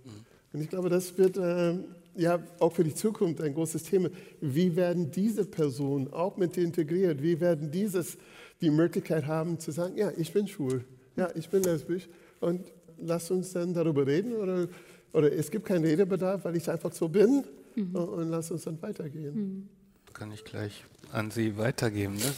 Und 0.53 0.61
ich 0.61 0.69
glaube, 0.69 0.89
das 0.89 1.17
wird 1.17 1.37
äh, 1.37 1.75
ja 2.15 2.39
auch 2.59 2.73
für 2.73 2.83
die 2.83 2.93
Zukunft 2.93 3.41
ein 3.41 3.53
großes 3.53 3.83
Thema. 3.83 4.09
Wie 4.39 4.75
werden 4.75 5.11
diese 5.11 5.45
Personen 5.45 6.11
auch 6.13 6.37
mit 6.37 6.57
integriert? 6.57 7.21
Wie 7.21 7.39
werden 7.39 7.69
dieses 7.71 8.17
die 8.61 8.69
Möglichkeit 8.69 9.25
haben 9.25 9.59
zu 9.59 9.71
sagen, 9.71 9.95
ja, 9.97 10.11
ich 10.17 10.33
bin 10.33 10.47
schwul, 10.47 10.83
ja, 11.15 11.29
ich 11.35 11.49
bin 11.49 11.63
lesbisch 11.63 12.09
und 12.41 12.65
lass 12.97 13.31
uns 13.31 13.53
dann 13.53 13.73
darüber 13.73 14.05
reden 14.05 14.33
oder, 14.33 14.67
oder 15.13 15.31
es 15.31 15.49
gibt 15.49 15.65
keinen 15.65 15.85
Redebedarf, 15.85 16.43
weil 16.43 16.57
ich 16.57 16.69
einfach 16.69 16.91
so 16.91 17.07
bin 17.07 17.45
mhm. 17.75 17.95
und, 17.95 18.09
und, 18.09 18.29
lass 18.29 18.51
uns 18.51 18.63
dann 18.63 18.81
weitergehen. 18.81 19.35
Mhm. 19.35 19.69
Kann 20.13 20.31
ich 20.33 20.43
gleich 20.43 20.83
an 21.13 21.31
Sie 21.31 21.57
weitergeben. 21.57 22.15
Ne? 22.15 22.33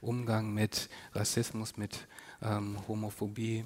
Umgang 0.00 0.54
mit 0.54 0.88
Rassismus, 1.12 1.76
mit 1.76 2.06
ähm, 2.44 2.78
Homophobie, 2.88 3.64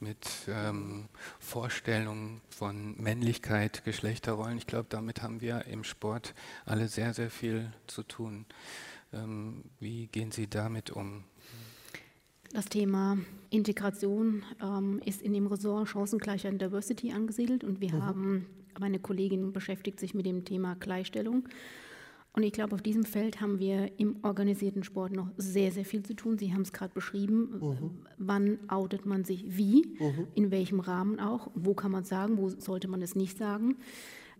mit 0.00 0.26
ähm, 0.48 1.08
Vorstellungen 1.40 2.40
von 2.50 2.94
Männlichkeit, 3.00 3.84
Geschlechterrollen. 3.84 4.58
Ich 4.58 4.66
glaube, 4.66 4.86
damit 4.88 5.22
haben 5.22 5.40
wir 5.40 5.66
im 5.66 5.84
Sport 5.84 6.34
alle 6.64 6.88
sehr, 6.88 7.14
sehr 7.14 7.30
viel 7.30 7.72
zu 7.86 8.02
tun. 8.02 8.46
Ähm, 9.12 9.64
wie 9.80 10.06
gehen 10.06 10.30
Sie 10.30 10.48
damit 10.48 10.90
um? 10.90 11.24
Das 12.52 12.66
Thema 12.66 13.18
Integration 13.50 14.42
ähm, 14.62 15.00
ist 15.04 15.20
in 15.20 15.34
dem 15.34 15.46
Ressort 15.46 15.88
Chancengleichheit 15.88 16.52
und 16.52 16.62
Diversity 16.62 17.12
angesiedelt 17.12 17.62
und 17.62 17.80
wir 17.80 17.94
mhm. 17.94 18.02
haben, 18.02 18.46
meine 18.78 18.98
Kollegin 18.98 19.52
beschäftigt 19.52 20.00
sich 20.00 20.14
mit 20.14 20.24
dem 20.24 20.44
Thema 20.44 20.74
Gleichstellung. 20.76 21.48
Und 22.38 22.44
ich 22.44 22.52
glaube, 22.52 22.76
auf 22.76 22.82
diesem 22.82 23.02
Feld 23.02 23.40
haben 23.40 23.58
wir 23.58 23.98
im 23.98 24.18
organisierten 24.22 24.84
Sport 24.84 25.10
noch 25.10 25.28
sehr, 25.38 25.72
sehr 25.72 25.84
viel 25.84 26.04
zu 26.04 26.14
tun. 26.14 26.38
Sie 26.38 26.54
haben 26.54 26.62
es 26.62 26.72
gerade 26.72 26.94
beschrieben. 26.94 27.58
Mhm. 27.60 27.90
Wann 28.16 28.58
outet 28.68 29.06
man 29.06 29.24
sich 29.24 29.44
wie? 29.56 29.96
Mhm. 29.98 30.28
In 30.36 30.50
welchem 30.52 30.78
Rahmen 30.78 31.18
auch? 31.18 31.50
Wo 31.56 31.74
kann 31.74 31.90
man 31.90 32.04
sagen? 32.04 32.38
Wo 32.38 32.48
sollte 32.48 32.86
man 32.86 33.02
es 33.02 33.16
nicht 33.16 33.38
sagen? 33.38 33.78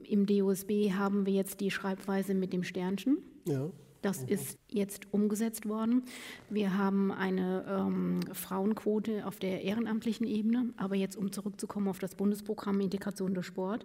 Im 0.04 0.26
DOSB 0.26 0.92
haben 0.92 1.26
wir 1.26 1.32
jetzt 1.32 1.58
die 1.58 1.72
Schreibweise 1.72 2.34
mit 2.34 2.52
dem 2.52 2.62
Sternchen. 2.62 3.18
Ja. 3.46 3.68
Das 4.00 4.22
mhm. 4.22 4.28
ist 4.28 4.58
jetzt 4.68 5.12
umgesetzt 5.12 5.68
worden. 5.68 6.04
Wir 6.50 6.78
haben 6.78 7.11
eine 7.11 7.64
ähm, 7.68 8.20
Frauenquote 8.32 9.26
auf 9.26 9.40
der 9.40 9.62
ehrenamtlichen 9.62 10.24
Ebene. 10.24 10.72
Aber 10.76 10.94
jetzt, 10.94 11.16
um 11.16 11.32
zurückzukommen 11.32 11.88
auf 11.88 11.98
das 11.98 12.14
Bundesprogramm 12.14 12.78
Integration 12.78 13.34
durch 13.34 13.46
Sport. 13.46 13.84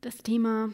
Das 0.00 0.16
Thema 0.18 0.70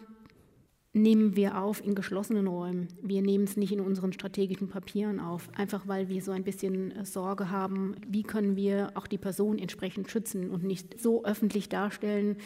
nehmen 0.94 1.34
wir 1.34 1.60
auf 1.60 1.84
in 1.84 1.94
geschlossenen 1.94 2.46
Räumen. 2.46 2.88
Wir 3.02 3.20
nehmen 3.20 3.44
es 3.44 3.56
nicht 3.56 3.72
in 3.72 3.80
unseren 3.80 4.12
strategischen 4.12 4.68
Papieren 4.68 5.18
auf, 5.20 5.48
einfach 5.54 5.86
weil 5.86 6.08
wir 6.08 6.22
so 6.22 6.30
ein 6.30 6.44
bisschen 6.44 6.92
äh, 6.92 7.04
Sorge 7.04 7.50
haben, 7.50 7.96
wie 8.06 8.22
können 8.22 8.56
wir 8.56 8.92
auch 8.94 9.08
die 9.08 9.18
Person 9.18 9.58
entsprechend 9.58 10.10
schützen 10.10 10.50
und 10.50 10.62
nicht 10.62 11.00
so 11.00 11.24
öffentlich 11.24 11.68
darstellen, 11.68 12.36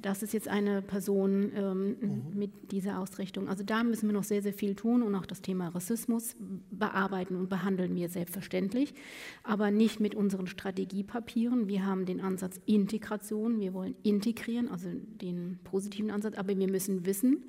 das 0.00 0.22
ist 0.22 0.32
jetzt 0.32 0.46
eine 0.46 0.82
Person 0.82 1.50
ähm, 1.54 1.96
mhm. 2.00 2.38
mit 2.38 2.70
dieser 2.70 3.00
Ausrichtung. 3.00 3.48
Also 3.48 3.64
da 3.64 3.82
müssen 3.82 4.08
wir 4.08 4.12
noch 4.12 4.24
sehr, 4.24 4.40
sehr 4.40 4.52
viel 4.52 4.76
tun 4.76 5.02
und 5.02 5.14
auch 5.16 5.26
das 5.26 5.42
Thema 5.42 5.68
Rassismus 5.68 6.36
bearbeiten 6.70 7.34
und 7.34 7.48
behandeln 7.48 7.94
wir 7.96 8.08
selbstverständlich, 8.08 8.94
aber 9.42 9.70
nicht 9.70 9.98
mit 9.98 10.14
unseren 10.14 10.46
Strategiepapieren. 10.46 11.66
Wir 11.66 11.84
haben 11.84 12.06
den 12.06 12.20
Ansatz 12.20 12.60
Integration, 12.66 13.58
wir 13.58 13.74
wollen 13.74 13.96
integrieren, 14.04 14.68
also 14.68 14.88
den 14.92 15.58
positiven 15.64 16.10
Ansatz, 16.10 16.36
aber 16.36 16.56
wir 16.56 16.70
müssen 16.70 17.04
wissen, 17.04 17.44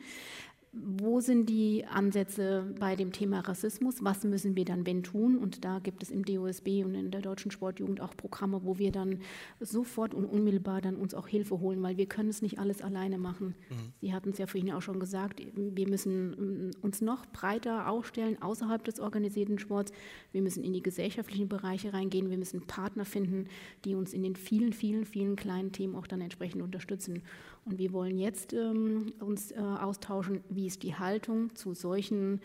wo 0.71 1.19
sind 1.19 1.49
die 1.49 1.83
Ansätze 1.85 2.75
bei 2.79 2.95
dem 2.95 3.11
Thema 3.11 3.39
Rassismus? 3.39 4.03
Was 4.03 4.23
müssen 4.23 4.55
wir 4.55 4.65
dann 4.65 4.85
wenn 4.85 5.01
tun? 5.01 5.37
Und 5.39 5.65
da 5.65 5.79
gibt 5.79 6.03
es 6.03 6.11
im 6.11 6.23
DOSB 6.23 6.83
und 6.83 6.93
in 6.93 7.09
der 7.09 7.21
deutschen 7.21 7.49
Sportjugend 7.49 8.01
auch 8.01 8.15
Programme, 8.15 8.61
wo 8.63 8.77
wir 8.77 8.91
dann 8.91 9.21
sofort 9.59 10.13
und 10.13 10.25
unmittelbar 10.25 10.81
dann 10.81 10.95
uns 10.95 11.15
auch 11.15 11.27
Hilfe 11.27 11.59
holen, 11.59 11.81
weil 11.81 11.97
wir 11.97 12.05
können 12.05 12.29
es 12.29 12.43
nicht 12.43 12.59
alles 12.59 12.83
alleine 12.83 13.17
machen. 13.17 13.55
Mhm. 13.69 13.93
Sie 13.99 14.13
hatten 14.13 14.29
es 14.29 14.37
ja 14.37 14.45
vorhin 14.45 14.71
auch 14.71 14.83
schon 14.83 14.99
gesagt, 14.99 15.41
wir 15.55 15.89
müssen 15.89 16.35
ähm, 16.37 16.71
uns 16.81 17.01
noch 17.01 17.25
breiter 17.25 17.89
aufstellen 17.89 18.39
außerhalb 18.39 18.83
des 18.83 18.99
organisierten 18.99 19.57
Sports. 19.57 19.91
Wir 20.31 20.43
müssen 20.43 20.63
in 20.63 20.73
die 20.73 20.83
gesellschaftlichen 20.83 21.49
Bereiche 21.49 21.93
reingehen. 21.93 22.29
Wir 22.29 22.37
müssen 22.37 22.67
Partner 22.67 23.05
finden, 23.05 23.47
die 23.85 23.95
uns 23.95 24.13
in 24.13 24.21
den 24.21 24.35
vielen, 24.35 24.73
vielen, 24.73 25.05
vielen 25.05 25.35
kleinen 25.35 25.71
Themen 25.71 25.95
auch 25.95 26.05
dann 26.05 26.21
entsprechend 26.21 26.61
unterstützen. 26.61 27.23
Und 27.69 27.77
wir 27.77 27.93
wollen 27.93 28.17
jetzt 28.17 28.51
ähm, 28.53 29.13
uns 29.19 29.51
äh, 29.51 29.59
austauschen, 29.59 30.43
wie 30.49 30.65
ist 30.65 30.81
die 30.81 30.95
Haltung 30.95 31.55
zu 31.55 31.75
solchen 31.75 32.41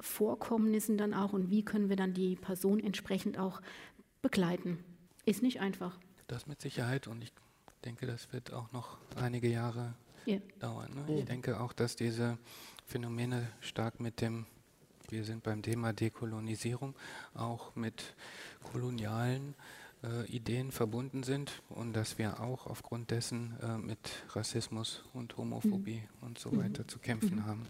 Vorkommnissen 0.00 0.96
dann 0.96 1.12
auch 1.12 1.32
und 1.32 1.50
wie 1.50 1.64
können 1.64 1.88
wir 1.88 1.96
dann 1.96 2.14
die 2.14 2.36
Person 2.36 2.78
entsprechend 2.78 3.36
auch 3.36 3.60
begleiten. 4.22 4.78
Ist 5.24 5.42
nicht 5.42 5.60
einfach. 5.60 5.98
Das 6.28 6.46
mit 6.46 6.60
Sicherheit 6.60 7.08
und 7.08 7.20
ich 7.22 7.32
denke, 7.84 8.06
das 8.06 8.32
wird 8.32 8.52
auch 8.52 8.70
noch 8.70 8.98
einige 9.16 9.48
Jahre 9.48 9.94
ja. 10.24 10.38
dauern. 10.60 10.90
Ne? 10.94 11.18
Ich 11.18 11.24
denke 11.24 11.58
auch, 11.58 11.72
dass 11.72 11.96
diese 11.96 12.38
Phänomene 12.86 13.48
stark 13.58 13.98
mit 13.98 14.20
dem, 14.20 14.46
wir 15.08 15.24
sind 15.24 15.42
beim 15.42 15.62
Thema 15.62 15.92
Dekolonisierung, 15.92 16.94
auch 17.34 17.74
mit 17.74 18.14
kolonialen 18.70 19.54
äh, 19.54 19.79
Ideen 20.28 20.72
verbunden 20.72 21.22
sind 21.22 21.62
und 21.68 21.92
dass 21.92 22.18
wir 22.18 22.40
auch 22.40 22.66
aufgrund 22.66 23.10
dessen 23.10 23.56
äh, 23.62 23.76
mit 23.76 23.98
Rassismus 24.30 25.04
und 25.12 25.36
Homophobie 25.36 26.02
mhm. 26.20 26.26
und 26.26 26.38
so 26.38 26.56
weiter 26.56 26.84
mhm. 26.84 26.88
zu 26.88 26.98
kämpfen 26.98 27.36
mhm. 27.36 27.46
haben. 27.46 27.66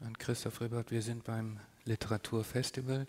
Und 0.00 0.18
Christoph 0.18 0.60
Ribert, 0.60 0.90
wir 0.90 1.02
sind 1.02 1.24
beim 1.24 1.60
Literaturfestival. 1.84 3.06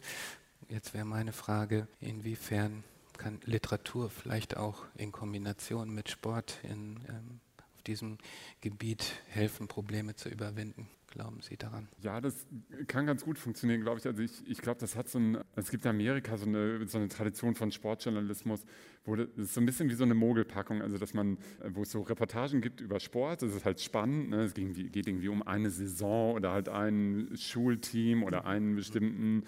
Jetzt 0.69 0.93
wäre 0.93 1.05
meine 1.05 1.33
Frage, 1.33 1.87
inwiefern 1.99 2.83
kann 3.17 3.39
Literatur 3.45 4.09
vielleicht 4.09 4.57
auch 4.57 4.85
in 4.95 5.11
Kombination 5.11 5.93
mit 5.93 6.09
Sport 6.09 6.59
in, 6.63 6.97
ähm, 7.07 7.39
auf 7.75 7.81
diesem 7.83 8.17
Gebiet 8.61 9.03
helfen, 9.27 9.67
Probleme 9.67 10.15
zu 10.15 10.29
überwinden? 10.29 10.89
Glauben 11.13 11.41
Sie 11.41 11.57
daran? 11.57 11.89
Ja, 12.01 12.19
das 12.19 12.47
kann 12.87 13.05
ganz 13.05 13.23
gut 13.23 13.37
funktionieren, 13.37 13.81
glaube 13.81 13.99
ich. 13.99 14.07
Also 14.07 14.23
ich, 14.23 14.31
ich 14.47 14.57
glaube, 14.57 14.79
das 14.79 14.95
hat 14.95 15.07
so 15.07 15.19
ein, 15.19 15.37
es 15.55 15.69
gibt 15.69 15.85
in 15.85 15.91
Amerika 15.91 16.37
so 16.37 16.47
eine, 16.47 16.87
so 16.87 16.97
eine 16.97 17.07
Tradition 17.07 17.53
von 17.53 17.71
Sportjournalismus, 17.71 18.65
wo 19.05 19.15
das 19.15 19.27
ist 19.37 19.53
so 19.53 19.61
ein 19.61 19.67
bisschen 19.67 19.91
wie 19.91 19.93
so 19.93 20.05
eine 20.05 20.15
Mogelpackung, 20.15 20.81
also 20.81 20.97
dass 20.97 21.13
man, 21.13 21.37
wo 21.69 21.83
es 21.83 21.91
so 21.91 22.01
Reportagen 22.01 22.61
gibt 22.61 22.81
über 22.81 22.99
Sport, 22.99 23.43
das 23.43 23.53
ist 23.53 23.63
halt 23.63 23.79
spannend, 23.79 24.31
ne? 24.31 24.41
es 24.41 24.55
geht, 24.55 24.91
geht 24.91 25.07
irgendwie 25.07 25.27
um 25.27 25.43
eine 25.43 25.69
Saison 25.69 26.33
oder 26.33 26.51
halt 26.51 26.67
ein 26.67 27.29
Schulteam 27.35 28.23
oder 28.23 28.45
einen 28.47 28.75
bestimmten 28.75 29.43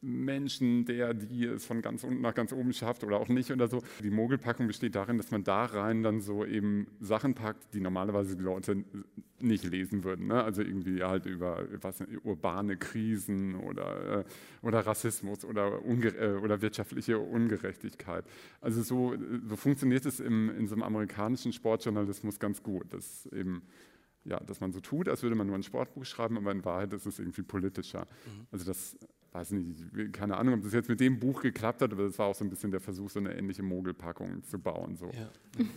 Menschen, 0.00 0.84
der, 0.84 1.14
die 1.14 1.44
es 1.44 1.64
von 1.64 1.82
ganz 1.82 2.04
unten 2.04 2.20
nach 2.20 2.34
ganz 2.34 2.52
oben 2.52 2.72
schafft 2.72 3.04
oder 3.04 3.18
auch 3.18 3.28
nicht 3.28 3.50
oder 3.50 3.68
so. 3.68 3.82
Die 4.02 4.10
Mogelpackung 4.10 4.66
besteht 4.66 4.94
darin, 4.94 5.16
dass 5.16 5.30
man 5.30 5.44
da 5.44 5.64
rein 5.64 6.02
dann 6.02 6.20
so 6.20 6.44
eben 6.44 6.86
Sachen 7.00 7.34
packt, 7.34 7.74
die 7.74 7.80
normalerweise 7.80 8.36
die 8.36 8.42
Leute 8.42 8.84
nicht 9.40 9.64
lesen 9.64 10.04
würden. 10.04 10.26
Ne? 10.26 10.42
Also 10.42 10.62
irgendwie 10.62 11.02
halt 11.02 11.26
über 11.26 11.64
was, 11.80 12.02
urbane 12.24 12.76
Krisen 12.76 13.54
oder, 13.54 14.20
äh, 14.20 14.24
oder 14.62 14.80
Rassismus 14.80 15.44
oder, 15.44 15.80
äh, 15.84 16.32
oder 16.34 16.60
wirtschaftliche 16.62 17.18
Ungerechtigkeit. 17.18 18.24
Also 18.60 18.82
so, 18.82 19.14
so 19.46 19.56
funktioniert 19.56 20.06
es 20.06 20.20
im, 20.20 20.50
in 20.56 20.66
so 20.66 20.74
einem 20.74 20.82
amerikanischen 20.82 21.52
Sportjournalismus 21.52 22.38
ganz 22.38 22.62
gut, 22.62 22.92
dass 22.92 23.26
eben 23.26 23.62
ja, 24.24 24.38
dass 24.40 24.60
man 24.60 24.72
so 24.72 24.80
tut, 24.80 25.08
als 25.08 25.22
würde 25.22 25.34
man 25.34 25.46
nur 25.46 25.56
ein 25.56 25.62
Sportbuch 25.62 26.04
schreiben, 26.04 26.36
aber 26.36 26.52
in 26.52 26.64
Wahrheit 26.64 26.92
ist 26.92 27.06
es 27.06 27.18
irgendwie 27.18 27.42
politischer. 27.42 28.00
Mhm. 28.00 28.46
Also 28.52 28.64
das 28.66 28.96
weiß 29.32 29.52
nicht, 29.52 30.12
keine 30.12 30.36
Ahnung, 30.36 30.54
ob 30.54 30.62
das 30.62 30.72
jetzt 30.72 30.88
mit 30.88 30.98
dem 30.98 31.20
Buch 31.20 31.42
geklappt 31.42 31.82
hat, 31.82 31.92
aber 31.92 32.04
das 32.04 32.18
war 32.18 32.26
auch 32.26 32.34
so 32.34 32.44
ein 32.44 32.50
bisschen 32.50 32.70
der 32.70 32.80
Versuch, 32.80 33.10
so 33.10 33.20
eine 33.20 33.34
ähnliche 33.36 33.62
Mogelpackung 33.62 34.42
zu 34.44 34.58
bauen. 34.58 34.96
So. 34.96 35.06
Ja. 35.06 35.30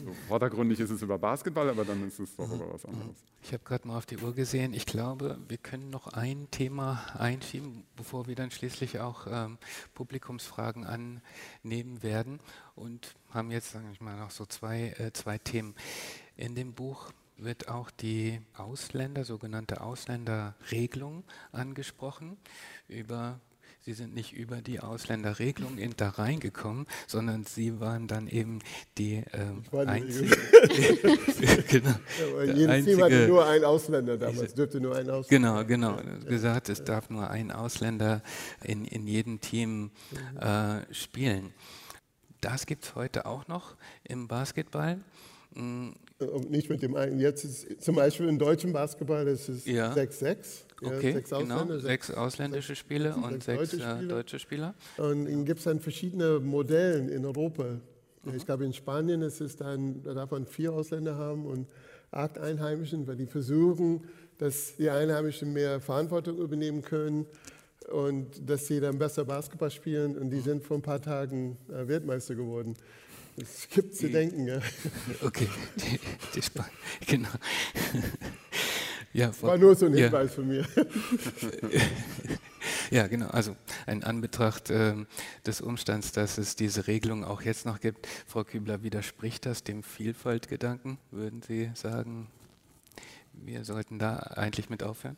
so 0.06 0.14
vordergründig 0.28 0.80
ist 0.80 0.90
es 0.90 1.02
über 1.02 1.20
Basketball, 1.20 1.70
aber 1.70 1.86
dann 1.86 2.08
ist 2.08 2.20
es 2.20 2.36
doch 2.36 2.48
mhm. 2.48 2.56
über 2.56 2.74
was 2.74 2.86
anderes. 2.86 3.24
Ich 3.44 3.54
habe 3.54 3.64
gerade 3.64 3.88
mal 3.88 3.98
auf 3.98 4.08
die 4.08 4.18
Uhr 4.18 4.34
gesehen. 4.34 4.74
Ich 4.74 4.86
glaube, 4.86 5.38
wir 5.48 5.58
können 5.58 5.92
noch 5.92 6.08
ein 6.08 6.48
Thema 6.50 7.04
einschieben, 7.18 7.84
bevor 7.96 8.28
wir 8.28 8.36
dann 8.36 8.50
schließlich 8.50 9.00
auch 9.00 9.28
ähm, 9.30 9.58
Publikumsfragen 9.94 10.86
annehmen 10.86 12.02
werden 12.02 12.40
und 12.76 13.16
haben 13.30 13.52
jetzt, 13.52 13.72
sage 13.72 13.86
ich 13.92 14.02
mal, 14.02 14.18
noch 14.18 14.32
so 14.32 14.46
zwei, 14.46 14.96
äh, 14.98 15.12
zwei 15.14 15.38
Themen. 15.38 15.76
In 16.36 16.56
dem 16.56 16.74
Buch 16.74 17.12
wird 17.44 17.68
auch 17.68 17.92
die 17.92 18.40
Ausländer, 18.56 19.26
sogenannte 19.26 19.82
Ausländerregelung 19.82 21.24
angesprochen. 21.52 22.38
Über, 22.88 23.40
sie 23.82 23.94
sind 23.94 24.14
nicht 24.14 24.34
über 24.34 24.62
die 24.62 24.80
Ausländerregelung 24.80 25.78
in 25.78 25.94
da 25.96 26.10
reingekommen, 26.10 26.88
sondern 27.08 27.44
sie 27.44 27.80
waren 27.80 28.08
dann 28.08 28.28
eben 28.28 28.60
die 28.98 29.24
ähm, 29.34 29.64
einzige. 29.72 30.36
genau, 31.70 31.90
ja, 32.46 32.54
jedes 32.54 32.70
einzige, 32.70 32.96
Team 32.96 33.04
hatte 33.04 33.28
nur 33.28 33.46
einen 33.46 33.66
Ausländer 33.66 34.18
damals, 34.18 34.54
dürfte 34.54 34.80
nur 34.80 34.96
ein 34.96 35.10
Ausländer. 35.10 35.64
Genau, 35.64 35.96
genau. 35.96 35.98
Ja, 35.98 36.30
gesagt, 36.30 36.70
es 36.70 36.84
darf 36.84 37.10
nur 37.10 37.30
ein 37.30 37.52
Ausländer 37.52 38.22
in, 38.64 38.86
in 38.86 39.08
jedem 39.08 39.42
Team 39.42 39.92
mhm. 40.12 40.38
äh, 40.38 40.94
spielen. 40.94 41.54
Das 42.42 42.66
gibt 42.66 42.84
es 42.84 42.96
heute 42.96 43.26
auch 43.26 43.48
noch 43.48 43.78
im 44.04 44.28
Basketball. 44.28 45.00
Mm, 45.56 45.90
nicht 46.50 46.70
mit 46.70 46.82
dem 46.82 46.96
einen. 46.96 47.20
Jetzt 47.20 47.44
ist 47.44 47.82
zum 47.84 47.96
Beispiel 47.96 48.28
im 48.28 48.40
deutschen 48.40 48.74
Basketball 48.74 49.26
das 49.26 49.50
ist 49.50 49.68
6-6. 49.68 50.28
Ja. 50.82 50.90
Okay, 50.90 51.14
sechs 51.14 51.30
genau. 51.30 51.78
Sechs 51.80 52.12
ausländische 52.12 52.76
Spieler 52.76 53.16
und 53.16 53.44
sechs, 53.44 53.72
sechs 53.72 53.72
deutsche, 53.72 53.96
Spieler. 53.96 54.16
deutsche 54.16 54.40
Spieler. 54.40 54.74
Und 54.98 55.26
dann 55.26 55.46
gibt 55.46 55.60
es 55.60 55.66
dann 55.66 55.80
verschiedene 55.80 56.40
Modelle 56.40 57.10
in 57.10 57.26
Europa. 57.26 57.80
Mhm. 58.24 58.36
Ich 58.36 58.46
glaube, 58.46 58.66
in 58.66 58.74
Spanien 58.74 59.22
ist 59.22 59.40
es 59.42 59.56
dann, 59.56 60.04
da 60.04 60.14
darf 60.14 60.32
man 60.32 60.46
vier 60.46 60.74
Ausländer 60.74 61.16
haben 61.16 61.46
und 61.46 61.68
acht 62.12 62.38
Einheimischen, 62.38 63.08
weil 63.08 63.16
die 63.16 63.26
versuchen, 63.26 64.04
dass 64.38 64.76
die 64.76 64.90
Einheimischen 64.90 65.54
mehr 65.54 65.80
Verantwortung 65.80 66.38
übernehmen 66.38 66.82
können 66.82 67.26
und 67.92 68.50
dass 68.50 68.68
sie 68.68 68.80
dann 68.80 68.98
besser 68.98 69.26
Basketball 69.26 69.72
spielen. 69.72 70.18
Und 70.18 70.30
die 70.30 70.38
mhm. 70.38 70.44
sind 70.44 70.64
vor 70.64 70.78
ein 70.78 70.82
paar 70.82 71.02
Tagen 71.02 71.58
äh, 71.70 71.88
Weltmeister 71.88 72.36
geworden. 72.36 72.76
Es 73.38 73.68
gibt 73.70 73.96
zu 73.96 74.10
denken, 74.10 74.48
ja. 74.48 74.60
Okay, 75.24 75.48
die, 75.76 76.00
die 76.36 76.42
genau. 77.08 77.30
Ja, 79.12 79.32
War 79.42 79.58
nur 79.58 79.76
so 79.76 79.88
ein 79.88 79.94
Hinweis 79.94 80.30
ja. 80.30 80.36
von 80.36 80.48
mir. 80.48 80.66
Ja, 82.92 83.08
genau. 83.08 83.28
Also 83.28 83.56
in 83.88 84.04
Anbetracht 84.04 84.70
äh, 84.70 84.94
des 85.48 85.62
Umstands, 85.62 86.12
dass 86.12 86.38
es 86.38 86.56
diese 86.56 86.86
Regelung 86.86 87.24
auch 87.24 87.42
jetzt 87.42 87.66
noch 87.66 87.80
gibt, 87.80 88.08
Frau 88.28 88.44
Kübler, 88.44 88.84
widerspricht 88.84 89.48
das 89.48 89.64
dem 89.64 89.82
Vielfaltgedanken? 89.82 91.00
Würden 91.10 91.42
Sie 91.42 91.72
sagen, 91.74 92.28
wir 93.34 93.66
sollten 93.66 93.98
da 93.98 94.18
eigentlich 94.18 94.70
mit 94.70 94.84
aufhören? 94.84 95.18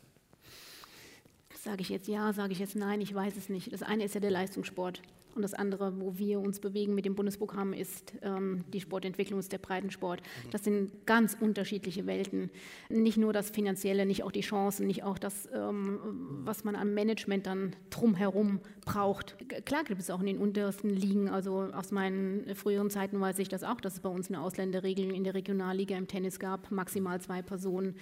Sage 1.62 1.82
ich 1.82 1.90
jetzt 1.90 2.08
ja, 2.08 2.32
sage 2.32 2.52
ich 2.52 2.60
jetzt 2.60 2.76
nein, 2.76 3.02
ich 3.02 3.14
weiß 3.14 3.36
es 3.36 3.50
nicht. 3.50 3.72
Das 3.72 3.82
eine 3.82 4.04
ist 4.04 4.14
ja 4.14 4.20
der 4.20 4.30
Leistungssport. 4.30 5.02
Und 5.36 5.42
das 5.42 5.54
andere, 5.54 6.00
wo 6.00 6.18
wir 6.18 6.40
uns 6.40 6.60
bewegen 6.60 6.94
mit 6.94 7.04
dem 7.04 7.14
Bundesprogramm, 7.14 7.72
ist 7.72 8.14
ähm, 8.22 8.64
die 8.72 8.80
Sportentwicklung, 8.80 9.38
ist 9.38 9.52
der 9.52 9.58
Breitensport. 9.58 10.22
Das 10.50 10.64
sind 10.64 11.06
ganz 11.06 11.36
unterschiedliche 11.38 12.06
Welten. 12.06 12.50
Nicht 12.88 13.18
nur 13.18 13.32
das 13.32 13.50
Finanzielle, 13.50 14.06
nicht 14.06 14.22
auch 14.24 14.32
die 14.32 14.40
Chancen, 14.40 14.86
nicht 14.86 15.04
auch 15.04 15.18
das, 15.18 15.48
ähm, 15.52 16.00
was 16.44 16.64
man 16.64 16.74
am 16.74 16.94
Management 16.94 17.46
dann 17.46 17.76
drumherum 17.90 18.60
braucht. 18.86 19.36
Klar 19.66 19.84
gibt 19.84 20.00
es 20.00 20.10
auch 20.10 20.20
in 20.20 20.26
den 20.26 20.38
untersten 20.38 20.88
Ligen, 20.88 21.28
also 21.28 21.68
aus 21.72 21.90
meinen 21.92 22.54
früheren 22.54 22.88
Zeiten 22.88 23.20
weiß 23.20 23.38
ich 23.38 23.48
das 23.48 23.62
auch, 23.62 23.80
dass 23.80 23.94
es 23.94 24.00
bei 24.00 24.08
uns 24.08 24.28
eine 24.28 24.40
Ausländerregelung 24.40 25.12
in 25.12 25.24
der 25.24 25.34
Regionalliga 25.34 25.96
im 25.96 26.08
Tennis 26.08 26.38
gab, 26.38 26.70
maximal 26.70 27.20
zwei 27.20 27.42
Personen. 27.42 27.94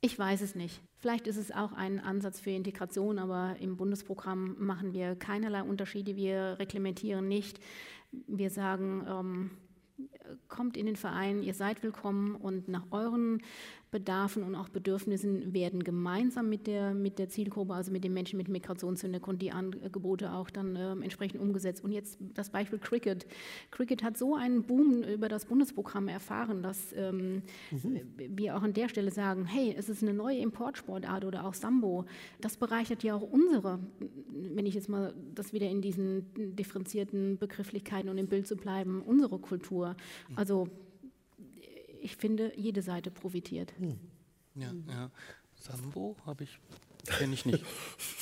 Ich 0.00 0.18
weiß 0.18 0.42
es 0.42 0.54
nicht. 0.54 0.82
Vielleicht 0.98 1.26
ist 1.26 1.36
es 1.36 1.50
auch 1.50 1.72
ein 1.72 2.00
Ansatz 2.00 2.40
für 2.40 2.50
Integration, 2.50 3.18
aber 3.18 3.56
im 3.60 3.76
Bundesprogramm 3.76 4.56
machen 4.58 4.92
wir 4.92 5.16
keinerlei 5.16 5.62
Unterschiede. 5.62 6.16
Wir 6.16 6.56
reglementieren 6.58 7.28
nicht. 7.28 7.60
Wir 8.12 8.50
sagen, 8.50 9.04
ähm, 9.08 9.50
kommt 10.48 10.76
in 10.76 10.86
den 10.86 10.96
Verein, 10.96 11.42
ihr 11.42 11.54
seid 11.54 11.82
willkommen 11.82 12.34
und 12.34 12.68
nach 12.68 12.86
euren 12.90 13.42
Bedarfen 13.92 14.42
und 14.42 14.56
auch 14.56 14.68
Bedürfnissen 14.68 15.54
werden 15.54 15.84
gemeinsam 15.84 16.48
mit 16.48 16.66
der, 16.66 16.92
mit 16.92 17.20
der 17.20 17.28
Zielgruppe, 17.28 17.72
also 17.72 17.92
mit 17.92 18.02
den 18.02 18.12
Menschen 18.12 18.36
mit 18.36 18.48
Migrationshintergrund, 18.48 19.40
die 19.40 19.52
Angebote 19.52 20.32
auch 20.32 20.50
dann 20.50 20.74
äh, 20.74 20.90
entsprechend 20.92 21.40
umgesetzt. 21.40 21.84
Und 21.84 21.92
jetzt 21.92 22.18
das 22.34 22.50
Beispiel 22.50 22.80
Cricket. 22.80 23.26
Cricket 23.70 24.02
hat 24.02 24.18
so 24.18 24.34
einen 24.34 24.64
Boom 24.64 25.04
über 25.04 25.28
das 25.28 25.44
Bundesprogramm 25.44 26.08
erfahren, 26.08 26.62
dass 26.62 26.92
ähm, 26.94 27.42
mhm. 27.70 28.00
wir 28.16 28.56
auch 28.56 28.62
an 28.62 28.72
der 28.72 28.88
Stelle 28.88 29.12
sagen, 29.12 29.44
hey, 29.44 29.74
es 29.78 29.88
ist 29.88 30.02
eine 30.02 30.14
neue 30.14 30.38
Importsportart 30.38 31.24
oder 31.24 31.44
auch 31.44 31.54
Sambo. 31.54 32.06
Das 32.40 32.56
bereichert 32.56 33.04
ja 33.04 33.14
auch 33.14 33.22
unsere, 33.22 33.78
wenn 34.30 34.66
ich 34.66 34.74
jetzt 34.74 34.88
mal 34.88 35.14
das 35.34 35.52
wieder 35.52 35.70
in 35.70 35.80
diesen 35.80 36.26
differenzierten 36.56 37.38
Begrifflichkeiten 37.38 38.10
und 38.10 38.18
im 38.18 38.26
Bild 38.26 38.48
zu 38.48 38.56
bleiben, 38.56 39.00
unsere 39.00 39.38
Kultur. 39.38 39.96
Also 40.34 40.68
ich 42.06 42.16
finde, 42.16 42.52
jede 42.56 42.82
Seite 42.82 43.10
profitiert. 43.10 43.72
Hm. 43.78 43.98
Ja, 44.54 44.72
ja. 44.88 45.10
Sambo 45.56 46.16
habe 46.24 46.44
ich 46.44 46.60
Kenne 47.06 47.34
ich 47.34 47.46
nicht. 47.46 47.64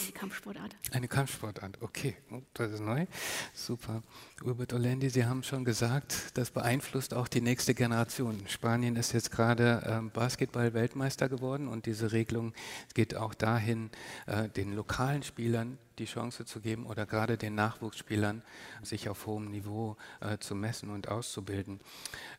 Eine 0.03 0.12
Kampfsportart. 0.12 0.76
Eine 0.93 1.09
Kampfsportart, 1.09 1.80
okay. 1.80 2.16
Das 2.53 2.70
ist 2.70 2.80
neu. 2.80 3.07
Super. 3.55 4.03
Hubert 4.43 4.74
Olendi, 4.74 5.09
Sie 5.09 5.24
haben 5.24 5.43
schon 5.43 5.64
gesagt, 5.64 6.32
das 6.35 6.51
beeinflusst 6.51 7.14
auch 7.14 7.26
die 7.26 7.41
nächste 7.41 7.74
Generation. 7.74 8.43
Spanien 8.47 8.97
ist 8.97 9.12
jetzt 9.12 9.30
gerade 9.30 9.82
äh, 9.87 10.11
Basketball-Weltmeister 10.11 11.30
geworden 11.30 11.66
und 11.66 11.87
diese 11.87 12.12
Regelung 12.12 12.53
geht 12.93 13.16
auch 13.16 13.32
dahin, 13.32 13.91
äh, 14.26 14.51
den 14.51 14.74
lokalen 14.74 15.22
Spielern 15.22 15.78
die 15.99 16.07
Chance 16.07 16.45
zu 16.45 16.61
geben 16.61 16.86
oder 16.86 17.07
gerade 17.07 17.36
den 17.36 17.55
Nachwuchsspielern, 17.55 18.42
sich 18.82 19.09
auf 19.09 19.26
hohem 19.26 19.51
Niveau 19.51 19.97
äh, 20.20 20.38
zu 20.38 20.55
messen 20.55 20.90
und 20.90 21.09
auszubilden. 21.09 21.80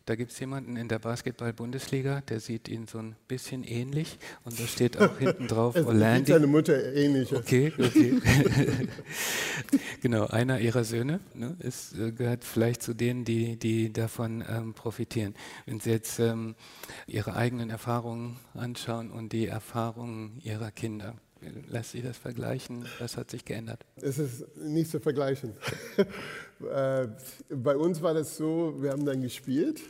Da 0.06 0.16
gibt 0.16 0.32
es 0.32 0.40
jemanden 0.40 0.78
in 0.78 0.88
der 0.88 1.00
Basketball-Bundesliga, 1.00 2.22
der 2.22 2.40
sieht 2.40 2.68
ihn 2.68 2.88
so 2.88 3.00
ein 3.00 3.16
bisschen 3.28 3.64
ähnlich 3.64 4.20
und 4.44 4.60
da 4.60 4.68
steht 4.68 4.98
auch 5.00 5.18
hinten 5.20 5.48
drauf 5.48 5.76
Orlandi. 5.76 6.32
Seine 6.32 6.48
Mutter 6.48 6.94
ähnlich. 6.94 7.34
Okay, 7.36 7.74
okay. 7.78 8.20
genau, 10.02 10.28
einer 10.28 10.60
ihrer 10.60 10.84
Söhne 10.84 11.20
ne, 11.34 11.56
ist, 11.60 11.98
äh, 11.98 12.12
gehört 12.12 12.44
vielleicht 12.44 12.84
zu 12.84 12.94
denen, 12.94 13.26
die, 13.26 13.58
die 13.58 13.92
davon 13.92 14.44
ähm, 14.48 14.74
profitieren. 14.74 15.34
Wenn 15.66 15.80
Sie 15.80 15.92
jetzt 15.92 16.20
ähm, 16.20 16.56
Ihre 17.08 17.36
eigenen 17.36 17.70
Erfahrungen 17.70 18.38
anschauen 18.54 19.12
und 19.12 19.34
die 19.34 19.48
Erfahrungen 19.48 20.40
Ihrer 20.44 20.72
Kinder, 20.72 21.16
Lässt 21.70 21.92
sich 21.92 22.04
das 22.04 22.18
vergleichen? 22.18 22.86
Was 23.00 23.18
hat 23.18 23.32
sich 23.32 23.46
geändert? 23.46 23.86
Es 23.98 24.18
ist 24.18 24.58
nicht 24.58 24.90
zu 24.90 25.00
vergleichen. 25.00 25.54
Äh, 26.74 27.10
bei 27.50 27.76
uns 27.76 28.02
war 28.02 28.14
das 28.14 28.38
so, 28.38 28.82
wir 28.82 28.92
haben 28.92 29.06
dann 29.06 29.22
gespielt 29.22 29.82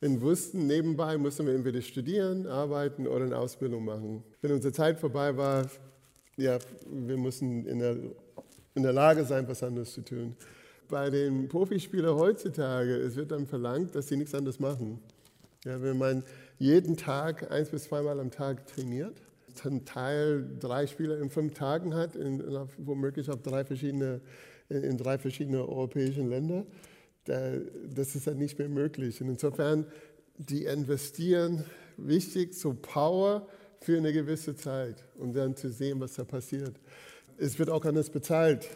und 0.00 0.22
wussten, 0.22 0.66
nebenbei 0.66 1.18
mussten 1.18 1.46
wir 1.46 1.54
entweder 1.54 1.82
studieren, 1.82 2.46
arbeiten 2.46 3.06
oder 3.06 3.26
eine 3.26 3.36
Ausbildung 3.36 3.84
machen. 3.84 4.24
Wenn 4.40 4.52
unsere 4.52 4.72
Zeit 4.72 4.98
vorbei 4.98 5.36
war, 5.36 5.68
ja, 6.38 6.58
wir 6.90 7.18
mussten 7.18 7.66
in 7.66 7.78
der, 7.78 7.96
in 8.74 8.82
der 8.82 8.94
Lage 8.94 9.22
sein, 9.24 9.46
was 9.48 9.62
anderes 9.62 9.92
zu 9.92 10.00
tun. 10.02 10.34
Bei 10.88 11.10
den 11.10 11.46
Profispielern 11.46 12.16
heutzutage, 12.16 12.96
es 12.96 13.16
wird 13.16 13.30
dann 13.30 13.46
verlangt, 13.46 13.94
dass 13.94 14.08
sie 14.08 14.16
nichts 14.16 14.34
anderes 14.34 14.58
machen. 14.58 15.00
Ja, 15.64 15.82
wenn 15.82 15.98
man 15.98 16.22
jeden 16.58 16.96
Tag 16.96 17.50
eins 17.50 17.68
bis 17.68 17.84
zweimal 17.84 18.18
am 18.20 18.30
Tag 18.30 18.66
trainiert, 18.66 19.20
zum 19.58 19.84
Teil 19.84 20.48
drei 20.58 20.86
Spieler 20.86 21.18
in 21.18 21.30
fünf 21.30 21.54
Tagen 21.54 21.94
hat, 21.94 22.16
in, 22.16 22.42
womöglich 22.78 23.28
auf 23.30 23.42
drei 23.42 23.64
verschiedene, 23.64 24.20
in 24.68 24.96
drei 24.96 25.18
verschiedene 25.18 25.60
europäischen 25.60 26.28
Länder. 26.28 26.66
Das 27.24 28.14
ist 28.14 28.26
dann 28.26 28.38
nicht 28.38 28.58
mehr 28.58 28.68
möglich. 28.68 29.20
Und 29.20 29.28
insofern, 29.28 29.86
die 30.38 30.64
investieren 30.64 31.64
wichtig 31.96 32.54
so 32.54 32.74
Power 32.74 33.46
für 33.80 33.96
eine 33.96 34.12
gewisse 34.12 34.54
Zeit, 34.56 35.04
um 35.16 35.32
dann 35.32 35.54
zu 35.56 35.70
sehen, 35.70 36.00
was 36.00 36.14
da 36.14 36.24
passiert. 36.24 36.74
Es 37.36 37.58
wird 37.58 37.70
auch 37.70 37.84
anders 37.84 38.10
bezahlt 38.10 38.68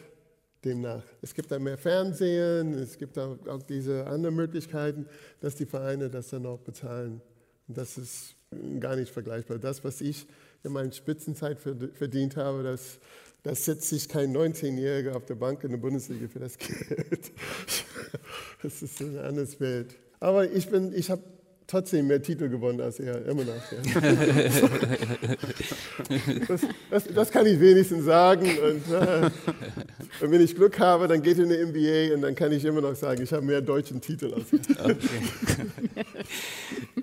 demnach. 0.63 1.03
Es 1.21 1.33
gibt 1.33 1.51
da 1.51 1.59
mehr 1.59 1.77
Fernsehen, 1.77 2.73
es 2.73 2.97
gibt 2.97 3.17
auch 3.17 3.63
diese 3.63 4.07
anderen 4.07 4.35
Möglichkeiten, 4.35 5.07
dass 5.41 5.55
die 5.55 5.65
Vereine 5.65 6.09
das 6.09 6.29
dann 6.29 6.45
auch 6.45 6.59
bezahlen. 6.59 7.21
Und 7.67 7.77
das 7.77 7.97
ist 7.97 8.35
gar 8.79 8.95
nicht 8.95 9.11
vergleichbar. 9.11 9.57
Das, 9.57 9.83
was 9.83 9.99
ich 9.99 10.27
in 10.63 10.71
meiner 10.71 10.91
Spitzenzeit 10.91 11.59
verdient 11.59 12.37
habe, 12.37 12.63
das, 12.63 12.99
das 13.43 13.65
setzt 13.65 13.89
sich 13.89 14.07
kein 14.07 14.35
19-Jähriger 14.35 15.13
auf 15.13 15.25
der 15.25 15.35
Bank 15.35 15.63
in 15.63 15.71
der 15.71 15.77
Bundesliga 15.77 16.27
für 16.27 16.39
das 16.39 16.57
Geld. 16.57 17.31
Das 18.61 18.81
ist 18.81 19.01
eine 19.01 19.21
andere 19.21 19.59
Welt. 19.59 19.95
Aber 20.21 20.49
ich, 20.49 20.71
ich 20.71 21.11
habe 21.11 21.21
trotzdem 21.67 22.07
mehr 22.07 22.21
Titel 22.21 22.47
gewonnen 22.47 22.79
als 22.79 22.97
er, 22.99 23.25
immer 23.25 23.43
noch. 23.43 23.71
Ja. 23.71 23.77
Das, 26.47 26.61
das, 26.89 27.03
das, 27.13 27.29
kann 27.31 27.45
ich 27.45 27.59
wenigstens 27.59 28.05
sagen. 28.05 28.45
Und, 28.45 28.93
äh, 28.93 29.29
und, 30.21 30.31
wenn 30.31 30.41
ich 30.41 30.55
Glück 30.55 30.79
habe, 30.79 31.07
dann 31.07 31.21
geht 31.21 31.37
in 31.39 31.49
die 31.49 31.57
NBA 31.57 32.15
und 32.15 32.21
dann 32.21 32.35
kann 32.35 32.51
ich 32.51 32.63
immer 32.65 32.81
noch 32.81 32.95
sagen, 32.95 33.21
ich 33.21 33.31
habe 33.33 33.45
mehr 33.45 33.61
deutschen 33.61 34.01
Titel 34.01 34.33
als 34.33 34.51
er. 34.53 34.85
Okay, 34.85 34.97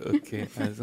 okay 0.17 0.47
also 0.57 0.83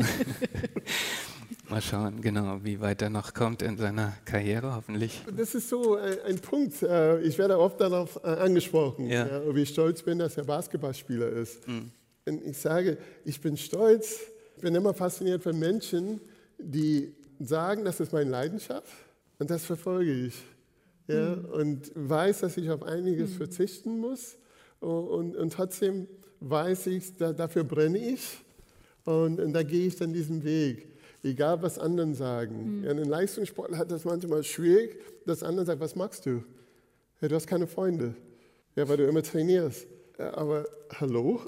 mal 1.69 1.81
schauen, 1.81 2.21
genau, 2.21 2.59
wie 2.63 2.79
weit 2.79 3.01
er 3.01 3.09
noch 3.09 3.33
kommt 3.33 3.61
in 3.61 3.77
seiner 3.77 4.13
Karriere, 4.25 4.75
hoffentlich. 4.75 5.21
Das 5.35 5.55
ist 5.55 5.69
so 5.69 5.95
ein, 5.95 6.19
ein 6.25 6.39
Punkt. 6.39 6.81
Äh, 6.81 7.21
ich 7.21 7.37
werde 7.37 7.59
oft 7.59 7.79
darauf 7.79 8.19
äh, 8.23 8.27
angesprochen, 8.27 9.07
ja. 9.07 9.27
Ja, 9.27 9.55
wie 9.55 9.65
stolz 9.65 10.01
bin, 10.01 10.19
dass 10.19 10.37
er 10.37 10.45
Basketballspieler 10.45 11.29
ist. 11.29 11.67
Mhm. 11.67 11.91
Und 12.25 12.43
ich 12.45 12.57
sage, 12.57 12.97
ich 13.25 13.39
bin 13.39 13.57
stolz, 13.57 14.19
ich 14.55 14.61
bin 14.61 14.75
immer 14.75 14.93
fasziniert 14.93 15.43
von 15.43 15.57
Menschen, 15.57 16.19
die 16.57 17.13
sagen, 17.39 17.85
das 17.85 17.99
ist 17.99 18.11
meine 18.11 18.29
Leidenschaft 18.29 18.91
und 19.39 19.49
das 19.49 19.65
verfolge 19.65 20.11
ich. 20.11 20.35
Ja, 21.07 21.35
mhm. 21.35 21.45
Und 21.45 21.91
weiß, 21.95 22.39
dass 22.39 22.57
ich 22.57 22.69
auf 22.69 22.83
einiges 22.83 23.31
mhm. 23.31 23.37
verzichten 23.37 23.99
muss 23.99 24.37
und, 24.79 25.35
und, 25.35 25.53
trotzdem 25.53 26.07
weiß 26.39 26.87
ich, 26.87 27.15
da, 27.17 27.33
dafür 27.33 27.63
brenne 27.63 27.97
ich 27.97 28.39
und, 29.05 29.39
und 29.39 29.53
da 29.53 29.63
gehe 29.63 29.87
ich 29.87 29.95
dann 29.95 30.13
diesen 30.13 30.43
Weg 30.43 30.96
egal 31.23 31.61
was 31.61 31.79
anderen 31.79 32.13
sagen. 32.13 32.79
Mhm. 32.79 32.83
Ja, 32.83 32.91
ein 32.91 33.05
Leistungssportler 33.05 33.77
hat 33.77 33.91
das 33.91 34.05
manchmal 34.05 34.43
schwierig, 34.43 34.97
dass 35.25 35.43
andere 35.43 35.65
sagen, 35.65 35.79
was 35.79 35.95
magst 35.95 36.25
du? 36.25 36.43
Ja, 37.21 37.27
du 37.27 37.35
hast 37.35 37.47
keine 37.47 37.67
Freunde, 37.67 38.15
ja, 38.75 38.87
weil 38.87 38.97
du 38.97 39.07
immer 39.07 39.23
trainierst. 39.23 39.87
Ja, 40.19 40.35
aber 40.35 40.65
hallo? 40.99 41.41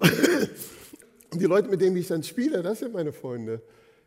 die 1.34 1.46
Leute, 1.46 1.70
mit 1.70 1.82
denen 1.82 1.96
ich 1.98 2.08
dann 2.08 2.24
spiele, 2.24 2.62
das 2.62 2.80
sind 2.80 2.94
meine 2.94 3.12
Freunde. 3.12 3.62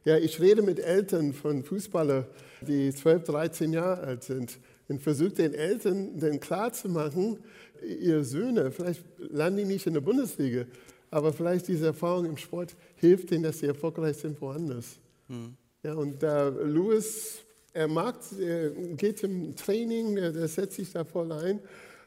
Ja, 0.05 0.17
ich 0.17 0.41
rede 0.41 0.63
mit 0.63 0.81
Eltern 0.81 1.33
von 1.33 1.63
Fußballern, 1.63 2.27
die 2.67 2.93
12, 2.93 3.25
13 3.25 3.73
Jahre 3.73 4.01
alt 4.03 4.25
sind 4.25 4.59
und 4.89 5.01
versuche 5.01 5.31
den 5.31 5.55
Eltern 5.55 6.19
dann 6.19 6.41
klarzumachen, 6.41 7.39
ihre 7.83 8.25
Söhne, 8.25 8.71
vielleicht 8.73 9.05
landen 9.19 9.59
die 9.59 9.65
nicht 9.65 9.87
in 9.87 9.95
der 9.95 10.01
Bundesliga, 10.01 10.65
aber 11.11 11.33
vielleicht 11.33 11.69
diese 11.69 11.87
Erfahrung 11.87 12.27
im 12.27 12.37
Sport 12.37 12.75
hilft 12.97 13.31
ihnen, 13.31 13.43
dass 13.43 13.61
sie 13.61 13.67
erfolgreich 13.67 14.17
sind 14.17 14.41
woanders. 14.41 14.99
Hm. 15.29 15.55
Ja, 15.83 15.95
und 15.95 16.23
äh, 16.23 16.49
Louis, 16.51 17.43
er 17.73 17.89
mag, 17.89 18.17
er 18.39 18.71
geht 18.71 19.19
zum 19.19 19.57
Training, 19.57 20.15
der 20.15 20.49
setzt 20.49 20.77
sich 20.77 20.93
da 20.93 21.05
voll 21.05 21.33
ein 21.33 21.61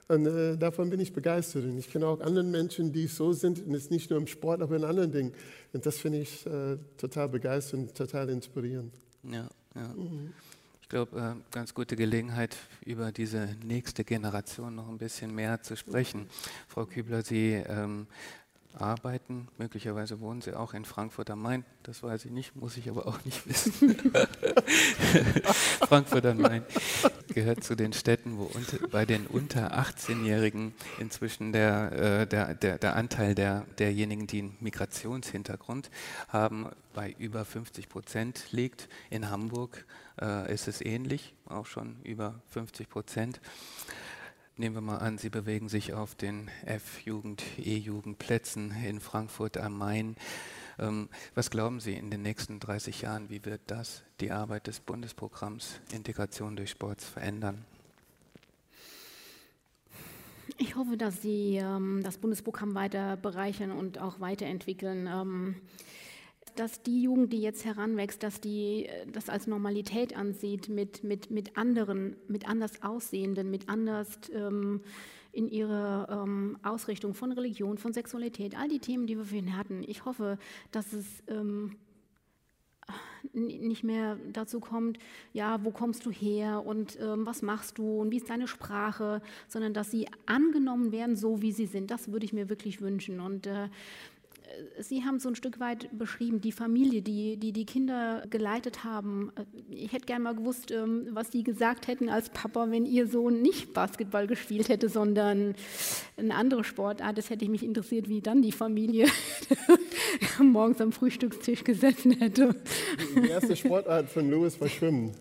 und 0.07 0.27
äh, 0.27 0.57
davon 0.57 0.89
bin 0.89 0.99
ich 0.99 1.13
begeistert. 1.13 1.63
Und 1.63 1.77
ich 1.77 1.89
kenne 1.89 2.07
auch 2.07 2.21
andere 2.21 2.43
Menschen, 2.43 2.91
die 2.91 3.07
so 3.07 3.33
sind, 3.33 3.65
und 3.65 3.73
es 3.73 3.89
nicht 3.89 4.09
nur 4.09 4.19
im 4.19 4.27
Sport, 4.27 4.61
aber 4.61 4.75
in 4.75 4.83
anderen 4.83 5.11
Dingen. 5.11 5.33
Und 5.73 5.85
das 5.85 5.97
finde 5.97 6.19
ich 6.19 6.45
äh, 6.45 6.77
total 6.97 7.29
begeisternd, 7.29 7.95
total 7.95 8.29
inspirierend. 8.29 8.93
Ja, 9.23 9.49
ja. 9.75 9.87
Mhm. 9.95 10.33
Ich 10.81 10.89
glaube, 10.89 11.19
äh, 11.19 11.33
ganz 11.51 11.73
gute 11.73 11.95
Gelegenheit, 11.95 12.55
über 12.85 13.11
diese 13.11 13.49
nächste 13.63 14.03
Generation 14.03 14.75
noch 14.75 14.87
ein 14.87 14.99
bisschen 14.99 15.33
mehr 15.33 15.59
zu 15.63 15.75
sprechen. 15.75 16.27
Frau 16.67 16.85
Kübler, 16.85 17.23
Sie 17.23 17.53
ähm, 17.53 18.05
arbeiten. 18.81 19.47
Möglicherweise 19.57 20.19
wohnen 20.19 20.41
Sie 20.41 20.53
auch 20.53 20.73
in 20.73 20.85
Frankfurt 20.85 21.29
am 21.29 21.41
Main. 21.41 21.65
Das 21.83 22.03
weiß 22.03 22.25
ich 22.25 22.31
nicht, 22.31 22.55
muss 22.55 22.77
ich 22.77 22.89
aber 22.89 23.07
auch 23.07 23.23
nicht 23.25 23.47
wissen. 23.47 23.95
Frankfurt 25.87 26.25
am 26.25 26.39
Main 26.39 26.63
gehört 27.33 27.63
zu 27.63 27.75
den 27.75 27.93
Städten, 27.93 28.37
wo 28.37 28.43
unter, 28.43 28.87
bei 28.87 29.05
den 29.05 29.27
unter 29.27 29.77
18-Jährigen 29.77 30.73
inzwischen 30.99 31.51
der, 31.51 31.91
äh, 31.91 32.27
der, 32.27 32.55
der, 32.55 32.77
der, 32.77 32.95
Anteil 32.95 33.35
der, 33.35 33.65
derjenigen, 33.77 34.27
die 34.27 34.39
einen 34.39 34.57
Migrationshintergrund 34.59 35.89
haben, 36.27 36.67
bei 36.93 37.15
über 37.17 37.45
50 37.45 37.89
Prozent 37.89 38.51
liegt. 38.51 38.87
In 39.09 39.29
Hamburg 39.29 39.85
äh, 40.21 40.53
ist 40.53 40.67
es 40.67 40.81
ähnlich, 40.81 41.33
auch 41.45 41.65
schon 41.65 41.97
über 42.03 42.41
50 42.49 42.89
Prozent. 42.89 43.39
Nehmen 44.57 44.75
wir 44.75 44.81
mal 44.81 44.99
an, 44.99 45.17
Sie 45.17 45.29
bewegen 45.29 45.67
sich 45.67 45.91
auf 45.91 46.15
den 46.15 46.49
F-Jugend, 46.63 47.43
E-Jugendplätzen 47.57 48.73
in 48.85 49.01
Frankfurt 49.01 49.57
am 49.57 49.77
Main. 49.77 50.15
Ähm, 50.79 51.09
was 51.33 51.49
glauben 51.49 51.81
Sie 51.81 51.93
in 51.93 52.09
den 52.09 52.21
nächsten 52.21 52.61
30 52.61 53.01
Jahren, 53.01 53.29
wie 53.29 53.43
wird 53.43 53.59
das 53.67 54.03
die 54.21 54.31
Arbeit 54.31 54.67
des 54.67 54.79
Bundesprogramms 54.79 55.81
Integration 55.91 56.55
durch 56.55 56.69
Sport 56.69 57.01
verändern? 57.01 57.65
Ich 60.57 60.77
hoffe, 60.77 60.95
dass 60.95 61.21
Sie 61.21 61.57
ähm, 61.57 61.99
das 62.01 62.17
Bundesprogramm 62.17 62.75
weiter 62.75 63.17
bereichern 63.17 63.73
und 63.73 63.99
auch 63.99 64.21
weiterentwickeln. 64.21 65.05
Ähm, 65.07 65.55
dass 66.55 66.81
die 66.81 67.01
Jugend, 67.01 67.33
die 67.33 67.41
jetzt 67.41 67.65
heranwächst, 67.65 68.23
dass 68.23 68.39
die 68.39 68.85
äh, 68.85 69.05
das 69.11 69.29
als 69.29 69.47
Normalität 69.47 70.15
ansieht, 70.15 70.69
mit, 70.69 71.03
mit, 71.03 71.31
mit 71.31 71.57
anderen, 71.57 72.15
mit 72.27 72.47
anders 72.47 72.81
Aussehenden, 72.83 73.49
mit 73.49 73.69
anders 73.69 74.19
ähm, 74.33 74.81
in 75.31 75.49
ihrer 75.49 76.23
ähm, 76.23 76.57
Ausrichtung 76.63 77.13
von 77.13 77.31
Religion, 77.33 77.77
von 77.77 77.91
Sexualität, 77.91 78.57
all 78.57 78.69
die 78.69 78.79
Themen, 78.79 79.05
die 79.05 79.17
wir 79.17 79.25
vorhin 79.25 79.57
hatten. 79.57 79.83
Ich 79.85 80.05
hoffe, 80.05 80.37
dass 80.71 80.93
es 80.93 81.05
ähm, 81.27 81.75
nicht 83.33 83.83
mehr 83.83 84.17
dazu 84.31 84.59
kommt, 84.59 84.97
ja, 85.33 85.63
wo 85.63 85.71
kommst 85.71 86.05
du 86.05 86.11
her 86.11 86.63
und 86.65 86.97
ähm, 87.01 87.25
was 87.25 87.41
machst 87.41 87.77
du 87.77 87.99
und 87.99 88.11
wie 88.11 88.17
ist 88.17 88.29
deine 88.29 88.47
Sprache, 88.47 89.21
sondern 89.47 89.73
dass 89.73 89.91
sie 89.91 90.07
angenommen 90.25 90.91
werden, 90.91 91.15
so 91.15 91.41
wie 91.41 91.51
sie 91.51 91.65
sind. 91.65 91.91
Das 91.91 92.11
würde 92.11 92.25
ich 92.25 92.33
mir 92.33 92.49
wirklich 92.49 92.81
wünschen. 92.81 93.19
Und 93.19 93.47
äh, 93.47 93.69
Sie 94.79 95.03
haben 95.03 95.19
so 95.19 95.29
ein 95.29 95.35
Stück 95.35 95.59
weit 95.59 95.89
beschrieben, 95.97 96.41
die 96.41 96.51
Familie, 96.51 97.01
die 97.01 97.37
die, 97.37 97.51
die 97.51 97.65
Kinder 97.65 98.23
geleitet 98.29 98.83
haben. 98.83 99.31
Ich 99.69 99.93
hätte 99.93 100.05
gerne 100.05 100.23
mal 100.23 100.35
gewusst, 100.35 100.71
ähm, 100.71 101.07
was 101.11 101.31
Sie 101.31 101.43
gesagt 101.43 101.87
hätten 101.87 102.09
als 102.09 102.29
Papa, 102.29 102.69
wenn 102.71 102.85
Ihr 102.85 103.07
Sohn 103.07 103.41
nicht 103.41 103.73
Basketball 103.73 104.27
gespielt 104.27 104.69
hätte, 104.69 104.89
sondern 104.89 105.55
eine 106.17 106.35
andere 106.35 106.63
Sportart. 106.63 107.17
Das 107.17 107.29
hätte 107.29 107.47
mich 107.49 107.63
interessiert, 107.63 108.09
wie 108.09 108.21
dann 108.21 108.41
die 108.41 108.51
Familie 108.51 109.07
morgens 110.39 110.81
am 110.81 110.91
Frühstückstisch 110.91 111.63
gesessen 111.63 112.11
hätte. 112.11 112.55
Die 113.15 113.27
erste 113.27 113.55
Sportart 113.55 114.09
von 114.09 114.29
Louis 114.29 114.59
war 114.59 114.69
Schwimmen. 114.69 115.11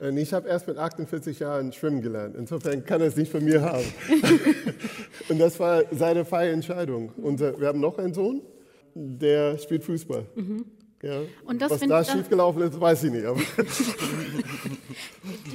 Und 0.00 0.16
ich 0.16 0.32
habe 0.32 0.48
erst 0.48 0.66
mit 0.66 0.78
48 0.78 1.38
Jahren 1.40 1.72
schwimmen 1.72 2.00
gelernt. 2.00 2.34
Insofern 2.36 2.84
kann 2.84 3.02
er 3.02 3.08
es 3.08 3.16
nicht 3.16 3.30
von 3.30 3.44
mir 3.44 3.60
haben. 3.60 3.84
und 5.28 5.38
das 5.38 5.60
war 5.60 5.82
seine 5.92 6.24
freie 6.24 6.52
Entscheidung. 6.52 7.12
Und 7.18 7.40
wir 7.40 7.66
haben 7.68 7.80
noch 7.80 7.98
einen 7.98 8.14
Sohn, 8.14 8.40
der 8.94 9.58
spielt 9.58 9.84
Fußball. 9.84 10.24
Mhm. 10.34 10.64
Ja. 11.02 11.22
Was 11.46 11.80
da 11.80 12.04
schiefgelaufen 12.04 12.60
ist, 12.60 12.78
weiß 12.78 13.04
ich 13.04 13.12
nicht. 13.12 13.24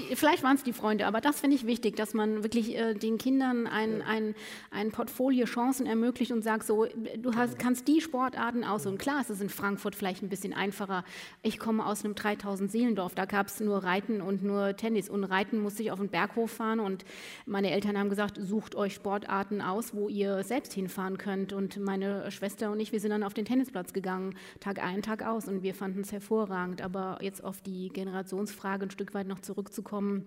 die, 0.10 0.16
vielleicht 0.16 0.42
waren 0.42 0.56
es 0.56 0.64
die 0.64 0.74
Freunde, 0.74 1.06
aber 1.06 1.22
das 1.22 1.40
finde 1.40 1.56
ich 1.56 1.68
wichtig, 1.68 1.96
dass 1.96 2.16
man 2.16 2.42
wirklich 2.42 2.76
äh, 2.76 2.96
den 2.96 3.20
Kindern 3.20 3.68
ein, 3.68 4.02
ein, 4.02 4.34
ein 4.72 4.92
Portfolio 4.92 5.46
Chancen 5.46 5.86
ermöglicht 5.86 6.32
und 6.32 6.44
sagt, 6.44 6.66
so, 6.66 6.88
du 7.18 7.36
hast, 7.36 7.60
kannst 7.60 7.88
die 7.88 8.02
Sportarten 8.02 8.64
aus. 8.64 8.88
Und 8.88 8.98
klar, 8.98 9.22
es 9.22 9.30
ist 9.30 9.40
in 9.40 9.50
Frankfurt 9.50 9.94
vielleicht 9.94 10.24
ein 10.24 10.30
bisschen 10.30 10.52
einfacher. 10.52 11.06
Ich 11.44 11.60
komme 11.60 11.86
aus 11.86 12.04
einem 12.04 12.16
3000 12.16 12.72
Seelendorf, 12.72 13.14
da 13.14 13.26
gab 13.26 13.46
es 13.46 13.60
nur 13.60 13.84
Reiten 13.84 14.22
und 14.22 14.44
nur 14.44 14.76
Tennis. 14.76 15.10
Und 15.10 15.26
Reiten 15.26 15.60
musste 15.60 15.84
ich 15.84 15.92
auf 15.92 16.00
den 16.00 16.10
Berghof 16.10 16.54
fahren 16.54 16.80
und 16.80 17.06
meine 17.46 17.70
Eltern 17.70 18.00
haben 18.00 18.10
gesagt, 18.10 18.40
sucht 18.42 18.74
euch 18.74 18.96
Sportarten 18.96 19.62
aus, 19.62 19.94
wo 19.94 20.10
ihr 20.10 20.42
selbst 20.44 20.74
hinfahren 20.74 21.20
könnt. 21.20 21.54
Und 21.54 21.78
meine 21.78 22.32
Schwester 22.32 22.72
und 22.72 22.80
ich, 22.80 22.92
wir 22.92 23.00
sind 23.00 23.12
dann 23.12 23.22
auf 23.22 23.36
den 23.36 23.46
Tennisplatz 23.46 23.94
gegangen, 23.94 24.34
Tag 24.60 24.84
ein, 24.84 25.04
Tag 25.04 25.24
aus 25.24 25.35
aus 25.36 25.48
und 25.48 25.64
wir 25.64 25.76
fanden 25.76 26.02
es 26.02 26.12
hervorragend. 26.12 26.82
Aber 26.82 27.20
jetzt 27.22 27.44
auf 27.44 27.62
die 27.62 27.90
Generationsfrage 27.90 28.86
ein 28.86 28.92
Stück 28.92 29.14
weit 29.14 29.28
noch 29.28 29.40
zurückzukommen. 29.40 30.26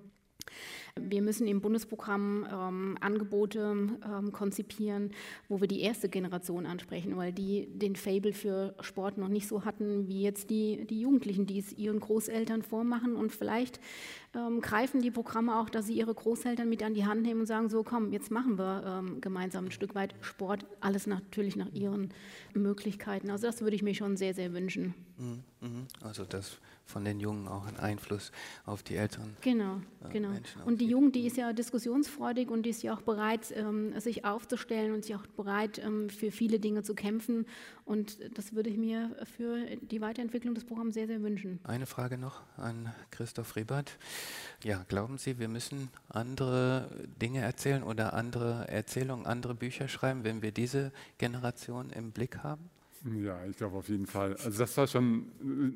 Wir 1.00 1.22
müssen 1.22 1.46
im 1.46 1.60
Bundesprogramm 1.60 2.46
ähm, 2.50 2.98
Angebote 3.00 3.60
ähm, 3.60 4.32
konzipieren, 4.32 5.10
wo 5.48 5.60
wir 5.60 5.68
die 5.68 5.80
erste 5.80 6.08
Generation 6.08 6.66
ansprechen, 6.66 7.16
weil 7.16 7.32
die 7.32 7.68
den 7.72 7.96
Fable 7.96 8.32
für 8.32 8.74
Sport 8.80 9.18
noch 9.18 9.28
nicht 9.28 9.48
so 9.48 9.64
hatten 9.64 10.08
wie 10.08 10.22
jetzt 10.22 10.50
die, 10.50 10.84
die 10.86 11.00
Jugendlichen, 11.00 11.46
die 11.46 11.58
es 11.58 11.72
ihren 11.72 12.00
Großeltern 12.00 12.62
vormachen. 12.62 13.16
Und 13.16 13.32
vielleicht 13.32 13.80
ähm, 14.34 14.60
greifen 14.60 15.00
die 15.00 15.10
Programme 15.10 15.58
auch, 15.60 15.70
dass 15.70 15.86
sie 15.86 15.94
ihre 15.94 16.14
Großeltern 16.14 16.68
mit 16.68 16.82
an 16.82 16.94
die 16.94 17.06
Hand 17.06 17.22
nehmen 17.22 17.40
und 17.40 17.46
sagen, 17.46 17.68
so 17.68 17.82
komm, 17.82 18.12
jetzt 18.12 18.30
machen 18.30 18.58
wir 18.58 18.82
ähm, 18.86 19.20
gemeinsam 19.20 19.66
ein 19.66 19.70
Stück 19.72 19.94
weit 19.94 20.14
Sport, 20.20 20.66
alles 20.80 21.06
natürlich 21.06 21.56
nach 21.56 21.72
ihren 21.72 22.12
Möglichkeiten. 22.54 23.30
Also 23.30 23.46
das 23.46 23.62
würde 23.62 23.76
ich 23.76 23.82
mir 23.82 23.94
schon 23.94 24.16
sehr, 24.16 24.34
sehr 24.34 24.52
wünschen. 24.52 24.94
Mhm, 25.18 25.42
mhm. 25.60 25.86
Also 26.02 26.24
das 26.24 26.58
von 26.88 27.04
den 27.04 27.20
Jungen 27.20 27.46
auch 27.48 27.66
einen 27.66 27.76
Einfluss 27.76 28.32
auf 28.64 28.82
die 28.82 28.96
Älteren 28.96 29.36
genau, 29.42 29.76
äh, 30.04 30.08
genau. 30.10 30.30
Menschen. 30.30 30.62
Und 30.62 30.80
die 30.80 30.86
Jugend, 30.86 31.14
die 31.14 31.26
ist 31.26 31.36
ja 31.36 31.52
diskussionsfreudig 31.52 32.50
und 32.50 32.62
die 32.62 32.70
ist 32.70 32.82
ja 32.82 32.94
auch 32.94 33.02
bereit, 33.02 33.52
ähm, 33.54 33.98
sich 34.00 34.24
aufzustellen 34.24 34.94
und 34.94 35.04
sich 35.04 35.14
auch 35.14 35.26
bereit, 35.26 35.78
ähm, 35.78 36.08
für 36.08 36.30
viele 36.30 36.58
Dinge 36.58 36.82
zu 36.82 36.94
kämpfen. 36.94 37.46
Und 37.84 38.18
das 38.36 38.54
würde 38.54 38.70
ich 38.70 38.78
mir 38.78 39.14
für 39.36 39.66
die 39.82 40.00
Weiterentwicklung 40.00 40.54
des 40.54 40.64
Programms 40.64 40.94
sehr, 40.94 41.06
sehr 41.06 41.22
wünschen. 41.22 41.60
Eine 41.64 41.86
Frage 41.86 42.16
noch 42.16 42.40
an 42.56 42.92
Christoph 43.10 43.56
Riebert. 43.56 43.98
Ja, 44.64 44.84
glauben 44.88 45.18
Sie, 45.18 45.38
wir 45.38 45.48
müssen 45.48 45.90
andere 46.08 46.88
Dinge 47.20 47.40
erzählen 47.40 47.82
oder 47.82 48.14
andere 48.14 48.66
Erzählungen, 48.68 49.26
andere 49.26 49.54
Bücher 49.54 49.88
schreiben, 49.88 50.24
wenn 50.24 50.40
wir 50.40 50.52
diese 50.52 50.90
Generation 51.18 51.90
im 51.90 52.12
Blick 52.12 52.38
haben? 52.42 52.70
Ja, 53.04 53.44
ich 53.46 53.56
glaube 53.56 53.76
auf 53.76 53.88
jeden 53.88 54.06
Fall. 54.06 54.34
Also 54.36 54.58
das 54.58 54.76
war 54.76 54.86
schon 54.86 55.28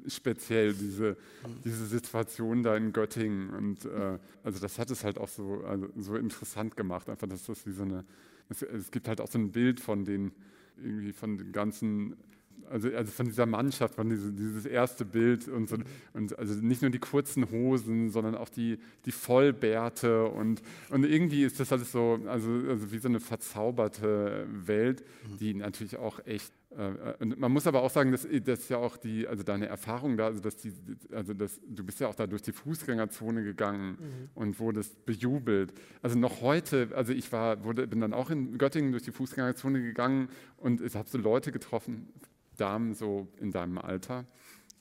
äh, 0.06 0.10
speziell, 0.10 0.74
diese, 0.74 1.16
diese 1.64 1.86
Situation 1.86 2.62
da 2.62 2.76
in 2.76 2.92
Göttingen. 2.92 3.50
Und 3.50 3.84
äh, 3.84 4.18
also 4.42 4.60
das 4.60 4.78
hat 4.78 4.90
es 4.90 5.04
halt 5.04 5.18
auch 5.18 5.28
so, 5.28 5.62
also 5.64 5.88
so 5.96 6.16
interessant 6.16 6.76
gemacht, 6.76 7.08
einfach, 7.08 7.28
dass 7.28 7.44
das 7.44 7.66
wie 7.66 7.72
so 7.72 7.82
eine, 7.82 8.04
es, 8.48 8.62
es 8.62 8.90
gibt 8.90 9.08
halt 9.08 9.20
auch 9.20 9.28
so 9.28 9.38
ein 9.38 9.52
Bild 9.52 9.80
von 9.80 10.04
den, 10.04 10.32
irgendwie 10.76 11.12
von 11.12 11.38
den 11.38 11.52
ganzen 11.52 12.16
also, 12.70 12.88
also 12.88 13.12
von 13.12 13.26
dieser 13.26 13.44
Mannschaft, 13.46 13.96
von 13.96 14.08
diese, 14.08 14.32
dieses 14.32 14.64
erste 14.64 15.04
Bild 15.04 15.46
und, 15.48 15.68
so, 15.68 15.76
und 16.14 16.38
also 16.38 16.54
nicht 16.54 16.80
nur 16.80 16.90
die 16.90 16.98
kurzen 16.98 17.50
Hosen, 17.50 18.10
sondern 18.10 18.34
auch 18.34 18.48
die, 18.48 18.78
die 19.04 19.12
Vollbärte 19.12 20.24
und, 20.24 20.62
und 20.88 21.04
irgendwie 21.04 21.44
ist 21.44 21.60
das 21.60 21.72
alles 21.72 21.92
so, 21.92 22.18
also, 22.26 22.50
also 22.68 22.92
wie 22.92 22.98
so 22.98 23.08
eine 23.08 23.20
verzauberte 23.20 24.46
Welt, 24.50 25.04
die 25.38 25.54
natürlich 25.54 25.98
auch 25.98 26.24
echt 26.24 26.52
und 27.18 27.38
man 27.38 27.52
muss 27.52 27.66
aber 27.66 27.82
auch 27.82 27.90
sagen, 27.90 28.12
dass, 28.12 28.26
dass 28.44 28.68
ja 28.68 28.78
auch 28.78 28.96
die, 28.96 29.28
also 29.28 29.42
deine 29.42 29.66
Erfahrung 29.66 30.16
da, 30.16 30.26
also 30.26 30.40
dass 30.40 30.56
die, 30.56 30.72
also 31.12 31.34
dass, 31.34 31.60
du 31.66 31.84
bist 31.84 32.00
ja 32.00 32.08
auch 32.08 32.14
da 32.14 32.26
durch 32.26 32.42
die 32.42 32.52
Fußgängerzone 32.52 33.44
gegangen 33.44 33.98
mhm. 34.00 34.28
und 34.34 34.58
wurdest 34.58 35.04
bejubelt. 35.04 35.74
Also 36.00 36.18
noch 36.18 36.40
heute, 36.40 36.88
also 36.94 37.12
ich 37.12 37.30
war, 37.30 37.62
wurde, 37.64 37.86
bin 37.86 38.00
dann 38.00 38.14
auch 38.14 38.30
in 38.30 38.56
Göttingen 38.56 38.92
durch 38.92 39.02
die 39.02 39.12
Fußgängerzone 39.12 39.82
gegangen 39.82 40.28
und 40.56 40.80
ich 40.80 40.94
habe 40.94 41.08
so 41.08 41.18
Leute 41.18 41.52
getroffen, 41.52 42.08
Damen 42.56 42.94
so 42.94 43.28
in 43.40 43.50
deinem 43.50 43.78
Alter, 43.78 44.24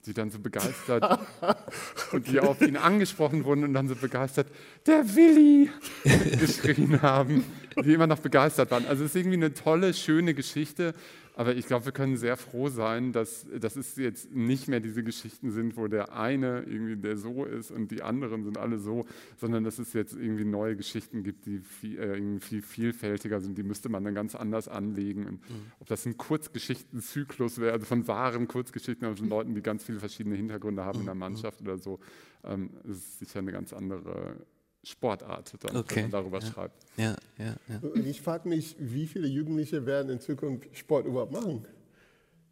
die 0.06 0.14
dann 0.14 0.30
so 0.30 0.40
begeistert 0.40 1.20
und 2.12 2.28
die 2.28 2.40
auf 2.40 2.62
ihn 2.62 2.78
angesprochen 2.78 3.44
wurden 3.44 3.64
und 3.64 3.74
dann 3.74 3.88
so 3.88 3.96
begeistert, 3.96 4.48
der 4.86 5.16
Willi, 5.16 5.70
geschrien 6.40 7.02
haben, 7.02 7.44
die 7.84 7.94
immer 7.94 8.08
noch 8.08 8.20
begeistert 8.20 8.72
waren. 8.72 8.86
Also 8.86 9.04
es 9.04 9.12
ist 9.12 9.16
irgendwie 9.16 9.38
eine 9.38 9.54
tolle, 9.54 9.94
schöne 9.94 10.34
Geschichte 10.34 10.94
aber 11.42 11.56
ich 11.56 11.66
glaube, 11.66 11.86
wir 11.86 11.92
können 11.92 12.18
sehr 12.18 12.38
froh 12.38 12.70
sein, 12.70 13.14
dass, 13.14 13.48
dass 13.60 13.76
es 13.76 13.96
jetzt 13.96 14.32
nicht 14.32 14.68
mehr 14.68 14.80
diese 14.80 15.04
Geschichten 15.04 15.50
sind, 15.50 15.76
wo 15.76 15.88
der 15.88 16.16
eine 16.16 16.62
irgendwie 16.68 16.96
der 16.96 17.18
so 17.18 17.46
ist 17.46 17.72
und 17.72 17.90
die 17.90 18.04
anderen 18.04 18.44
sind 18.44 18.60
alle 18.60 18.78
so, 18.78 19.08
sondern 19.38 19.64
dass 19.64 19.80
es 19.80 19.94
jetzt 19.94 20.14
irgendwie 20.14 20.46
neue 20.46 20.76
Geschichten 20.76 21.24
gibt, 21.24 21.48
die 21.48 21.58
viel, 21.58 21.98
äh, 21.98 22.40
viel 22.40 22.62
vielfältiger 22.62 23.42
sind. 23.42 23.58
Die 23.58 23.64
müsste 23.64 23.90
man 23.90 24.04
dann 24.04 24.14
ganz 24.14 24.36
anders 24.36 24.68
anlegen. 24.68 25.26
Und 25.26 25.50
mhm. 25.50 25.72
Ob 25.80 25.88
das 25.88 26.06
ein 26.06 26.16
Kurzgeschichtenzyklus 26.16 27.60
wäre, 27.60 27.74
also 27.74 27.88
von 27.88 28.08
wahren 28.08 28.48
Kurzgeschichten, 28.48 29.18
von 29.18 29.28
Leuten, 29.28 29.56
die 29.56 29.64
ganz 29.64 29.84
viele 29.84 30.00
verschiedene 30.00 30.36
Hintergründe 30.36 30.86
haben 30.86 31.00
in 31.00 31.06
der 31.06 31.16
mhm. 31.16 31.22
Mannschaft 31.22 31.60
oder 31.62 31.80
so, 31.80 32.00
ähm, 32.44 32.70
ist 32.84 33.18
sicher 33.18 33.40
eine 33.40 33.52
ganz 33.52 33.74
andere 33.74 34.36
Sportart, 34.84 35.54
dann, 35.60 35.78
okay. 35.78 35.96
wenn 35.96 36.02
man 36.04 36.12
darüber 36.12 36.40
ja. 36.40 36.46
schreibt. 36.46 36.86
Ja, 36.98 37.16
ja, 37.38 37.56
ja. 37.68 37.80
Und 37.82 38.06
ich 38.06 38.22
frage 38.22 38.50
mich, 38.50 38.76
wie 38.80 39.06
viele 39.06 39.28
Jugendliche 39.28 39.86
werden 39.86 40.12
in 40.12 40.20
Zukunft 40.20 40.76
Sport 40.76 41.06
überhaupt 41.06 41.32
machen? 41.32 41.66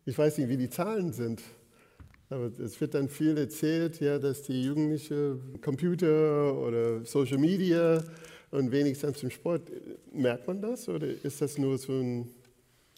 Ich 0.05 0.17
weiß 0.17 0.37
nicht, 0.37 0.49
wie 0.49 0.57
die 0.57 0.69
Zahlen 0.69 1.11
sind. 1.11 1.41
Aber 2.29 2.51
es 2.59 2.79
wird 2.79 2.93
dann 2.93 3.09
viel 3.09 3.35
erzählt, 3.37 3.99
ja, 3.99 4.19
dass 4.19 4.43
die 4.43 4.63
Jugendliche 4.63 5.39
Computer 5.61 6.55
oder 6.55 7.03
Social 7.03 7.39
Media 7.39 8.03
und 8.51 8.71
wenig 8.71 8.99
sonst 8.99 9.23
im 9.23 9.31
Sport. 9.31 9.71
Merkt 10.13 10.47
man 10.47 10.61
das 10.61 10.87
oder 10.87 11.07
ist 11.07 11.41
das 11.41 11.57
nur 11.57 11.77
so 11.77 11.93
ein 11.93 12.31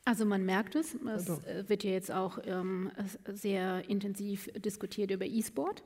also 0.03 0.25
man 0.25 0.43
merkt 0.43 0.75
es, 0.75 0.95
es 1.15 1.27
ja, 1.27 1.69
wird 1.69 1.83
ja 1.83 1.91
jetzt 1.91 2.11
auch 2.11 2.39
ähm, 2.45 2.91
sehr 3.33 3.87
intensiv 3.87 4.49
diskutiert 4.55 5.11
über 5.11 5.25
E-Sport. 5.25 5.83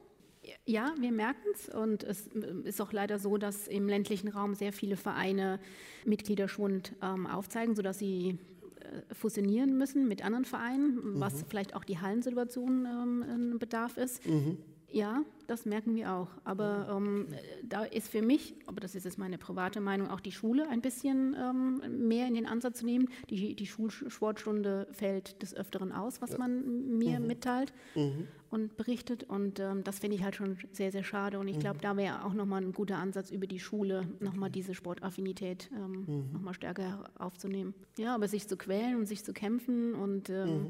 Ja, 0.66 0.94
wir 1.00 1.12
merken 1.12 1.48
es 1.54 1.70
und 1.70 2.04
es 2.04 2.28
äh, 2.28 2.68
ist 2.68 2.82
auch 2.82 2.92
leider 2.92 3.20
so, 3.20 3.38
dass 3.38 3.68
im 3.68 3.88
ländlichen 3.88 4.28
Raum 4.28 4.56
sehr 4.56 4.74
viele 4.74 4.98
Vereine 4.98 5.60
Mitgliederschwund 6.06 6.94
ähm, 7.02 7.28
aufzeigen, 7.28 7.76
sodass 7.76 8.00
sie 8.00 8.38
äh, 8.80 9.14
fusionieren 9.14 9.78
müssen 9.78 10.08
mit 10.08 10.24
anderen 10.24 10.46
Vereinen, 10.46 10.96
mhm. 10.96 11.20
was 11.20 11.44
vielleicht 11.48 11.76
auch 11.76 11.84
die 11.84 12.00
Hallensituation 12.00 12.86
ähm, 12.86 13.26
ein 13.54 13.60
Bedarf 13.60 13.98
ist. 13.98 14.26
Mhm. 14.26 14.58
Ja, 14.92 15.24
das 15.48 15.66
merken 15.66 15.96
wir 15.96 16.14
auch. 16.14 16.30
Aber 16.44 16.88
ähm, 16.90 17.28
da 17.64 17.84
ist 17.84 18.08
für 18.08 18.22
mich, 18.22 18.56
aber 18.66 18.80
das 18.80 18.96
ist 18.96 19.04
jetzt 19.04 19.18
meine 19.18 19.38
private 19.38 19.82
Meinung, 19.82 20.10
auch 20.10 20.20
die 20.20 20.32
Schule 20.32 20.68
ein 20.70 20.82
bisschen 20.82 21.36
ähm, 21.40 22.08
mehr 22.08 22.28
in 22.28 22.34
den 22.34 22.46
Ansatz 22.46 22.80
zu 22.80 22.86
nehmen. 22.86 23.10
Die, 23.30 23.56
die 23.56 23.68
Schulsportstunde 23.68 24.88
fällt 24.92 25.42
des 25.42 25.56
Öfteren 25.56 25.92
aus, 25.92 26.22
was 26.22 26.32
ja. 26.32 26.38
man 26.38 26.98
mir 26.98 27.20
mhm. 27.20 27.28
mitteilt 27.28 27.74
mhm. 27.96 28.28
und 28.50 28.78
berichtet. 28.78 29.24
Und 29.26 29.60
ähm, 29.60 29.84
das 29.84 30.00
finde 30.00 30.16
ich 30.16 30.24
halt 30.24 30.36
schon 30.36 30.58
sehr, 30.72 30.92
sehr 30.92 31.04
schade. 31.04 31.40
Und 31.40 31.48
ich 31.48 31.60
glaube, 31.60 31.78
mhm. 31.78 31.82
da 31.82 31.98
wäre 31.98 32.26
auch 32.26 32.34
nochmal 32.34 32.62
ein 32.62 32.72
guter 32.72 32.98
Ansatz 32.98 33.32
über 33.32 33.48
die 33.48 33.60
Schule, 33.60 34.08
nochmal 34.20 34.50
diese 34.50 34.74
Sportaffinität 34.74 35.70
ähm, 35.76 36.06
mhm. 36.08 36.32
nochmal 36.34 36.54
stärker 36.54 37.10
aufzunehmen. 37.20 37.74
Ja, 37.98 38.16
aber 38.16 38.28
sich 38.28 38.48
zu 38.48 38.58
quälen 38.58 38.96
und 38.96 39.08
sich 39.08 39.24
zu 39.24 39.34
kämpfen 39.34 39.94
und 39.94 40.30
ähm, 40.30 40.48
mhm. 40.48 40.70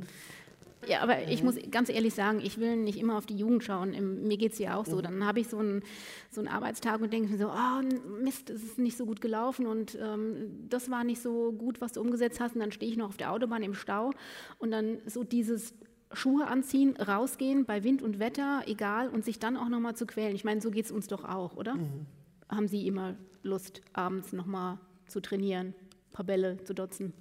Ja, 0.88 1.02
aber 1.02 1.28
ich 1.28 1.44
muss 1.44 1.56
ganz 1.72 1.90
ehrlich 1.90 2.14
sagen, 2.14 2.40
ich 2.42 2.60
will 2.60 2.78
nicht 2.78 3.00
immer 3.00 3.18
auf 3.18 3.26
die 3.26 3.36
Jugend 3.36 3.64
schauen. 3.64 4.28
Mir 4.28 4.38
geht 4.38 4.54
es 4.54 4.60
ja 4.60 4.76
auch 4.76 4.86
so. 4.86 5.02
Dann 5.02 5.26
habe 5.26 5.40
ich 5.40 5.48
so 5.48 5.58
einen, 5.58 5.84
so 6.32 6.42
einen 6.42 6.48
Arbeitstag 6.48 7.02
und 7.02 7.12
denke 7.12 7.32
mir 7.32 7.38
so, 7.38 7.50
oh 7.50 8.24
Mist, 8.24 8.50
es 8.50 8.64
ist 8.64 8.80
nicht 8.80 8.98
so 8.98 9.06
gut 9.06 9.22
gelaufen 9.22 9.68
und 9.68 9.98
ähm, 10.02 10.68
das 10.70 10.90
war 10.90 11.04
nicht 11.04 11.22
so 11.22 11.52
gut, 11.52 11.82
was 11.82 11.94
du 11.94 12.02
umgesetzt 12.02 12.40
hast. 12.40 12.56
Und 12.56 12.62
dann 12.62 12.72
stehe 12.72 12.92
ich 12.92 12.98
noch 12.98 13.10
auf 13.10 13.18
der 13.18 13.32
Autobahn 13.32 13.64
im 13.64 13.74
Stau 13.74 14.12
und 14.60 14.72
dann 14.72 15.00
so 15.06 15.24
dieses 15.24 15.74
Schuhe 16.12 16.48
anziehen, 16.48 16.96
rausgehen 16.96 17.66
bei 17.66 17.84
Wind 17.84 18.02
und 18.02 18.20
Wetter, 18.20 18.64
egal, 18.68 19.10
und 19.10 19.26
sich 19.26 19.40
dann 19.40 19.58
auch 19.58 19.70
nochmal 19.70 19.96
zu 19.96 20.06
quälen. 20.06 20.36
Ich 20.36 20.44
meine, 20.44 20.62
so 20.62 20.72
geht 20.72 20.86
es 20.86 20.92
uns 20.92 21.08
doch 21.08 21.24
auch, 21.24 21.56
oder? 21.56 21.76
Mhm. 21.76 22.06
Haben 22.50 22.68
Sie 22.68 22.88
immer 22.88 23.16
Lust, 23.44 23.82
abends 23.94 24.34
nochmal 24.34 24.78
zu 25.08 25.20
trainieren, 25.20 25.68
ein 25.68 26.12
paar 26.14 26.26
Bälle 26.26 26.64
zu 26.64 26.74
dotzen? 26.74 27.14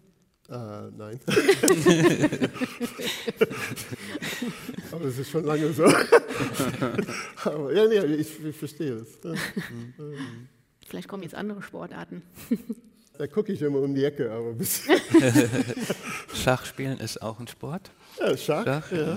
Äh, 0.50 0.90
nein. 0.96 1.20
Aber 4.92 5.04
es 5.06 5.18
ist 5.18 5.30
schon 5.30 5.44
lange 5.44 5.72
so. 5.72 5.84
Aber, 7.44 7.72
ja, 7.72 7.86
nee, 7.86 8.00
ich, 8.14 8.44
ich 8.44 8.56
verstehe 8.56 8.94
es. 8.96 9.18
Vielleicht 10.86 11.08
kommen 11.08 11.22
jetzt 11.22 11.34
andere 11.34 11.62
Sportarten. 11.62 12.22
Da 13.16 13.26
gucke 13.26 13.52
ich 13.52 13.62
immer 13.62 13.78
um 13.78 13.94
die 13.94 14.04
Ecke, 14.04 14.30
aber 14.30 14.52
bis. 14.52 14.82
Schachspielen 16.34 16.98
ist 16.98 17.22
auch 17.22 17.38
ein 17.38 17.46
Sport? 17.46 17.90
Ja, 18.18 18.36
Schach. 18.36 18.64
Schach 18.64 18.92
ja, 18.92 19.16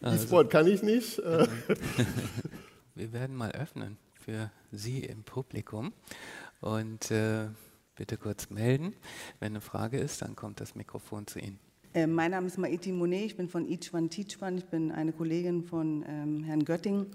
Also. 0.00 0.26
Sport 0.26 0.50
kann 0.50 0.66
ich 0.68 0.82
nicht. 0.82 1.18
Wir 1.18 3.12
werden 3.12 3.36
mal 3.36 3.50
öffnen 3.52 3.98
für 4.14 4.50
Sie 4.72 5.00
im 5.00 5.22
Publikum. 5.22 5.92
Und 6.60 7.10
äh, 7.10 7.48
bitte 7.96 8.16
kurz 8.16 8.50
melden. 8.50 8.94
Wenn 9.40 9.52
eine 9.52 9.60
Frage 9.60 9.98
ist, 9.98 10.22
dann 10.22 10.36
kommt 10.36 10.60
das 10.60 10.74
Mikrofon 10.74 11.26
zu 11.26 11.40
Ihnen. 11.40 11.58
Äh, 11.94 12.06
mein 12.06 12.30
Name 12.30 12.46
ist 12.46 12.58
Maiti 12.58 12.92
Monet, 12.92 13.24
ich 13.24 13.36
bin 13.36 13.48
von 13.48 13.66
Teach 13.66 14.42
One. 14.42 14.58
Ich 14.58 14.66
bin 14.66 14.92
eine 14.92 15.12
Kollegin 15.12 15.64
von 15.64 16.04
ähm, 16.06 16.44
Herrn 16.44 16.64
Götting. 16.64 17.06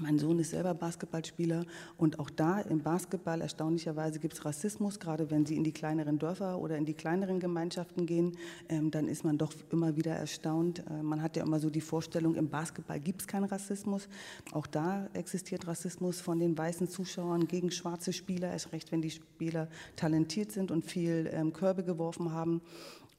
Mein 0.00 0.18
Sohn 0.18 0.38
ist 0.38 0.50
selber 0.50 0.74
Basketballspieler 0.74 1.64
und 1.96 2.20
auch 2.20 2.30
da 2.30 2.60
im 2.60 2.82
Basketball 2.82 3.40
erstaunlicherweise 3.40 4.20
gibt 4.20 4.34
es 4.34 4.44
Rassismus, 4.44 5.00
gerade 5.00 5.30
wenn 5.30 5.44
Sie 5.44 5.56
in 5.56 5.64
die 5.64 5.72
kleineren 5.72 6.18
Dörfer 6.18 6.58
oder 6.58 6.76
in 6.76 6.84
die 6.84 6.94
kleineren 6.94 7.40
Gemeinschaften 7.40 8.06
gehen, 8.06 8.36
ähm, 8.68 8.90
dann 8.90 9.08
ist 9.08 9.24
man 9.24 9.38
doch 9.38 9.52
immer 9.70 9.96
wieder 9.96 10.12
erstaunt. 10.12 10.84
Äh, 10.88 11.02
man 11.02 11.20
hat 11.22 11.36
ja 11.36 11.42
immer 11.42 11.58
so 11.58 11.68
die 11.68 11.80
Vorstellung, 11.80 12.36
im 12.36 12.48
Basketball 12.48 13.00
gibt 13.00 13.22
es 13.22 13.26
keinen 13.26 13.44
Rassismus. 13.44 14.08
Auch 14.52 14.66
da 14.66 15.08
existiert 15.14 15.66
Rassismus 15.66 16.20
von 16.20 16.38
den 16.38 16.56
weißen 16.56 16.88
Zuschauern 16.88 17.48
gegen 17.48 17.70
schwarze 17.70 18.12
Spieler, 18.12 18.52
erst 18.52 18.72
recht, 18.72 18.92
wenn 18.92 19.02
die 19.02 19.10
Spieler 19.10 19.68
talentiert 19.96 20.52
sind 20.52 20.70
und 20.70 20.86
viel 20.86 21.28
ähm, 21.32 21.52
Körbe 21.52 21.82
geworfen 21.82 22.32
haben. 22.32 22.62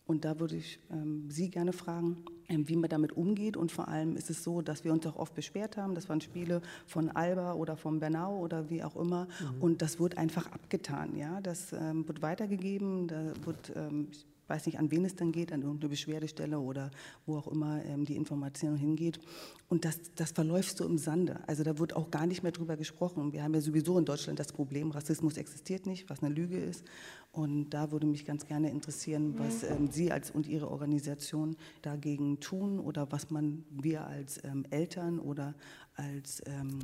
Und 0.10 0.26
da 0.26 0.39
würde 0.39 0.55
ich 0.55 0.80
ähm, 0.91 1.30
Sie 1.30 1.51
gerne 1.51 1.72
fragen, 1.72 2.18
ähm, 2.47 2.68
wie 2.68 2.76
man 2.76 2.89
damit 2.89 3.12
umgeht. 3.12 3.55
Und 3.55 3.72
vor 3.72 3.89
allem 3.89 4.16
ist 4.16 4.32
es 4.32 4.43
so, 4.43 4.64
dass 4.64 4.84
wir 4.84 4.91
uns 4.91 5.05
auch 5.05 5.16
oft 5.16 5.36
beschwert 5.36 5.78
haben. 5.78 5.93
Das 5.93 6.10
waren 6.10 6.20
Spiele 6.20 6.64
von 6.88 7.12
Alba 7.12 7.53
oder 7.53 7.78
von 7.78 7.99
Bernau 7.99 8.39
oder 8.39 8.72
wie 8.72 8.84
auch 8.84 8.95
immer. 8.95 9.26
Mhm. 9.26 9.62
Und 9.62 9.82
das 9.84 9.99
wird 9.99 10.18
einfach 10.18 10.47
abgetan. 10.47 11.16
Ja? 11.16 11.41
Das 11.41 11.74
ähm, 11.74 12.07
wird 12.07 12.24
weitergegeben. 12.24 13.07
Da 13.07 13.34
wird, 13.45 13.72
ähm, 13.76 14.07
ich 14.12 14.26
weiß 14.47 14.66
nicht, 14.66 14.80
an 14.80 14.89
wen 14.89 15.05
es 15.05 15.16
dann 15.16 15.32
geht, 15.32 15.53
an 15.53 15.62
irgendeine 15.62 15.89
Beschwerdestelle 15.89 16.57
oder 16.57 16.89
wo 17.28 17.38
auch 17.38 17.47
immer 17.47 17.86
ähm, 17.86 18.05
die 18.05 18.16
Information 18.16 18.78
hingeht. 18.78 19.20
Und 19.68 19.86
das, 19.86 19.99
das 20.16 20.32
verläuft 20.32 20.76
so 20.76 20.86
im 20.86 20.97
Sande. 20.97 21.39
Also 21.45 21.64
da 21.64 21.78
wird 21.78 21.95
auch 21.95 22.10
gar 22.10 22.26
nicht 22.26 22.41
mehr 22.41 22.51
drüber 22.51 22.78
gesprochen. 22.78 23.32
Wir 23.32 23.43
haben 23.43 23.53
ja 23.53 23.62
sowieso 23.62 23.99
in 23.99 24.05
Deutschland 24.05 24.39
das 24.39 24.51
Problem, 24.51 24.89
Rassismus 24.89 25.38
existiert 25.38 25.86
nicht, 25.86 26.10
was 26.10 26.24
eine 26.24 26.34
Lüge 26.34 26.57
ist. 26.57 26.84
Und 27.32 27.69
da 27.69 27.91
würde 27.91 28.07
mich 28.07 28.25
ganz 28.25 28.47
gerne 28.47 28.71
interessieren, 28.71 29.36
was 29.38 29.63
ähm, 29.63 29.89
Sie 29.91 30.11
als 30.11 30.32
und 30.32 30.47
Ihre 30.47 30.69
Organisation 30.69 31.55
dagegen 31.82 32.39
tun 32.39 32.80
oder 32.80 33.11
was 33.11 33.30
man 33.30 33.63
wir 33.69 34.05
als 34.07 34.43
ähm, 34.43 34.65
Eltern 34.71 35.19
oder 35.19 35.53
als 35.95 36.41
ähm, 36.47 36.80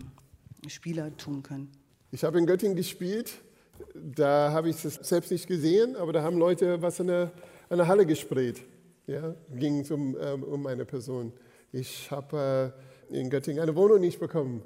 Spieler 0.68 1.16
tun 1.18 1.42
können. 1.42 1.72
Ich 2.12 2.24
habe 2.24 2.38
in 2.38 2.46
Göttingen 2.46 2.76
gespielt, 2.76 3.42
da 3.94 4.52
habe 4.52 4.70
ich 4.70 4.86
es 4.86 4.94
selbst 4.96 5.32
nicht 5.32 5.48
gesehen, 5.48 5.96
aber 5.96 6.14
da 6.14 6.22
haben 6.22 6.38
Leute 6.38 6.82
was 6.82 7.00
in 7.00 7.08
der, 7.08 7.32
in 7.70 7.78
der 7.78 7.88
Halle 7.88 8.06
gesprayt. 8.06 8.62
Ja, 9.08 9.36
ging 9.54 9.80
es 9.80 9.92
um, 9.92 10.16
ähm, 10.20 10.44
um 10.44 10.62
meine 10.62 10.86
Person. 10.86 11.34
Ich 11.72 12.10
habe 12.12 12.74
äh, 13.12 13.20
in 13.20 13.30
Göttingen 13.30 13.62
eine 13.62 13.76
Wohnung 13.76 14.00
nicht 14.00 14.20
bekommen 14.20 14.62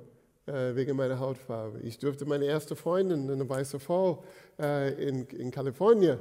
äh, 0.50 0.76
wegen 0.76 0.96
meiner 0.96 1.20
Hautfarbe. 1.20 1.80
Ich 1.82 2.00
durfte 2.00 2.26
meine 2.26 2.46
erste 2.46 2.76
Freundin, 2.76 3.30
eine 3.30 3.48
weiße 3.48 3.80
Frau 3.80 4.24
äh, 4.60 4.94
in, 5.08 5.28
in 5.28 5.52
Kalifornien, 5.52 6.20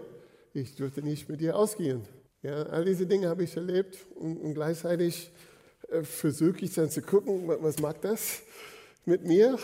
ich 0.53 0.75
durfte 0.77 1.03
nicht 1.03 1.29
mit 1.29 1.41
ihr 1.41 1.57
ausgehen. 1.57 2.03
Ja, 2.43 2.63
all 2.65 2.85
diese 2.85 3.07
Dinge 3.07 3.29
habe 3.29 3.45
ich 3.45 3.57
erlebt 3.57 3.99
und, 4.15 4.37
und 4.37 4.55
gleichzeitig 4.55 5.33
äh, 5.91 6.03
versuche 6.03 6.65
ich 6.65 6.75
dann 6.75 6.91
zu 6.91 7.03
gucken, 7.03 7.49
was 7.49 7.81
macht 7.81 8.05
das 8.05 8.43
mit 9.05 9.25
mir? 9.25 9.59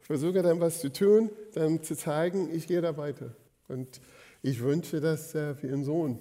Versuche 0.00 0.42
dann 0.42 0.60
was 0.60 0.80
zu 0.80 0.92
tun, 0.92 1.30
dann 1.54 1.82
zu 1.82 1.96
zeigen, 1.96 2.54
ich 2.54 2.66
gehe 2.66 2.80
da 2.80 2.96
weiter. 2.96 3.34
Und 3.68 4.00
ich 4.42 4.62
wünsche 4.62 5.00
das 5.00 5.34
äh, 5.34 5.54
für 5.54 5.68
Ihren 5.68 5.84
Sohn, 5.84 6.20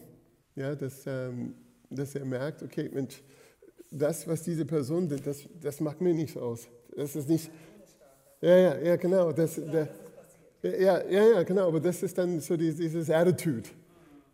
ja, 0.56 0.74
dass, 0.76 1.04
ähm, 1.06 1.56
dass 1.90 2.16
er 2.16 2.26
merkt, 2.26 2.64
okay, 2.64 2.90
Mensch, 2.92 3.22
das, 3.92 4.28
was 4.28 4.44
diese 4.44 4.66
Person 4.66 5.08
das, 5.08 5.48
das 5.62 5.80
macht 5.80 6.02
mir 6.02 6.14
nichts 6.14 6.36
aus. 6.36 6.68
Das 6.96 7.16
ist 7.16 7.30
nicht. 7.30 7.52
Ja, 8.44 8.58
ja, 8.58 8.78
ja, 8.78 8.96
genau. 8.98 9.32
Das, 9.32 9.56
der, 9.56 9.88
ja, 10.64 11.02
ja, 11.10 11.24
ja, 11.36 11.44
genau. 11.44 11.70
Aber 11.70 11.80
das 11.80 12.04
ist 12.04 12.18
dann 12.18 12.42
so 12.42 12.58
dieses 12.58 13.10
Attitude, 13.10 13.70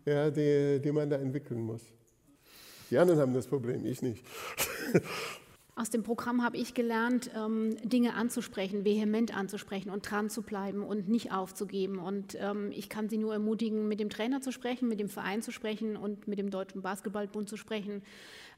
ja, 0.04 0.32
die, 0.32 0.82
die 0.84 0.92
man 0.92 1.08
da 1.08 1.18
entwickeln 1.18 1.62
muss. 1.62 1.84
Die 2.90 2.98
anderen 2.98 3.20
haben 3.20 3.36
das 3.36 3.46
Problem, 3.46 3.86
ich 3.86 4.02
nicht. 4.02 4.26
Aus 5.76 5.92
dem 5.92 6.02
Programm 6.02 6.44
habe 6.44 6.58
ich 6.58 6.74
gelernt, 6.74 7.30
ähm, 7.38 7.78
Dinge 7.88 8.16
anzusprechen, 8.16 8.84
vehement 8.84 9.38
anzusprechen 9.38 9.92
und 9.92 10.10
dran 10.10 10.32
zu 10.32 10.42
bleiben 10.42 10.82
und 10.82 11.08
nicht 11.08 11.32
aufzugeben. 11.32 12.00
Und 12.00 12.36
ähm, 12.42 12.72
ich 12.74 12.90
kann 12.90 13.10
Sie 13.10 13.18
nur 13.18 13.34
ermutigen, 13.34 13.88
mit 13.88 14.00
dem 14.00 14.10
Trainer 14.10 14.42
zu 14.42 14.52
sprechen, 14.52 14.90
mit 14.90 15.00
dem 15.00 15.08
Verein 15.08 15.44
zu 15.44 15.52
sprechen 15.52 15.96
und 15.96 16.28
mit 16.28 16.40
dem 16.40 16.50
Deutschen 16.50 16.82
Basketballbund 16.82 17.48
zu 17.48 17.58
sprechen 17.58 18.02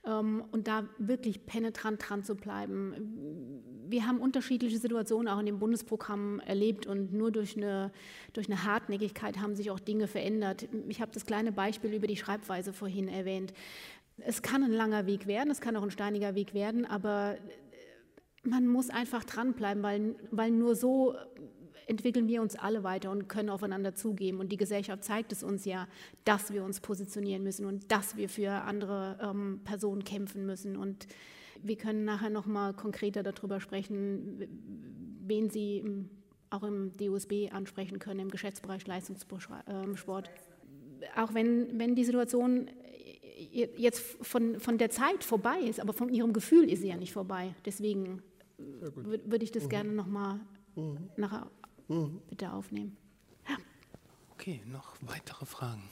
und 0.04 0.68
da 0.68 0.88
wirklich 0.98 1.46
penetrant 1.46 2.02
dran 2.10 2.24
zu 2.24 2.36
bleiben. 2.36 3.62
Wir 3.88 4.08
haben 4.08 4.20
unterschiedliche 4.20 4.80
Situationen 4.80 5.28
auch 5.28 5.40
in 5.40 5.46
dem 5.46 5.60
Bundesprogramm 5.60 6.40
erlebt 6.40 6.88
und 6.88 7.14
nur 7.14 7.32
durch 7.32 7.56
eine, 7.56 7.92
durch 8.34 8.48
eine 8.48 8.64
Hartnäckigkeit 8.64 9.40
haben 9.40 9.56
sich 9.56 9.70
auch 9.70 9.80
Dinge 9.80 10.08
verändert. 10.08 10.68
Ich 10.88 11.02
habe 11.02 11.12
das 11.14 11.26
kleine 11.28 11.52
Beispiel 11.52 11.94
über 11.94 12.08
die 12.08 12.18
Schreibweise 12.18 12.74
vorhin 12.74 13.08
erwähnt. 13.08 13.54
Es 14.18 14.42
kann 14.42 14.64
ein 14.64 14.72
langer 14.72 15.06
Weg 15.06 15.28
werden, 15.28 15.52
es 15.52 15.62
kann 15.62 15.76
auch 15.76 15.84
ein 15.84 15.92
steiniger 15.92 16.34
Weg 16.34 16.56
werden, 16.56 16.86
aber 16.86 17.38
man 18.44 18.68
muss 18.68 18.90
einfach 18.90 19.24
dranbleiben, 19.24 19.84
weil, 19.84 20.16
weil 20.32 20.50
nur 20.50 20.76
so 20.76 21.16
entwickeln 21.88 22.28
wir 22.28 22.42
uns 22.42 22.56
alle 22.56 22.84
weiter 22.84 23.12
und 23.12 23.28
können 23.28 23.50
aufeinander 23.50 23.96
zugeben. 23.96 24.40
Und 24.40 24.52
die 24.52 24.58
Gesellschaft 24.58 25.04
zeigt 25.04 25.32
es 25.32 25.44
uns 25.44 25.66
ja, 25.66 25.88
dass 26.26 26.54
wir 26.54 26.64
uns 26.64 26.80
positionieren 26.80 27.44
müssen 27.44 27.66
und 27.66 27.92
dass 27.92 28.18
wir 28.18 28.30
für 28.30 28.52
andere 28.52 29.18
ähm, 29.22 29.62
Personen 29.64 30.04
kämpfen 30.04 30.46
müssen. 30.46 30.78
Und 30.78 31.08
wir 31.62 31.76
können 31.76 32.06
nachher 32.06 32.30
noch 32.30 32.46
mal 32.46 32.74
konkreter 32.74 33.24
darüber 33.24 33.60
sprechen, 33.60 34.48
wen 35.26 35.50
Sie 35.50 35.84
auch 36.50 36.64
im 36.64 36.92
DUSB 36.98 37.52
ansprechen 37.52 38.00
können, 38.00 38.20
im 38.20 38.30
Geschäftsbereich 38.30 38.86
Leistungssport. 38.86 39.50
Ähm, 39.68 39.96
auch 41.16 41.34
wenn, 41.34 41.80
wenn 41.80 41.96
die 41.96 42.04
Situation 42.04 42.70
jetzt 43.52 44.00
von, 44.22 44.60
von 44.60 44.78
der 44.78 44.90
Zeit 44.90 45.24
vorbei 45.24 45.60
ist, 45.60 45.80
aber 45.80 45.94
von 45.94 46.10
Ihrem 46.10 46.34
Gefühl 46.34 46.70
ist 46.70 46.82
sie 46.82 46.90
ja 46.90 46.98
nicht 46.98 47.14
vorbei. 47.14 47.56
Deswegen 47.66 48.22
würde 48.58 49.44
ich 49.44 49.52
das 49.52 49.66
mhm. 49.66 49.70
gerne 49.70 49.92
noch 49.92 50.08
mal 50.08 50.40
mhm. 50.76 50.98
nachher 51.18 51.50
mhm. 51.92 52.22
bitte 52.30 52.52
aufnehmen. 52.52 52.98
Ja. 53.48 53.58
Okay, 54.34 54.62
noch 54.66 54.96
weitere 55.02 55.46
Fragen? 55.46 55.84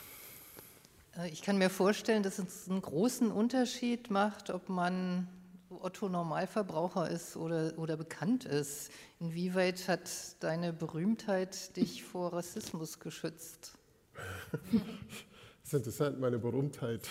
Äh, 1.17 1.29
ich 1.29 1.41
kann 1.41 1.57
mir 1.57 1.69
vorstellen, 1.69 2.23
dass 2.23 2.39
es 2.39 2.69
einen 2.69 2.81
großen 2.81 3.31
Unterschied 3.31 4.09
macht, 4.09 4.49
ob 4.49 4.69
man 4.69 5.27
Otto 5.69 6.09
Normalverbraucher 6.09 7.09
ist 7.09 7.37
oder, 7.37 7.77
oder 7.77 7.95
bekannt 7.95 8.45
ist. 8.45 8.91
Inwieweit 9.19 9.87
hat 9.87 10.09
deine 10.39 10.73
Berühmtheit 10.73 11.75
dich 11.75 12.03
vor 12.03 12.33
Rassismus 12.33 12.99
geschützt? 12.99 13.73
Das 15.69 15.81
ist 15.81 15.85
interessant, 15.85 16.19
meine 16.19 16.39
Berühmtheit. 16.39 17.01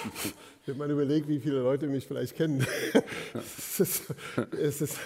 Wenn 0.66 0.76
man 0.76 0.88
überlegt, 0.88 1.26
wie 1.26 1.40
viele 1.40 1.62
Leute 1.62 1.88
mich 1.88 2.06
vielleicht 2.06 2.36
kennen, 2.36 2.64
es 3.80 4.00
ist, 4.00 4.14
es 4.60 4.80
ist 4.80 4.98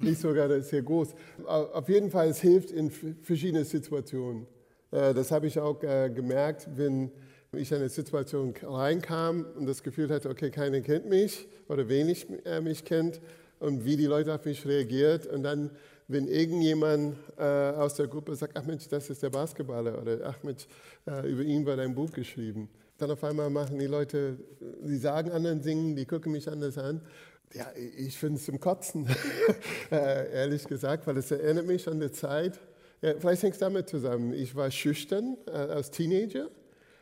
nicht 0.00 0.20
sogar 0.20 0.60
sehr 0.60 0.82
groß. 0.82 1.14
Auf 1.46 1.88
jeden 1.88 2.10
Fall, 2.10 2.28
es 2.28 2.40
hilft 2.40 2.70
in 2.70 2.90
verschiedenen 2.90 3.64
Situationen. 3.64 4.46
Äh, 4.92 5.14
das 5.14 5.30
habe 5.32 5.46
ich 5.46 5.58
auch 5.58 5.82
äh, 5.82 6.10
gemerkt, 6.10 6.68
wenn 6.76 7.10
ich 7.52 7.70
in 7.70 7.78
eine 7.78 7.88
Situation 7.88 8.54
reinkam 8.62 9.46
und 9.56 9.66
das 9.66 9.82
Gefühl 9.82 10.08
hatte, 10.10 10.30
okay, 10.30 10.50
keiner 10.50 10.80
kennt 10.80 11.08
mich 11.08 11.48
oder 11.68 11.88
wenig 11.88 12.26
äh, 12.44 12.60
mich 12.60 12.84
kennt 12.84 13.20
und 13.58 13.84
wie 13.84 13.96
die 13.96 14.06
Leute 14.06 14.34
auf 14.34 14.44
mich 14.44 14.64
reagiert 14.66 15.26
und 15.26 15.42
dann 15.42 15.70
wenn 16.08 16.26
irgendjemand 16.28 17.16
aus 17.38 17.94
der 17.94 18.06
Gruppe 18.06 18.34
sagt, 18.34 18.54
ach 18.58 18.64
Mensch, 18.64 18.86
das 18.88 19.08
ist 19.08 19.22
der 19.22 19.30
Basketballer 19.30 20.02
oder 20.02 20.18
ach 20.24 20.42
Mensch, 20.42 20.66
über 21.06 21.42
ihn 21.42 21.64
war 21.64 21.76
dein 21.76 21.94
Buch 21.94 22.10
geschrieben. 22.10 22.68
Dann 22.98 23.12
auf 23.12 23.24
einmal 23.24 23.48
machen 23.48 23.78
die 23.78 23.86
Leute, 23.86 24.36
die 24.82 24.98
sagen 24.98 25.30
anderen 25.30 25.62
Dingen, 25.62 25.96
die 25.96 26.04
gucken 26.04 26.32
mich 26.32 26.50
anders 26.50 26.76
an. 26.76 27.00
Ja, 27.54 27.66
ich 27.98 28.16
finde 28.16 28.38
es 28.38 28.46
zum 28.46 28.58
Kotzen, 28.58 29.06
äh, 29.90 30.32
ehrlich 30.32 30.64
gesagt, 30.64 31.06
weil 31.06 31.18
es 31.18 31.30
erinnert 31.30 31.66
mich 31.66 31.86
an 31.86 32.00
die 32.00 32.10
Zeit. 32.10 32.58
Ja, 33.02 33.12
vielleicht 33.18 33.42
hängt 33.42 33.52
es 33.52 33.58
damit 33.58 33.90
zusammen. 33.90 34.32
Ich 34.32 34.56
war 34.56 34.70
schüchtern 34.70 35.36
äh, 35.46 35.50
als 35.50 35.90
Teenager 35.90 36.48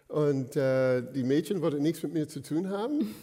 und 0.08 0.56
äh, 0.56 1.02
die 1.02 1.22
Mädchen 1.22 1.62
wollten 1.62 1.82
nichts 1.82 2.02
mit 2.02 2.14
mir 2.14 2.26
zu 2.26 2.40
tun 2.40 2.68
haben. 2.68 3.14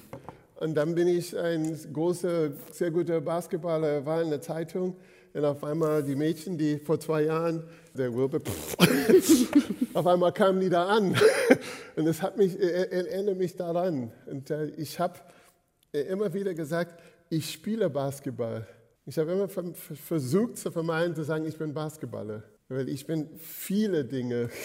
Und 0.55 0.75
dann 0.75 0.95
bin 0.95 1.09
ich 1.09 1.37
ein 1.37 1.77
großer, 1.91 2.51
sehr 2.71 2.91
guter 2.91 3.19
Basketballer, 3.19 4.05
war 4.05 4.21
in 4.21 4.29
der 4.29 4.41
Zeitung. 4.41 4.95
Und 5.33 5.43
auf 5.43 5.65
einmal 5.65 6.03
die 6.03 6.15
Mädchen, 6.15 6.57
die 6.57 6.79
vor 6.79 6.97
zwei 6.97 7.23
Jahren, 7.23 7.63
der 7.93 8.15
Wilbur, 8.15 8.39
auf 9.93 10.07
einmal 10.07 10.31
kamen 10.31 10.61
die 10.61 10.69
da 10.69 10.87
an. 10.87 11.13
Und 11.97 12.05
das 12.05 12.21
hat 12.21 12.37
mich, 12.37 12.57
erinnert 12.57 13.37
mich 13.37 13.57
daran. 13.57 14.13
Und 14.27 14.49
äh, 14.49 14.67
ich 14.77 14.97
habe 14.97 15.19
immer 15.91 16.33
wieder 16.33 16.53
gesagt, 16.53 16.95
ich 17.29 17.51
spiele 17.51 17.89
Basketball. 17.89 18.67
Ich 19.05 19.17
habe 19.17 19.31
immer 19.31 19.47
versucht 19.47 20.57
zu 20.57 20.71
vermeiden, 20.71 21.15
zu 21.15 21.23
sagen, 21.23 21.45
ich 21.45 21.57
bin 21.57 21.73
Basketballer. 21.73 22.43
Weil 22.67 22.89
ich 22.89 23.05
bin 23.05 23.29
viele 23.37 24.05
Dinge. 24.05 24.49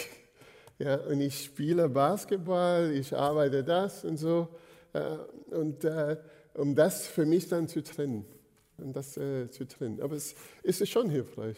Ja, 0.79 0.95
und 0.95 1.21
ich 1.21 1.45
spiele 1.45 1.87
Basketball, 1.87 2.91
ich 2.91 3.15
arbeite 3.15 3.63
das 3.63 4.03
und 4.03 4.17
so. 4.17 4.49
Äh, 4.91 5.17
und 5.51 5.83
äh, 5.83 6.17
um 6.55 6.75
das 6.75 7.05
für 7.05 7.27
mich 7.27 7.47
dann 7.47 7.67
zu 7.67 7.83
trennen 7.83 8.25
und 8.77 8.95
das 8.95 9.15
äh, 9.15 9.49
zu 9.51 9.67
trennen. 9.67 10.01
Aber 10.01 10.15
es 10.15 10.35
ist 10.63 10.89
schon 10.89 11.09
hilfreich, 11.09 11.57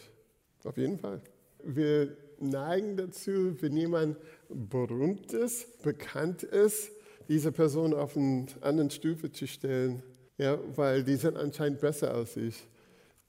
auf 0.64 0.76
jeden 0.76 0.98
Fall. 0.98 1.22
Wir 1.64 2.14
neigen 2.38 2.96
dazu, 2.96 3.56
wenn 3.60 3.76
jemand 3.76 4.18
berühmt 4.48 5.32
ist, 5.32 5.82
bekannt 5.82 6.42
ist, 6.42 6.90
diese 7.28 7.52
Person 7.52 7.94
auf 7.94 8.16
eine 8.16 8.46
andere 8.60 8.90
Stufe 8.90 9.32
zu 9.32 9.46
stellen, 9.46 10.02
ja, 10.38 10.58
weil 10.74 11.02
die 11.02 11.16
sind 11.16 11.36
anscheinend 11.36 11.80
besser 11.80 12.14
als 12.14 12.36
ich. 12.36 12.56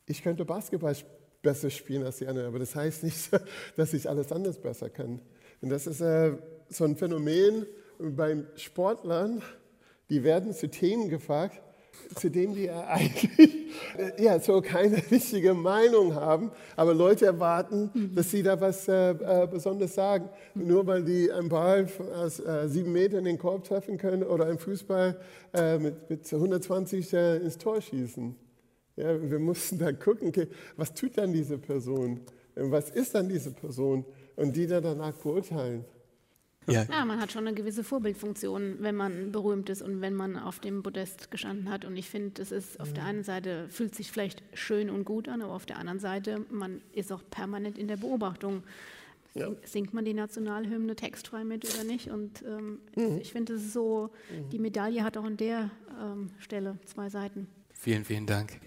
Ich 0.06 0.24
könnte 0.24 0.46
Basketball 0.46 0.96
besser 1.42 1.70
spielen 1.70 2.04
als 2.04 2.18
die 2.18 2.28
anderen, 2.28 2.48
aber 2.48 2.60
das 2.60 2.76
heißt 2.76 3.04
nicht, 3.04 3.30
dass 3.76 3.94
ich 3.94 4.10
alles 4.10 4.32
anders 4.32 4.60
besser 4.60 4.90
kann. 4.90 5.22
Und 5.62 5.70
das 5.70 5.88
ist 5.88 6.02
äh, 6.02 6.34
so 6.70 6.84
ein 6.84 6.96
Phänomen 6.96 7.66
beim 8.00 8.48
Sportlern, 8.56 9.42
die 10.10 10.24
werden 10.24 10.54
zu 10.54 10.70
Themen 10.70 11.10
gefragt, 11.10 11.62
zu 12.16 12.30
denen 12.30 12.54
die 12.54 12.70
eigentlich 12.72 13.57
ja, 14.18 14.40
so 14.40 14.62
keine 14.62 14.98
richtige 15.12 15.54
Meinung 15.54 16.16
haben, 16.16 16.52
aber 16.76 16.94
Leute 16.94 17.26
erwarten, 17.26 17.90
mhm. 17.94 18.16
dass 18.16 18.32
sie 18.32 18.44
da 18.44 18.60
was 18.60 18.88
äh, 18.88 19.12
äh, 19.12 19.48
Besonderes 19.48 19.96
sagen. 19.96 20.30
Nur 20.56 20.86
weil 20.88 21.04
die 21.04 21.32
einen 21.32 21.50
Ball 21.50 21.88
aus 22.16 22.40
äh, 22.40 22.68
sieben 22.68 22.92
Metern 22.92 23.20
in 23.20 23.26
den 23.26 23.38
Korb 23.38 23.64
treffen 23.64 23.98
können 23.98 24.24
oder 24.24 24.46
einen 24.46 24.60
Fußball 24.60 25.20
äh, 25.54 25.78
mit, 25.78 26.10
mit 26.10 26.34
120 26.34 27.14
äh, 27.14 27.38
ins 27.38 27.58
Tor 27.58 27.82
schießen. 27.82 28.36
Ja, 28.96 29.30
wir 29.30 29.40
mussten 29.40 29.78
da 29.78 29.92
gucken, 29.92 30.30
okay, 30.30 30.48
was 30.76 30.94
tut 30.94 31.18
dann 31.18 31.32
diese 31.32 31.58
Person? 31.58 32.22
Was 32.56 32.90
ist 32.90 33.14
dann 33.14 33.30
diese 33.30 33.52
Person? 33.52 34.06
Und 34.36 34.56
die 34.56 34.68
dann 34.68 34.84
danach 34.84 35.14
beurteilen. 35.14 35.86
Ja. 36.68 36.84
ja, 36.84 37.06
man 37.06 37.20
hat 37.22 37.32
schon 37.32 37.48
eine 37.48 37.56
gewisse 37.56 37.84
Vorbildfunktion, 37.84 38.78
wenn 38.80 38.96
man 38.96 39.32
berühmt 39.32 39.70
ist 39.70 39.82
und 39.82 40.02
wenn 40.02 40.14
man 40.14 40.38
auf 40.38 40.60
dem 40.60 40.84
Podest 40.84 41.32
gestanden 41.32 41.70
hat. 41.70 41.86
Und 41.86 41.96
ich 41.96 42.10
finde, 42.10 42.42
es 42.42 42.52
ist 42.52 42.80
auf 42.80 42.92
der 42.94 43.06
einen 43.06 43.24
Seite 43.24 43.68
fühlt 43.70 43.96
sich 43.96 44.12
vielleicht 44.12 44.44
schön 44.54 44.90
und 44.90 45.06
gut 45.06 45.30
an, 45.30 45.42
aber 45.42 45.54
auf 45.54 45.66
der 45.66 45.78
anderen 45.78 46.00
Seite, 46.00 46.46
man 46.50 46.82
ist 46.92 47.12
auch 47.12 47.22
permanent 47.30 47.78
in 47.78 47.88
der 47.88 47.98
Beobachtung. 47.98 48.64
Ja. 49.34 49.50
Singt 49.64 49.94
man 49.94 50.04
die 50.04 50.14
Nationalhymne 50.14 50.96
textfrei 50.96 51.44
mit 51.44 51.64
oder 51.74 51.84
nicht? 51.84 52.10
Und 52.10 52.44
ähm, 52.44 52.80
mhm. 52.96 53.20
ich 53.22 53.32
finde, 53.32 53.54
es 53.54 53.66
ist 53.66 53.74
so, 53.74 54.10
die 54.52 54.60
Medaille 54.60 55.04
hat 55.04 55.16
auch 55.16 55.26
an 55.26 55.38
der 55.38 55.70
ähm, 56.02 56.32
Stelle 56.40 56.80
zwei 56.86 57.10
Seiten. 57.10 57.48
Vielen, 57.80 58.04
vielen 58.04 58.26
Dank. 58.26 58.60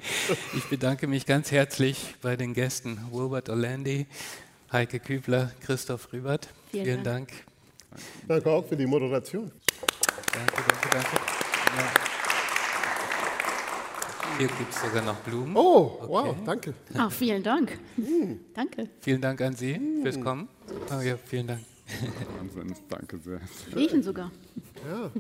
Ich 0.57 0.64
bedanke 0.66 1.09
mich 1.09 1.26
ganz 1.26 1.51
herzlich 1.51 2.14
bei 2.22 2.36
den 2.36 2.55
Gästen 2.55 2.98
Wilbert 3.11 3.48
Orlandi, 3.48 4.07
Heike 4.72 5.01
Kübler, 5.01 5.51
Christoph 5.61 6.12
Rübert. 6.12 6.48
Vielen, 6.70 6.84
vielen 6.84 7.05
Dank. 7.05 7.28
Dank. 7.30 7.49
Danke 8.26 8.51
auch 8.51 8.66
für 8.66 8.76
die 8.76 8.86
Moderation. 8.86 9.51
Danke, 10.32 10.62
danke, 10.68 10.88
danke. 10.93 11.16
Ja. 11.76 12.11
Hier 14.38 14.49
gibt 14.49 14.72
es 14.72 14.80
sogar 14.80 15.03
noch 15.03 15.16
Blumen. 15.16 15.57
Oh, 15.57 15.99
okay. 16.01 16.09
wow, 16.09 16.36
danke. 16.45 16.74
Ach, 16.95 17.12
vielen 17.12 17.43
Dank. 17.43 17.78
Mm. 17.97 18.34
Danke. 18.55 18.88
Vielen 19.01 19.20
Dank 19.20 19.41
an 19.43 19.55
Sie 19.55 19.78
mm. 19.78 20.03
fürs 20.03 20.20
Kommen. 20.20 20.49
Oh, 20.91 21.01
ja, 21.01 21.16
vielen 21.16 21.49
Dank. 21.49 21.61
Wahnsinn, 22.38 22.74
danke 22.88 23.18
sehr. 23.18 23.41
Riechen 23.74 24.03
sogar. 24.03 24.30
Ja. 24.88 25.11